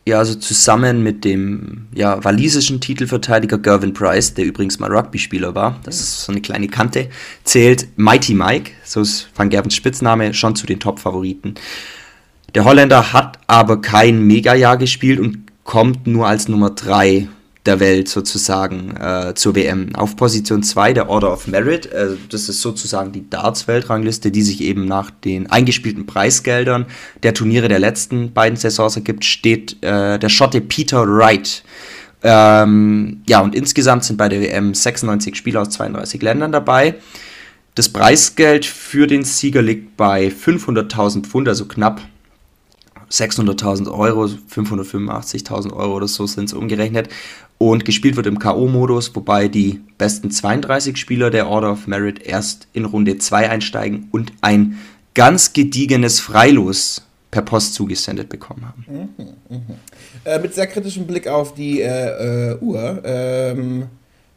Ja, 0.06 0.18
also 0.18 0.36
zusammen 0.36 1.02
mit 1.02 1.24
dem 1.24 1.88
ja, 1.92 2.22
walisischen 2.22 2.80
Titelverteidiger 2.80 3.58
Gervin 3.58 3.92
Price, 3.92 4.34
der 4.34 4.44
übrigens 4.44 4.78
mal 4.78 4.88
Rugby-Spieler 4.88 5.56
war, 5.56 5.80
das 5.82 5.98
ist 5.98 6.22
so 6.22 6.30
eine 6.30 6.42
kleine 6.42 6.68
Kante, 6.68 7.08
zählt 7.42 7.88
Mighty 7.96 8.34
Mike, 8.34 8.70
so 8.84 9.00
ist 9.00 9.28
Van 9.34 9.50
Gervens 9.50 9.74
Spitzname, 9.74 10.32
schon 10.32 10.54
zu 10.54 10.64
den 10.64 10.78
Top-Favoriten. 10.78 11.56
Der 12.54 12.64
Holländer 12.64 13.12
hat 13.12 13.40
aber 13.48 13.80
kein 13.80 14.24
Mega-Jahr 14.28 14.76
gespielt 14.76 15.18
und 15.18 15.38
kommt 15.64 16.06
nur 16.06 16.28
als 16.28 16.46
Nummer 16.46 16.70
3 16.70 17.26
der 17.66 17.78
Welt 17.78 18.08
sozusagen 18.08 18.96
äh, 18.96 19.34
zur 19.34 19.54
WM. 19.54 19.94
Auf 19.94 20.16
Position 20.16 20.62
2 20.62 20.94
der 20.94 21.11
Order 21.11 21.32
of 21.32 21.46
Merit, 21.46 21.86
äh, 21.86 22.16
das 22.30 22.48
ist 22.48 22.62
sozusagen 22.62 23.12
die 23.12 23.28
Darts-Weltrangliste, 23.28 24.30
die 24.30 24.42
sich 24.42 24.62
eben 24.62 24.86
nach 24.86 25.11
den 25.11 25.50
eingespielten 25.50 26.06
Preisgeldern 26.06 26.86
der 27.22 27.34
Turniere 27.34 27.68
der 27.68 27.78
letzten 27.78 28.32
beiden 28.32 28.56
Saisons 28.56 28.96
ergibt, 28.96 29.24
steht 29.24 29.82
äh, 29.82 30.18
der 30.18 30.28
Schotte 30.28 30.61
Peter 30.61 31.06
Wright. 31.06 31.62
Ähm, 32.22 33.22
ja, 33.28 33.40
und 33.40 33.54
insgesamt 33.54 34.04
sind 34.04 34.16
bei 34.16 34.28
der 34.28 34.40
WM 34.40 34.74
96 34.74 35.36
Spieler 35.36 35.62
aus 35.62 35.70
32 35.70 36.22
Ländern 36.22 36.52
dabei. 36.52 36.96
Das 37.74 37.88
Preisgeld 37.88 38.66
für 38.66 39.06
den 39.06 39.24
Sieger 39.24 39.62
liegt 39.62 39.96
bei 39.96 40.28
500.000 40.28 41.24
Pfund, 41.24 41.48
also 41.48 41.66
knapp 41.66 42.00
600.000 43.11 43.90
Euro, 43.90 44.24
585.000 44.24 45.72
Euro 45.72 45.96
oder 45.96 46.08
so 46.08 46.26
sind 46.26 46.44
es 46.44 46.52
umgerechnet. 46.52 47.08
Und 47.58 47.84
gespielt 47.84 48.16
wird 48.16 48.26
im 48.26 48.38
K.O.-Modus, 48.38 49.14
wobei 49.14 49.48
die 49.48 49.80
besten 49.98 50.30
32 50.30 50.96
Spieler 50.96 51.30
der 51.30 51.48
Order 51.48 51.72
of 51.72 51.86
Merit 51.86 52.22
erst 52.22 52.68
in 52.72 52.86
Runde 52.86 53.18
2 53.18 53.50
einsteigen 53.50 54.08
und 54.12 54.32
ein 54.40 54.78
ganz 55.14 55.52
gediegenes 55.52 56.20
Freilos 56.20 57.02
per 57.30 57.42
Post 57.42 57.74
zugesendet 57.74 58.28
bekommen 58.28 58.66
haben. 58.66 58.84
Mhm, 58.88 59.26
mh. 59.48 59.61
äh, 60.24 60.38
mit 60.38 60.54
sehr 60.54 60.66
kritischem 60.66 61.06
Blick 61.06 61.28
auf 61.28 61.54
die 61.54 61.80
äh, 61.80 62.52
äh, 62.52 62.58
Uhr 62.61 63.02
ähm, 63.04 63.84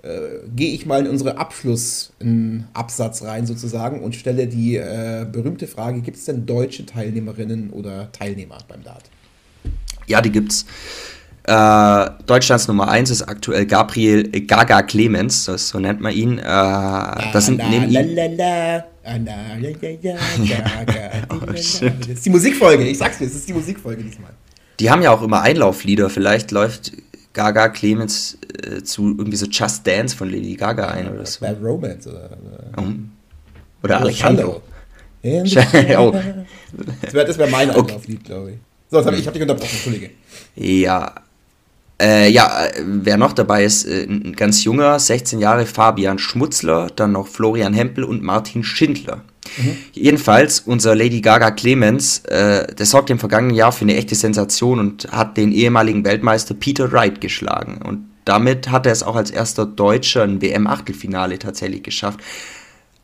äh, 0.04 0.46
gehe 0.54 0.74
ich 0.74 0.86
mal 0.86 1.06
in 1.06 1.08
unsere 1.08 1.38
Abschlussabsatz 1.38 3.24
rein 3.24 3.46
sozusagen 3.46 4.02
und 4.02 4.16
stelle 4.16 4.48
die 4.48 4.76
äh, 4.76 5.26
berühmte 5.32 5.66
Frage, 5.66 6.02
gibt 6.02 6.18
es 6.18 6.26
denn 6.26 6.46
deutsche 6.46 6.86
Teilnehmerinnen 6.86 7.70
oder 7.70 8.12
Teilnehmer 8.12 8.58
beim 8.68 8.84
Dart? 8.84 9.04
Ja, 10.08 10.20
die 10.20 10.32
gibt's. 10.32 10.66
Äh, 11.46 12.10
Deutschlands 12.26 12.68
Nummer 12.68 12.90
1 12.90 13.10
ist 13.12 13.22
aktuell 13.24 13.66
Gabriel 13.66 14.30
Gaga 14.46 14.82
Clemens, 14.84 15.46
das, 15.46 15.70
so 15.70 15.80
nennt 15.80 16.02
man 16.02 16.14
ihn. 16.14 16.38
Äh, 16.38 16.44
das 16.44 17.46
sind 17.46 17.62
neben. 17.70 17.94
Das 21.48 22.08
ist 22.08 22.26
die 22.26 22.30
Musikfolge, 22.30 22.84
ich 22.84 22.98
sag's 22.98 23.20
dir, 23.20 23.26
es 23.26 23.36
ist 23.36 23.48
die 23.48 23.54
Musikfolge 23.54 24.04
diesmal. 24.04 24.32
Die 24.80 24.90
haben 24.90 25.02
ja 25.02 25.12
auch 25.12 25.22
immer 25.22 25.42
Einlauflieder. 25.42 26.10
Vielleicht 26.10 26.52
läuft 26.52 26.92
Gaga 27.34 27.70
Clemens 27.70 28.38
äh, 28.64 28.84
zu 28.84 29.10
irgendwie 29.18 29.38
so 29.38 29.48
Just 29.48 29.86
Dance 29.86 30.16
von 30.16 30.30
Lady 30.30 30.56
Gaga 30.56 30.88
ein 30.88 31.12
oder 31.12 31.26
so. 31.26 31.40
Bad 31.42 31.58
Romance 31.62 32.08
oder. 32.08 32.30
Oder, 32.78 32.94
oder 33.84 34.02
Alejandro. 34.02 34.62
oh. 35.24 36.14
Das 37.02 37.14
wäre 37.14 37.38
wär 37.38 37.48
mein 37.48 37.70
okay. 37.70 37.80
Einlauflied, 37.80 38.24
glaube 38.26 38.52
ich. 38.52 38.58
So, 38.90 38.98
jetzt 38.98 39.06
hab 39.08 39.14
ich, 39.14 39.22
ich 39.22 39.28
habe 39.28 39.34
dich 39.40 39.42
unterbrochen, 39.42 39.80
Kollege. 39.84 40.10
Ja. 40.56 41.16
Äh, 42.02 42.30
ja, 42.30 42.68
wer 42.86 43.18
noch 43.18 43.34
dabei 43.34 43.64
ist, 43.64 43.86
äh, 43.86 44.04
ein 44.04 44.34
ganz 44.34 44.64
junger, 44.64 45.00
16 45.00 45.40
Jahre 45.40 45.66
Fabian 45.66 46.20
Schmutzler, 46.20 46.88
dann 46.96 47.14
noch 47.14 47.28
Florian 47.28 47.74
Hempel 47.74 48.04
und 48.04 48.22
Martin 48.22 48.64
Schindler. 48.64 49.22
Mhm. 49.58 49.78
Jedenfalls, 49.94 50.62
unser 50.62 50.96
Lady 50.96 51.22
Gaga 51.22 51.52
Clemens, 51.52 52.20
äh, 52.26 52.74
der 52.74 52.86
sorgte 52.86 53.14
im 53.14 53.20
vergangenen 53.20 53.56
Jahr 53.56 53.72
für 53.72 53.86
eine 53.86 53.96
echte 53.96 54.16
Sensation 54.16 54.80
und 54.80 55.12
hat 55.12 55.38
den 55.38 55.52
ehemaligen 55.52 56.04
Weltmeister 56.06 56.54
Peter 56.54 56.92
Wright 56.92 57.22
geschlagen. 57.22 57.82
Und 57.84 58.06
damit 58.26 58.72
hat 58.72 58.86
er 58.86 58.92
es 58.92 59.04
auch 59.04 59.16
als 59.16 59.32
erster 59.32 59.66
Deutscher 59.66 60.24
ein 60.24 60.42
WM-Achtelfinale 60.42 61.40
tatsächlich 61.40 61.84
geschafft. 61.84 62.20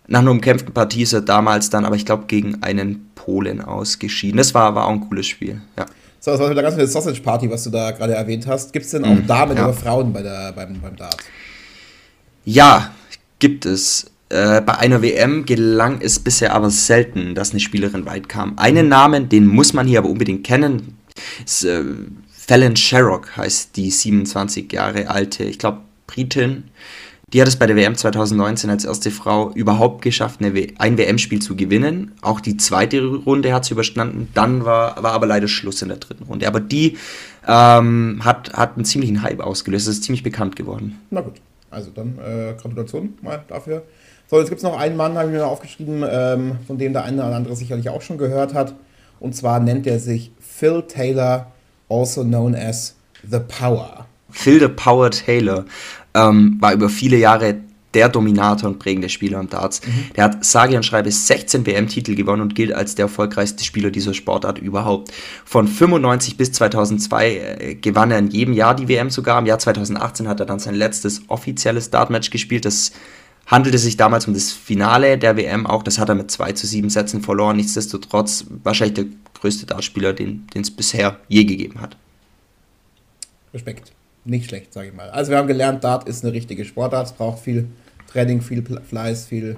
Nach 0.08 0.22
einer 0.22 0.32
umkämpften 0.32 0.74
Partie 0.74 1.04
ist 1.04 1.14
er 1.14 1.22
damals 1.22 1.70
dann, 1.70 1.86
aber 1.86 1.96
ich 1.96 2.06
glaube, 2.06 2.26
gegen 2.28 2.64
einen 2.64 3.12
Polen 3.16 3.62
ausgeschieden. 3.62 4.38
Das 4.38 4.54
war, 4.54 4.74
war 4.74 4.86
auch 4.86 4.92
ein 4.92 5.02
cooles 5.02 5.28
Spiel, 5.28 5.62
ja. 5.78 5.86
So, 6.22 6.32
das 6.32 6.40
war 6.42 6.50
wieder 6.50 6.62
ganz 6.62 6.76
eine 6.76 6.86
Sausage 6.86 7.22
Party, 7.22 7.50
was 7.50 7.64
du 7.64 7.70
da 7.70 7.92
gerade 7.92 8.14
erwähnt 8.14 8.46
hast. 8.46 8.74
Gibt 8.74 8.86
es 8.86 8.92
denn 8.92 9.06
auch 9.06 9.16
mhm, 9.16 9.26
Damen 9.26 9.56
ja. 9.56 9.66
oder 9.66 9.74
Frauen 9.74 10.12
bei 10.12 10.22
der, 10.22 10.52
beim, 10.52 10.82
beim 10.82 10.96
Dart? 10.96 11.18
Ja, 12.44 12.92
gibt 13.40 13.66
es. 13.66 14.09
Äh, 14.30 14.62
bei 14.62 14.78
einer 14.78 15.02
WM 15.02 15.46
gelang 15.46 16.02
es 16.02 16.20
bisher 16.20 16.54
aber 16.54 16.70
selten, 16.70 17.34
dass 17.34 17.52
eine 17.52 17.60
Spielerin 17.60 18.06
weit 18.06 18.30
kam. 18.30 18.58
Einen 18.58 18.88
Namen, 18.88 19.28
den 19.28 19.48
muss 19.48 19.74
man 19.74 19.88
hier 19.88 20.00
aber 20.00 20.10
unbedingt 20.10 20.44
kennen, 20.44 20.98
ist 21.44 21.66
äh, 21.66 21.84
Fallon 22.32 22.76
Sherrock, 22.76 23.36
heißt 23.38 23.76
die 23.76 23.90
27 23.90 24.72
Jahre 24.72 25.10
alte, 25.10 25.44
ich 25.44 25.60
glaube, 25.60 25.80
Britin. 26.08 26.66
Die 27.34 27.42
hat 27.42 27.48
es 27.48 27.58
bei 27.58 27.68
der 27.68 27.76
WM 27.76 27.96
2019 27.96 28.72
als 28.72 28.86
erste 28.86 29.12
Frau 29.12 29.52
überhaupt 29.52 30.02
geschafft, 30.02 30.42
ein 30.42 30.98
WM-Spiel 30.98 31.40
zu 31.40 31.56
gewinnen. 31.56 32.14
Auch 32.22 32.40
die 32.40 32.58
zweite 32.58 33.06
Runde 33.06 33.54
hat 33.54 33.66
sie 33.66 33.74
überstanden. 33.74 34.30
Dann 34.34 34.66
war, 34.66 35.04
war 35.04 35.14
aber 35.14 35.28
leider 35.28 35.48
Schluss 35.48 35.84
in 35.84 35.90
der 35.90 35.98
dritten 35.98 36.24
Runde. 36.24 36.48
Aber 36.48 36.60
die 36.60 36.98
ähm, 37.48 38.22
hat, 38.24 38.54
hat 38.54 38.78
einen 38.78 38.86
ziemlichen 38.86 39.22
Hype 39.22 39.42
ausgelöst. 39.42 39.88
Das 39.88 39.96
ist 39.96 40.06
ziemlich 40.06 40.24
bekannt 40.24 40.56
geworden. 40.56 41.00
Na 41.12 41.22
gut, 41.22 41.36
also 41.70 41.92
dann 41.92 42.18
äh, 42.18 42.56
Gratulation 42.60 43.14
mal 43.22 43.44
dafür. 43.48 43.84
So, 44.30 44.38
jetzt 44.38 44.50
gibt 44.50 44.60
es 44.60 44.64
noch 44.64 44.78
einen 44.78 44.96
Mann, 44.96 45.18
habe 45.18 45.30
ich 45.30 45.34
mir 45.34 45.48
aufgeschrieben, 45.48 46.06
ähm, 46.08 46.58
von 46.68 46.78
dem 46.78 46.94
der 46.94 47.04
eine 47.04 47.26
oder 47.26 47.36
andere 47.36 47.56
sicherlich 47.56 47.90
auch 47.90 48.04
schon 48.04 48.20
gehört 48.20 48.54
hat. 48.54 48.76
Und 49.20 49.36
zwar 49.36 49.60
nennt 49.60 49.88
er 49.88 50.00
sich 50.00 50.32
Phil 50.40 50.84
Taylor, 50.84 51.48
also 51.90 52.24
known 52.24 52.54
as 52.54 52.96
The 53.28 53.40
Power. 53.40 54.06
Phil 54.30 54.60
The 54.60 54.68
Power 54.68 55.10
Taylor 55.10 55.66
ähm, 56.14 56.58
war 56.60 56.74
über 56.74 56.90
viele 56.90 57.18
Jahre 57.18 57.56
der 57.96 58.08
Dominator 58.08 58.70
und 58.70 58.78
prägende 58.78 59.10
Spieler 59.10 59.40
im 59.40 59.50
Darts. 59.50 59.82
Mhm. 59.84 60.14
Der 60.16 60.26
hat 60.26 60.46
sage 60.46 60.76
und 60.76 60.84
schreibe 60.84 61.10
16 61.10 61.66
WM-Titel 61.66 62.14
gewonnen 62.14 62.44
und 62.44 62.54
gilt 62.54 62.72
als 62.72 62.94
der 62.94 63.06
erfolgreichste 63.06 63.64
Spieler 63.64 63.90
dieser 63.90 64.14
Sportart 64.14 64.60
überhaupt. 64.60 65.12
Von 65.44 65.68
95 65.68 66.38
bis 66.38 66.52
2002 66.52 67.30
äh, 67.32 67.76
gewann 67.76 68.12
er 68.12 68.20
in 68.20 68.28
jedem 68.28 68.54
Jahr 68.54 68.76
die 68.76 68.88
WM 68.88 69.10
sogar. 69.10 69.40
Im 69.40 69.48
Jahr 69.48 69.58
2018 69.58 70.28
hat 70.28 70.40
er 70.40 70.46
dann 70.46 70.60
sein 70.60 70.76
letztes 70.76 71.24
offizielles 71.30 71.90
Dart-Match 71.90 72.30
gespielt, 72.30 72.66
das 72.66 72.92
handelte 73.50 73.80
sich 73.80 73.98
damals 73.98 74.28
um 74.28 74.34
das 74.34 74.52
Finale 74.52 75.18
der 75.18 75.36
WM 75.36 75.68
auch. 75.68 75.84
Das 75.84 76.00
hat 76.00 76.08
er 76.08 76.16
mit 76.16 76.32
2 76.32 76.54
zu 76.54 76.68
7 76.68 76.90
Sätzen 76.90 77.22
verloren. 77.22 77.58
Nichtsdestotrotz 77.58 78.46
wahrscheinlich 78.64 78.94
der 78.94 79.06
größte 79.34 79.66
Dartspieler, 79.66 80.14
den 80.14 80.48
es 80.54 80.72
bisher 80.72 81.18
je 81.28 81.44
gegeben 81.44 81.82
hat. 81.82 81.98
Respekt. 83.54 83.92
Nicht 84.26 84.50
schlecht, 84.50 84.74
sage 84.74 84.90
ich 84.90 84.94
mal. 84.94 85.10
Also 85.10 85.32
wir 85.32 85.38
haben 85.38 85.48
gelernt, 85.48 85.84
Dart 85.84 86.08
ist 86.08 86.24
eine 86.24 86.34
richtige 86.34 86.64
Sportart. 86.64 87.08
Es 87.08 87.14
braucht 87.14 87.40
viel 87.40 87.68
Training, 88.12 88.42
viel 88.42 88.64
Fleiß, 88.64 89.26
viel 89.26 89.58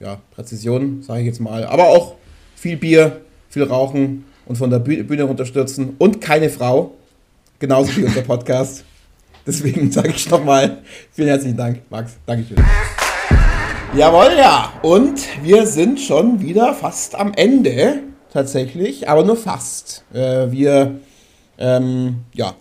ja, 0.00 0.20
Präzision, 0.30 1.02
sage 1.02 1.20
ich 1.20 1.26
jetzt 1.26 1.40
mal. 1.40 1.64
Aber 1.64 1.88
auch 1.88 2.14
viel 2.56 2.76
Bier, 2.76 3.20
viel 3.50 3.64
Rauchen 3.64 4.24
und 4.46 4.56
von 4.56 4.70
der 4.70 4.78
Bühne 4.78 5.24
runterstürzen. 5.24 5.96
Und 5.98 6.20
keine 6.20 6.48
Frau. 6.48 6.94
Genauso 7.58 7.94
wie 7.96 8.04
unser 8.04 8.22
Podcast. 8.22 8.84
Deswegen 9.46 9.90
sage 9.90 10.10
ich 10.10 10.28
nochmal 10.30 10.82
vielen 11.12 11.28
herzlichen 11.28 11.56
Dank, 11.56 11.80
Max. 11.90 12.16
Dankeschön. 12.26 12.58
Jawohl, 13.96 14.36
ja. 14.38 14.72
Und 14.82 15.26
wir 15.42 15.66
sind 15.66 15.98
schon 15.98 16.42
wieder 16.42 16.74
fast 16.74 17.14
am 17.14 17.32
Ende, 17.34 18.02
tatsächlich, 18.30 19.08
aber 19.08 19.24
nur 19.24 19.36
fast. 19.36 20.04
Äh, 20.12 20.52
wir, 20.52 21.00
ähm, 21.56 22.24
ja, 22.34 22.54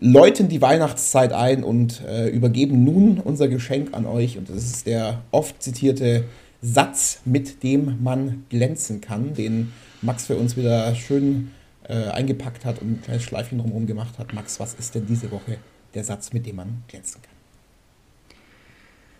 läuten 0.00 0.48
die 0.48 0.62
Weihnachtszeit 0.62 1.34
ein 1.34 1.62
und 1.62 2.02
äh, 2.08 2.28
übergeben 2.28 2.84
nun 2.84 3.20
unser 3.20 3.48
Geschenk 3.48 3.94
an 3.94 4.06
euch. 4.06 4.38
Und 4.38 4.48
das 4.48 4.64
ist 4.64 4.86
der 4.86 5.20
oft 5.30 5.62
zitierte 5.62 6.24
Satz, 6.62 7.20
mit 7.26 7.62
dem 7.62 8.02
man 8.02 8.46
glänzen 8.48 9.02
kann, 9.02 9.34
den 9.34 9.72
Max 10.00 10.26
für 10.26 10.36
uns 10.36 10.56
wieder 10.56 10.94
schön 10.94 11.52
äh, 11.86 12.08
eingepackt 12.08 12.64
hat 12.64 12.80
und 12.80 12.92
ein 12.92 13.02
kleines 13.02 13.22
Schleifchen 13.24 13.58
drumherum 13.58 13.86
gemacht 13.86 14.18
hat. 14.18 14.32
Max, 14.32 14.58
was 14.58 14.72
ist 14.74 14.94
denn 14.94 15.06
diese 15.06 15.30
Woche 15.30 15.58
der 15.94 16.02
Satz, 16.02 16.32
mit 16.32 16.46
dem 16.46 16.56
man 16.56 16.82
glänzen 16.88 17.20
kann? 17.20 17.35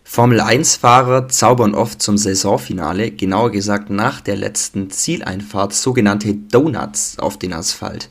Formel-1-Fahrer 0.08 1.28
zaubern 1.28 1.74
oft 1.74 2.00
zum 2.00 2.16
Saisonfinale, 2.16 3.10
genauer 3.10 3.50
gesagt 3.50 3.90
nach 3.90 4.20
der 4.20 4.36
letzten 4.36 4.88
Zieleinfahrt, 4.88 5.74
sogenannte 5.74 6.32
Donuts 6.32 7.18
auf 7.18 7.38
den 7.38 7.52
Asphalt. 7.52 8.08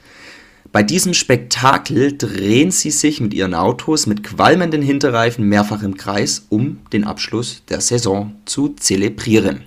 Bei 0.74 0.84
diesem 0.84 1.14
Spektakel 1.14 2.18
drehen 2.18 2.70
sie 2.70 2.92
sich 2.92 3.22
mit 3.22 3.34
ihren 3.34 3.56
Autos 3.56 4.08
mit 4.08 4.24
qualmenden 4.24 4.82
Hinterreifen 4.82 5.48
mehrfach 5.48 5.84
im 5.84 5.96
Kreis, 5.96 6.46
um 6.50 6.82
den 6.92 7.06
Abschluss 7.06 7.64
der 7.70 7.80
Saison 7.80 8.36
zu 8.44 8.76
zelebrieren. 8.78 9.64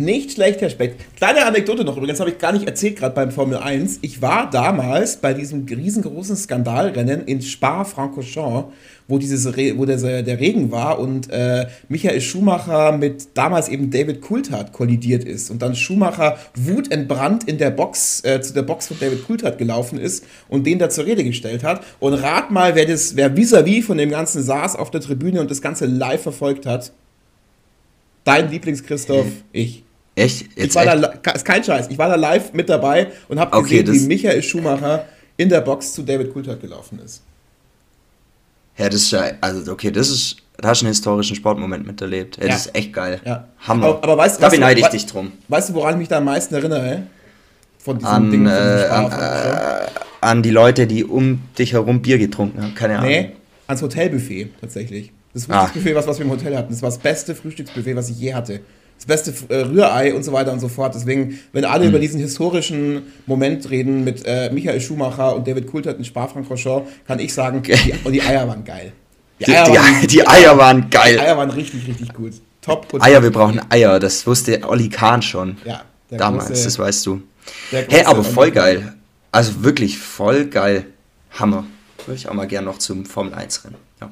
Nicht 0.00 0.30
schlecht, 0.30 0.60
Herr 0.60 0.70
Speck. 0.70 0.94
Kleine 1.16 1.44
Anekdote 1.44 1.82
noch, 1.82 1.96
übrigens 1.96 2.20
habe 2.20 2.30
ich 2.30 2.38
gar 2.38 2.52
nicht 2.52 2.68
erzählt, 2.68 2.94
gerade 2.94 3.16
beim 3.16 3.32
Formel 3.32 3.58
1. 3.58 3.98
Ich 4.02 4.22
war 4.22 4.48
damals 4.48 5.16
bei 5.16 5.34
diesem 5.34 5.66
riesengroßen 5.66 6.36
Skandalrennen 6.36 7.24
in 7.24 7.42
Spa-Francorchamps, 7.42 8.72
wo, 9.08 9.18
dieses 9.18 9.56
Re 9.56 9.76
wo 9.76 9.86
der, 9.86 10.22
der 10.22 10.38
Regen 10.38 10.70
war 10.70 11.00
und 11.00 11.28
äh, 11.32 11.66
Michael 11.88 12.20
Schumacher 12.20 12.92
mit 12.96 13.36
damals 13.36 13.68
eben 13.68 13.90
David 13.90 14.20
Coulthard 14.20 14.72
kollidiert 14.72 15.24
ist 15.24 15.50
und 15.50 15.62
dann 15.62 15.74
Schumacher 15.74 16.38
wutentbrannt 16.54 17.48
in 17.48 17.58
der 17.58 17.70
Box, 17.70 18.22
äh, 18.24 18.40
zu 18.40 18.54
der 18.54 18.62
Box 18.62 18.86
von 18.86 19.00
David 19.00 19.26
Coulthard 19.26 19.58
gelaufen 19.58 19.98
ist 19.98 20.24
und 20.48 20.64
den 20.64 20.78
da 20.78 20.90
zur 20.90 21.06
Rede 21.06 21.24
gestellt 21.24 21.64
hat. 21.64 21.82
Und 21.98 22.14
rat 22.14 22.52
mal, 22.52 22.76
wer 22.76 22.86
das, 22.86 23.16
wer 23.16 23.36
vis-à-vis 23.36 23.80
-vis 23.80 23.82
von 23.82 23.98
dem 23.98 24.10
Ganzen 24.10 24.44
saß 24.44 24.76
auf 24.76 24.92
der 24.92 25.00
Tribüne 25.00 25.40
und 25.40 25.50
das 25.50 25.60
Ganze 25.60 25.86
live 25.86 26.22
verfolgt 26.22 26.66
hat. 26.66 26.92
Dein 28.22 28.48
Lieblings-Christoph, 28.48 29.26
ich. 29.50 29.87
Echt? 30.18 30.56
Jetzt 30.56 30.70
ich 30.70 30.74
war 30.74 30.94
echt? 30.94 31.20
da, 31.22 31.30
ist 31.30 31.44
kein 31.44 31.62
Scheiß, 31.62 31.88
ich 31.88 31.98
war 31.98 32.08
da 32.08 32.16
live 32.16 32.52
mit 32.52 32.68
dabei 32.68 33.08
und 33.28 33.38
habe 33.38 33.56
okay, 33.56 33.82
gesehen, 33.82 34.02
wie 34.02 34.06
Michael 34.06 34.42
Schumacher 34.42 35.06
in 35.36 35.48
der 35.48 35.60
Box 35.60 35.92
zu 35.92 36.02
David 36.02 36.32
Coulthard 36.32 36.60
gelaufen 36.60 36.98
ist. 37.04 37.22
Ja, 38.76 38.88
das 38.88 39.02
ist 39.02 39.10
ja, 39.12 39.30
also 39.40 39.72
okay, 39.72 39.90
das 39.90 40.08
ist, 40.10 40.36
da 40.56 40.68
hast 40.68 40.82
du 40.82 40.86
einen 40.86 40.92
historischen 40.92 41.36
Sportmoment 41.36 41.86
miterlebt. 41.86 42.36
Ja, 42.36 42.44
ja. 42.44 42.48
Das 42.50 42.66
ist 42.66 42.74
echt 42.74 42.92
geil. 42.92 43.20
Ja. 43.24 43.48
Hammer. 43.60 43.86
Aber, 43.86 44.04
aber 44.04 44.16
weißt, 44.18 44.42
da 44.42 44.48
beneide 44.48 44.80
ich 44.80 44.86
dich 44.88 45.06
drum. 45.06 45.32
Weißt 45.48 45.70
du, 45.70 45.74
woran 45.74 45.94
ich 45.94 45.98
mich 45.98 46.08
da 46.08 46.18
am 46.18 46.24
meisten 46.24 46.54
erinnere? 46.54 47.04
Von 47.78 47.98
diesem 47.98 48.12
an, 48.12 48.30
Ding, 48.30 48.44
von 48.44 48.52
äh, 48.52 48.88
an, 48.90 49.12
äh, 49.12 49.86
an, 50.20 50.42
die 50.42 50.50
Leute, 50.50 50.86
die 50.86 51.04
um 51.04 51.42
dich 51.58 51.72
herum 51.72 52.02
Bier 52.02 52.18
getrunken 52.18 52.62
haben. 52.62 52.74
Keine 52.74 52.98
Ahnung. 52.98 53.10
Nee, 53.10 53.32
ans 53.66 53.82
Hotelbuffet 53.82 54.50
tatsächlich. 54.60 55.12
Das 55.32 55.44
Frühstücksbuffet, 55.44 55.94
was, 55.94 56.06
was 56.06 56.18
wir 56.18 56.26
im 56.26 56.32
Hotel 56.32 56.56
hatten, 56.56 56.72
das 56.72 56.82
war 56.82 56.90
das 56.90 56.98
beste 56.98 57.34
Frühstücksbuffet, 57.34 57.94
was 57.94 58.10
ich 58.10 58.18
je 58.18 58.34
hatte 58.34 58.60
das 58.98 59.06
beste 59.06 59.32
äh, 59.48 59.62
Rührei 59.62 60.12
und 60.12 60.24
so 60.24 60.32
weiter 60.32 60.52
und 60.52 60.60
so 60.60 60.68
fort. 60.68 60.94
Deswegen, 60.94 61.38
wenn 61.52 61.64
alle 61.64 61.84
mhm. 61.84 61.90
über 61.90 61.98
diesen 62.00 62.20
historischen 62.20 63.02
Moment 63.26 63.70
reden 63.70 64.04
mit 64.04 64.24
äh, 64.26 64.50
Michael 64.52 64.80
Schumacher 64.80 65.34
und 65.34 65.46
David 65.46 65.66
Coulthard 65.66 65.98
in 65.98 66.04
Spa-Francorchamps, 66.04 66.90
kann 67.06 67.20
ich 67.20 67.32
sagen, 67.32 67.62
die, 67.62 67.94
und 68.04 68.12
die 68.12 68.22
Eier 68.22 68.46
waren 68.48 68.64
geil. 68.64 68.92
Die, 69.38 69.44
die, 69.44 69.56
Eier, 69.56 69.68
waren, 69.68 70.06
die 70.06 70.26
Eier 70.26 70.58
waren 70.58 70.90
geil. 70.90 71.14
Die 71.14 71.20
Eier 71.20 71.36
waren 71.36 71.50
richtig, 71.50 71.86
richtig 71.86 72.12
gut. 72.12 72.32
Top. 72.60 72.86
Eier, 73.00 73.22
wir 73.22 73.30
brauchen 73.30 73.60
Eier. 73.70 74.00
Das 74.00 74.26
wusste 74.26 74.60
Olli 74.68 74.88
Kahn 74.88 75.22
schon. 75.22 75.56
Ja. 75.64 75.82
Damals, 76.10 76.46
große, 76.46 76.64
das 76.64 76.78
weißt 76.78 77.06
du. 77.06 77.22
Hä, 77.70 77.86
hey, 77.88 78.04
aber 78.04 78.24
voll 78.24 78.50
geil. 78.50 78.94
Also 79.30 79.62
wirklich 79.62 79.98
voll 79.98 80.46
geil. 80.46 80.86
Hammer. 81.38 81.64
Würde 82.06 82.16
ich 82.16 82.28
auch 82.28 82.34
mal 82.34 82.46
gern 82.46 82.64
noch 82.64 82.78
zum 82.78 83.04
Formel 83.04 83.34
1 83.34 83.64
rennen. 83.64 83.76
Ja. 84.00 84.10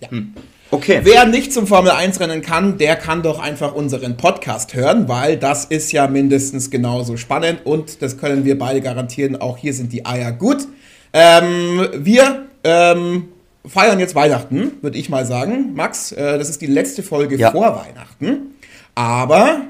Ja. 0.00 0.10
Hm. 0.10 0.34
Okay. 0.70 1.00
Wer 1.04 1.26
nicht 1.26 1.52
zum 1.52 1.68
Formel 1.68 1.92
1 1.92 2.18
rennen 2.18 2.42
kann, 2.42 2.78
der 2.78 2.96
kann 2.96 3.22
doch 3.22 3.38
einfach 3.38 3.74
unseren 3.74 4.16
Podcast 4.16 4.74
hören, 4.74 5.08
weil 5.08 5.36
das 5.36 5.66
ist 5.66 5.92
ja 5.92 6.08
mindestens 6.08 6.70
genauso 6.70 7.16
spannend 7.16 7.60
und 7.64 8.02
das 8.02 8.18
können 8.18 8.44
wir 8.44 8.58
beide 8.58 8.80
garantieren. 8.80 9.40
Auch 9.40 9.56
hier 9.56 9.72
sind 9.72 9.92
die 9.92 10.04
Eier 10.04 10.32
gut. 10.32 10.66
Ähm, 11.12 11.86
wir 11.94 12.46
ähm, 12.64 13.28
feiern 13.64 14.00
jetzt 14.00 14.16
Weihnachten, 14.16 14.72
würde 14.82 14.98
ich 14.98 15.08
mal 15.08 15.24
sagen. 15.24 15.74
Max, 15.74 16.10
äh, 16.10 16.38
das 16.38 16.48
ist 16.48 16.60
die 16.60 16.66
letzte 16.66 17.04
Folge 17.04 17.36
ja. 17.36 17.52
vor 17.52 17.76
Weihnachten. 17.76 18.56
Aber, 18.96 19.60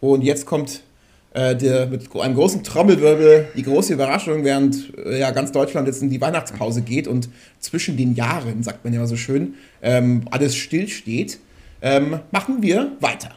und 0.00 0.22
jetzt 0.22 0.46
kommt 0.46 0.84
äh, 1.36 1.54
der, 1.54 1.86
mit 1.86 2.08
einem 2.16 2.34
großen 2.34 2.64
Trommelwirbel 2.64 3.48
die 3.54 3.62
große 3.62 3.92
Überraschung, 3.92 4.42
während 4.42 4.96
äh, 4.96 5.20
ja, 5.20 5.30
ganz 5.32 5.52
Deutschland 5.52 5.86
jetzt 5.86 6.00
in 6.00 6.08
die 6.08 6.18
Weihnachtspause 6.18 6.80
geht 6.80 7.06
und 7.06 7.28
zwischen 7.60 7.98
den 7.98 8.14
Jahren, 8.14 8.62
sagt 8.62 8.84
man 8.84 8.94
ja 8.94 9.00
immer 9.00 9.06
so 9.06 9.16
schön, 9.16 9.54
ähm, 9.82 10.22
alles 10.30 10.56
stillsteht, 10.56 11.38
ähm, 11.82 12.20
machen 12.30 12.62
wir 12.62 12.92
weiter. 13.00 13.32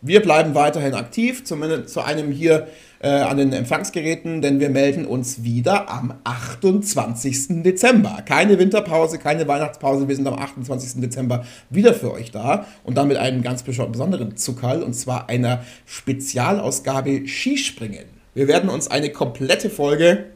Wir 0.00 0.22
bleiben 0.22 0.54
weiterhin 0.54 0.94
aktiv, 0.94 1.44
zumindest 1.44 1.90
zu 1.90 2.00
einem 2.00 2.32
hier 2.32 2.68
äh, 3.02 3.08
an 3.08 3.36
den 3.36 3.52
Empfangsgeräten, 3.52 4.40
denn 4.42 4.60
wir 4.60 4.70
melden 4.70 5.04
uns 5.04 5.42
wieder 5.42 5.90
am 5.90 6.14
28. 6.22 7.62
Dezember. 7.62 8.22
Keine 8.24 8.58
Winterpause, 8.58 9.18
keine 9.18 9.46
Weihnachtspause, 9.46 10.08
wir 10.08 10.16
sind 10.16 10.26
am 10.28 10.38
28. 10.38 11.00
Dezember 11.00 11.44
wieder 11.68 11.94
für 11.94 12.12
euch 12.12 12.30
da 12.30 12.66
und 12.84 12.96
dann 12.96 13.08
mit 13.08 13.16
einem 13.16 13.42
ganz 13.42 13.64
besonderen 13.64 14.36
Zuckerl 14.36 14.82
und 14.82 14.94
zwar 14.94 15.28
einer 15.28 15.64
Spezialausgabe 15.84 17.26
Skispringen. 17.26 18.04
Wir 18.34 18.48
werden 18.48 18.70
uns 18.70 18.88
eine 18.88 19.10
komplette 19.10 19.68
Folge 19.68 20.26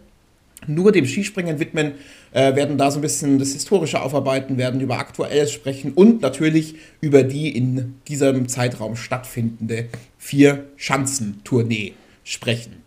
nur 0.66 0.90
dem 0.90 1.06
Skispringen 1.06 1.60
widmen, 1.60 1.92
äh, 2.32 2.56
werden 2.56 2.78
da 2.78 2.90
so 2.90 2.98
ein 2.98 3.02
bisschen 3.02 3.38
das 3.38 3.52
Historische 3.52 4.02
aufarbeiten, 4.02 4.58
werden 4.58 4.80
über 4.80 4.98
Aktuelles 4.98 5.52
sprechen 5.52 5.92
und 5.92 6.22
natürlich 6.22 6.76
über 7.00 7.22
die 7.22 7.56
in 7.56 7.94
diesem 8.08 8.48
Zeitraum 8.48 8.96
stattfindende 8.96 9.88
Vier-Schanzen-Tournee 10.18 11.94
sprechen. 12.26 12.82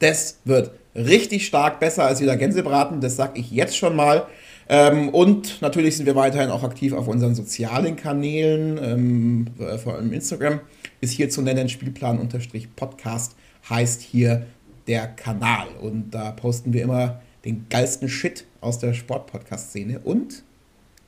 Das 0.00 0.38
wird 0.44 0.72
richtig 0.96 1.46
stark 1.46 1.78
besser 1.78 2.06
als 2.06 2.20
wieder 2.20 2.36
Gänsebraten, 2.36 3.00
das 3.00 3.16
sage 3.16 3.38
ich 3.38 3.50
jetzt 3.50 3.76
schon 3.76 3.94
mal. 3.94 4.26
Ähm, 4.68 5.10
und 5.10 5.60
natürlich 5.60 5.96
sind 5.96 6.06
wir 6.06 6.16
weiterhin 6.16 6.50
auch 6.50 6.62
aktiv 6.62 6.94
auf 6.94 7.06
unseren 7.06 7.34
sozialen 7.34 7.96
Kanälen, 7.96 8.78
ähm, 8.82 9.46
vor 9.78 9.94
allem 9.94 10.12
Instagram 10.12 10.60
ist 11.00 11.12
hier 11.12 11.28
zu 11.28 11.42
nennen, 11.42 11.68
Spielplan-Podcast 11.68 13.36
heißt 13.68 14.00
hier 14.00 14.46
der 14.86 15.06
Kanal. 15.06 15.68
Und 15.80 16.10
da 16.10 16.32
posten 16.32 16.72
wir 16.72 16.82
immer 16.82 17.20
den 17.44 17.66
geilsten 17.68 18.08
Shit 18.08 18.46
aus 18.60 18.78
der 18.78 18.94
Sport-Podcast-Szene. 18.94 20.00
Und 20.00 20.44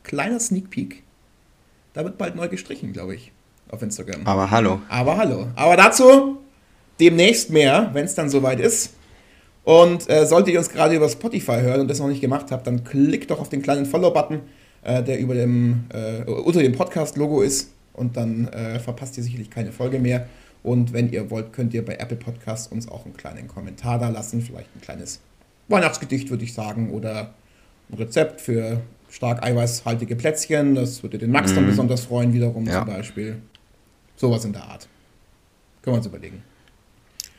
kleiner 0.03 0.39
Sneak 0.39 0.71
Peek, 0.71 1.03
da 1.95 2.05
wird 2.05 2.19
bald 2.19 2.37
neu 2.37 2.49
gestrichen, 2.49 2.93
glaube 2.93 3.15
ich, 3.15 3.33
auf 3.71 3.83
Instagram. 3.83 4.27
Aber 4.27 4.51
hallo. 4.51 4.83
Aber 4.89 5.17
hallo. 5.17 5.49
Aber 5.57 5.77
dazu 5.77 6.42
demnächst 7.01 7.51
mehr, 7.51 7.91
wenn 7.93 8.05
es 8.05 8.15
dann 8.15 8.31
soweit 8.31 8.61
ist. 8.61 8.95
Und 9.65 10.09
äh, 10.11 10.27
solltet 10.27 10.55
ihr 10.55 10.59
uns 10.59 10.71
gerade 10.71 10.97
über 10.97 11.09
Spotify 11.09 11.61
hören 11.61 11.83
und 11.83 11.89
das 11.89 12.01
noch 12.01 12.09
nicht 12.09 12.21
gemacht 12.21 12.51
habt, 12.51 12.67
dann 12.67 12.83
klickt 12.83 13.31
doch 13.31 13.41
auf 13.41 13.49
den 13.49 13.63
kleinen 13.63 13.87
Follow-Button, 13.87 14.41
äh, 14.83 15.03
der 15.03 15.21
über 15.21 15.35
dem, 15.35 15.85
äh, 15.93 16.29
unter 16.31 16.61
dem 16.61 16.73
Podcast-Logo 16.73 17.43
ist. 17.43 17.71
Und 17.93 18.17
dann 18.17 18.49
äh, 18.49 18.81
verpasst 18.81 19.17
ihr 19.19 19.23
sicherlich 19.23 19.51
keine 19.51 19.71
Folge 19.71 19.99
mehr. 19.99 20.27
Und 20.63 20.93
wenn 20.93 21.13
ihr 21.13 21.31
wollt, 21.31 21.53
könnt 21.53 21.75
ihr 21.75 21.85
bei 21.85 21.95
Apple 21.95 22.17
Podcasts 22.17 22.69
uns 22.69 22.89
auch 22.89 23.05
einen 23.05 23.17
kleinen 23.17 23.49
Kommentar 23.49 23.99
da 23.99 24.09
lassen. 24.09 24.41
Vielleicht 24.41 24.75
ein 24.75 24.81
kleines 24.81 25.21
Weihnachtsgedicht, 25.69 26.31
würde 26.31 26.45
ich 26.45 26.55
sagen. 26.55 26.91
Oder 26.91 27.35
ein 27.91 27.99
Rezept 27.99 28.41
für 28.41 28.81
stark 29.11 29.43
eiweißhaltige 29.43 30.17
Plätzchen. 30.17 30.75
Das 30.75 31.03
würde 31.03 31.19
den 31.19 31.31
Max 31.31 31.53
mm. 31.53 31.55
dann 31.57 31.65
mhm. 31.65 31.69
besonders 31.69 32.05
freuen, 32.05 32.33
wiederum 32.33 32.67
ja. 32.67 32.79
zum 32.79 32.87
Beispiel. 32.87 33.43
Sowas 34.17 34.45
in 34.45 34.53
der 34.53 34.65
Art. 34.65 34.89
Können 35.83 35.95
wir 35.95 35.99
uns 35.99 36.07
überlegen. 36.07 36.43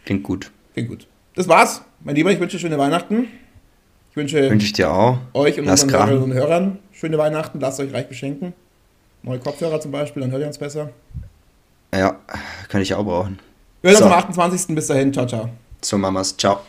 Klingt 0.06 0.24
gut. 0.24 0.52
Klingt 0.74 0.90
gut. 0.90 1.08
Das 1.36 1.48
war's. 1.48 1.82
Mein 2.02 2.16
Lieber, 2.16 2.32
ich 2.32 2.40
wünsche 2.40 2.60
schöne 2.60 2.78
Weihnachten. 2.78 3.28
Ich 4.12 4.18
wünsche 4.18 4.50
Wünsch 4.50 4.66
ich 4.66 4.74
dir 4.74 4.92
auch. 4.92 5.18
euch 5.34 5.58
und 5.60 5.66
Lass 5.66 5.84
unseren 5.84 6.00
Hörerinnen 6.08 6.24
und 6.24 6.34
Hörern 6.34 6.80
schöne 6.92 7.18
Weihnachten. 7.18 7.60
Lasst 7.60 7.80
euch 7.80 7.94
reich 7.94 8.08
beschenken. 8.08 8.54
Neue 9.24 9.40
Kopfhörer 9.40 9.80
zum 9.80 9.92
Beispiel, 9.92 10.22
dann 10.22 10.32
hört 10.32 10.42
ihr 10.42 10.48
uns 10.48 10.58
besser. 10.58 10.90
Ja, 11.94 12.18
kann 12.70 12.82
ich 12.82 12.94
auch 12.94 13.04
brauchen. 13.04 13.40
Wir 13.82 13.92
hören 13.92 14.04
uns 14.04 14.12
am 14.12 14.18
28. 14.20 14.76
Bis 14.76 14.88
dahin. 14.88 15.14
Ciao, 15.14 15.26
ciao. 15.26 15.50
Zu 15.82 15.98
Mamas. 15.98 16.36
Ciao. 16.38 16.60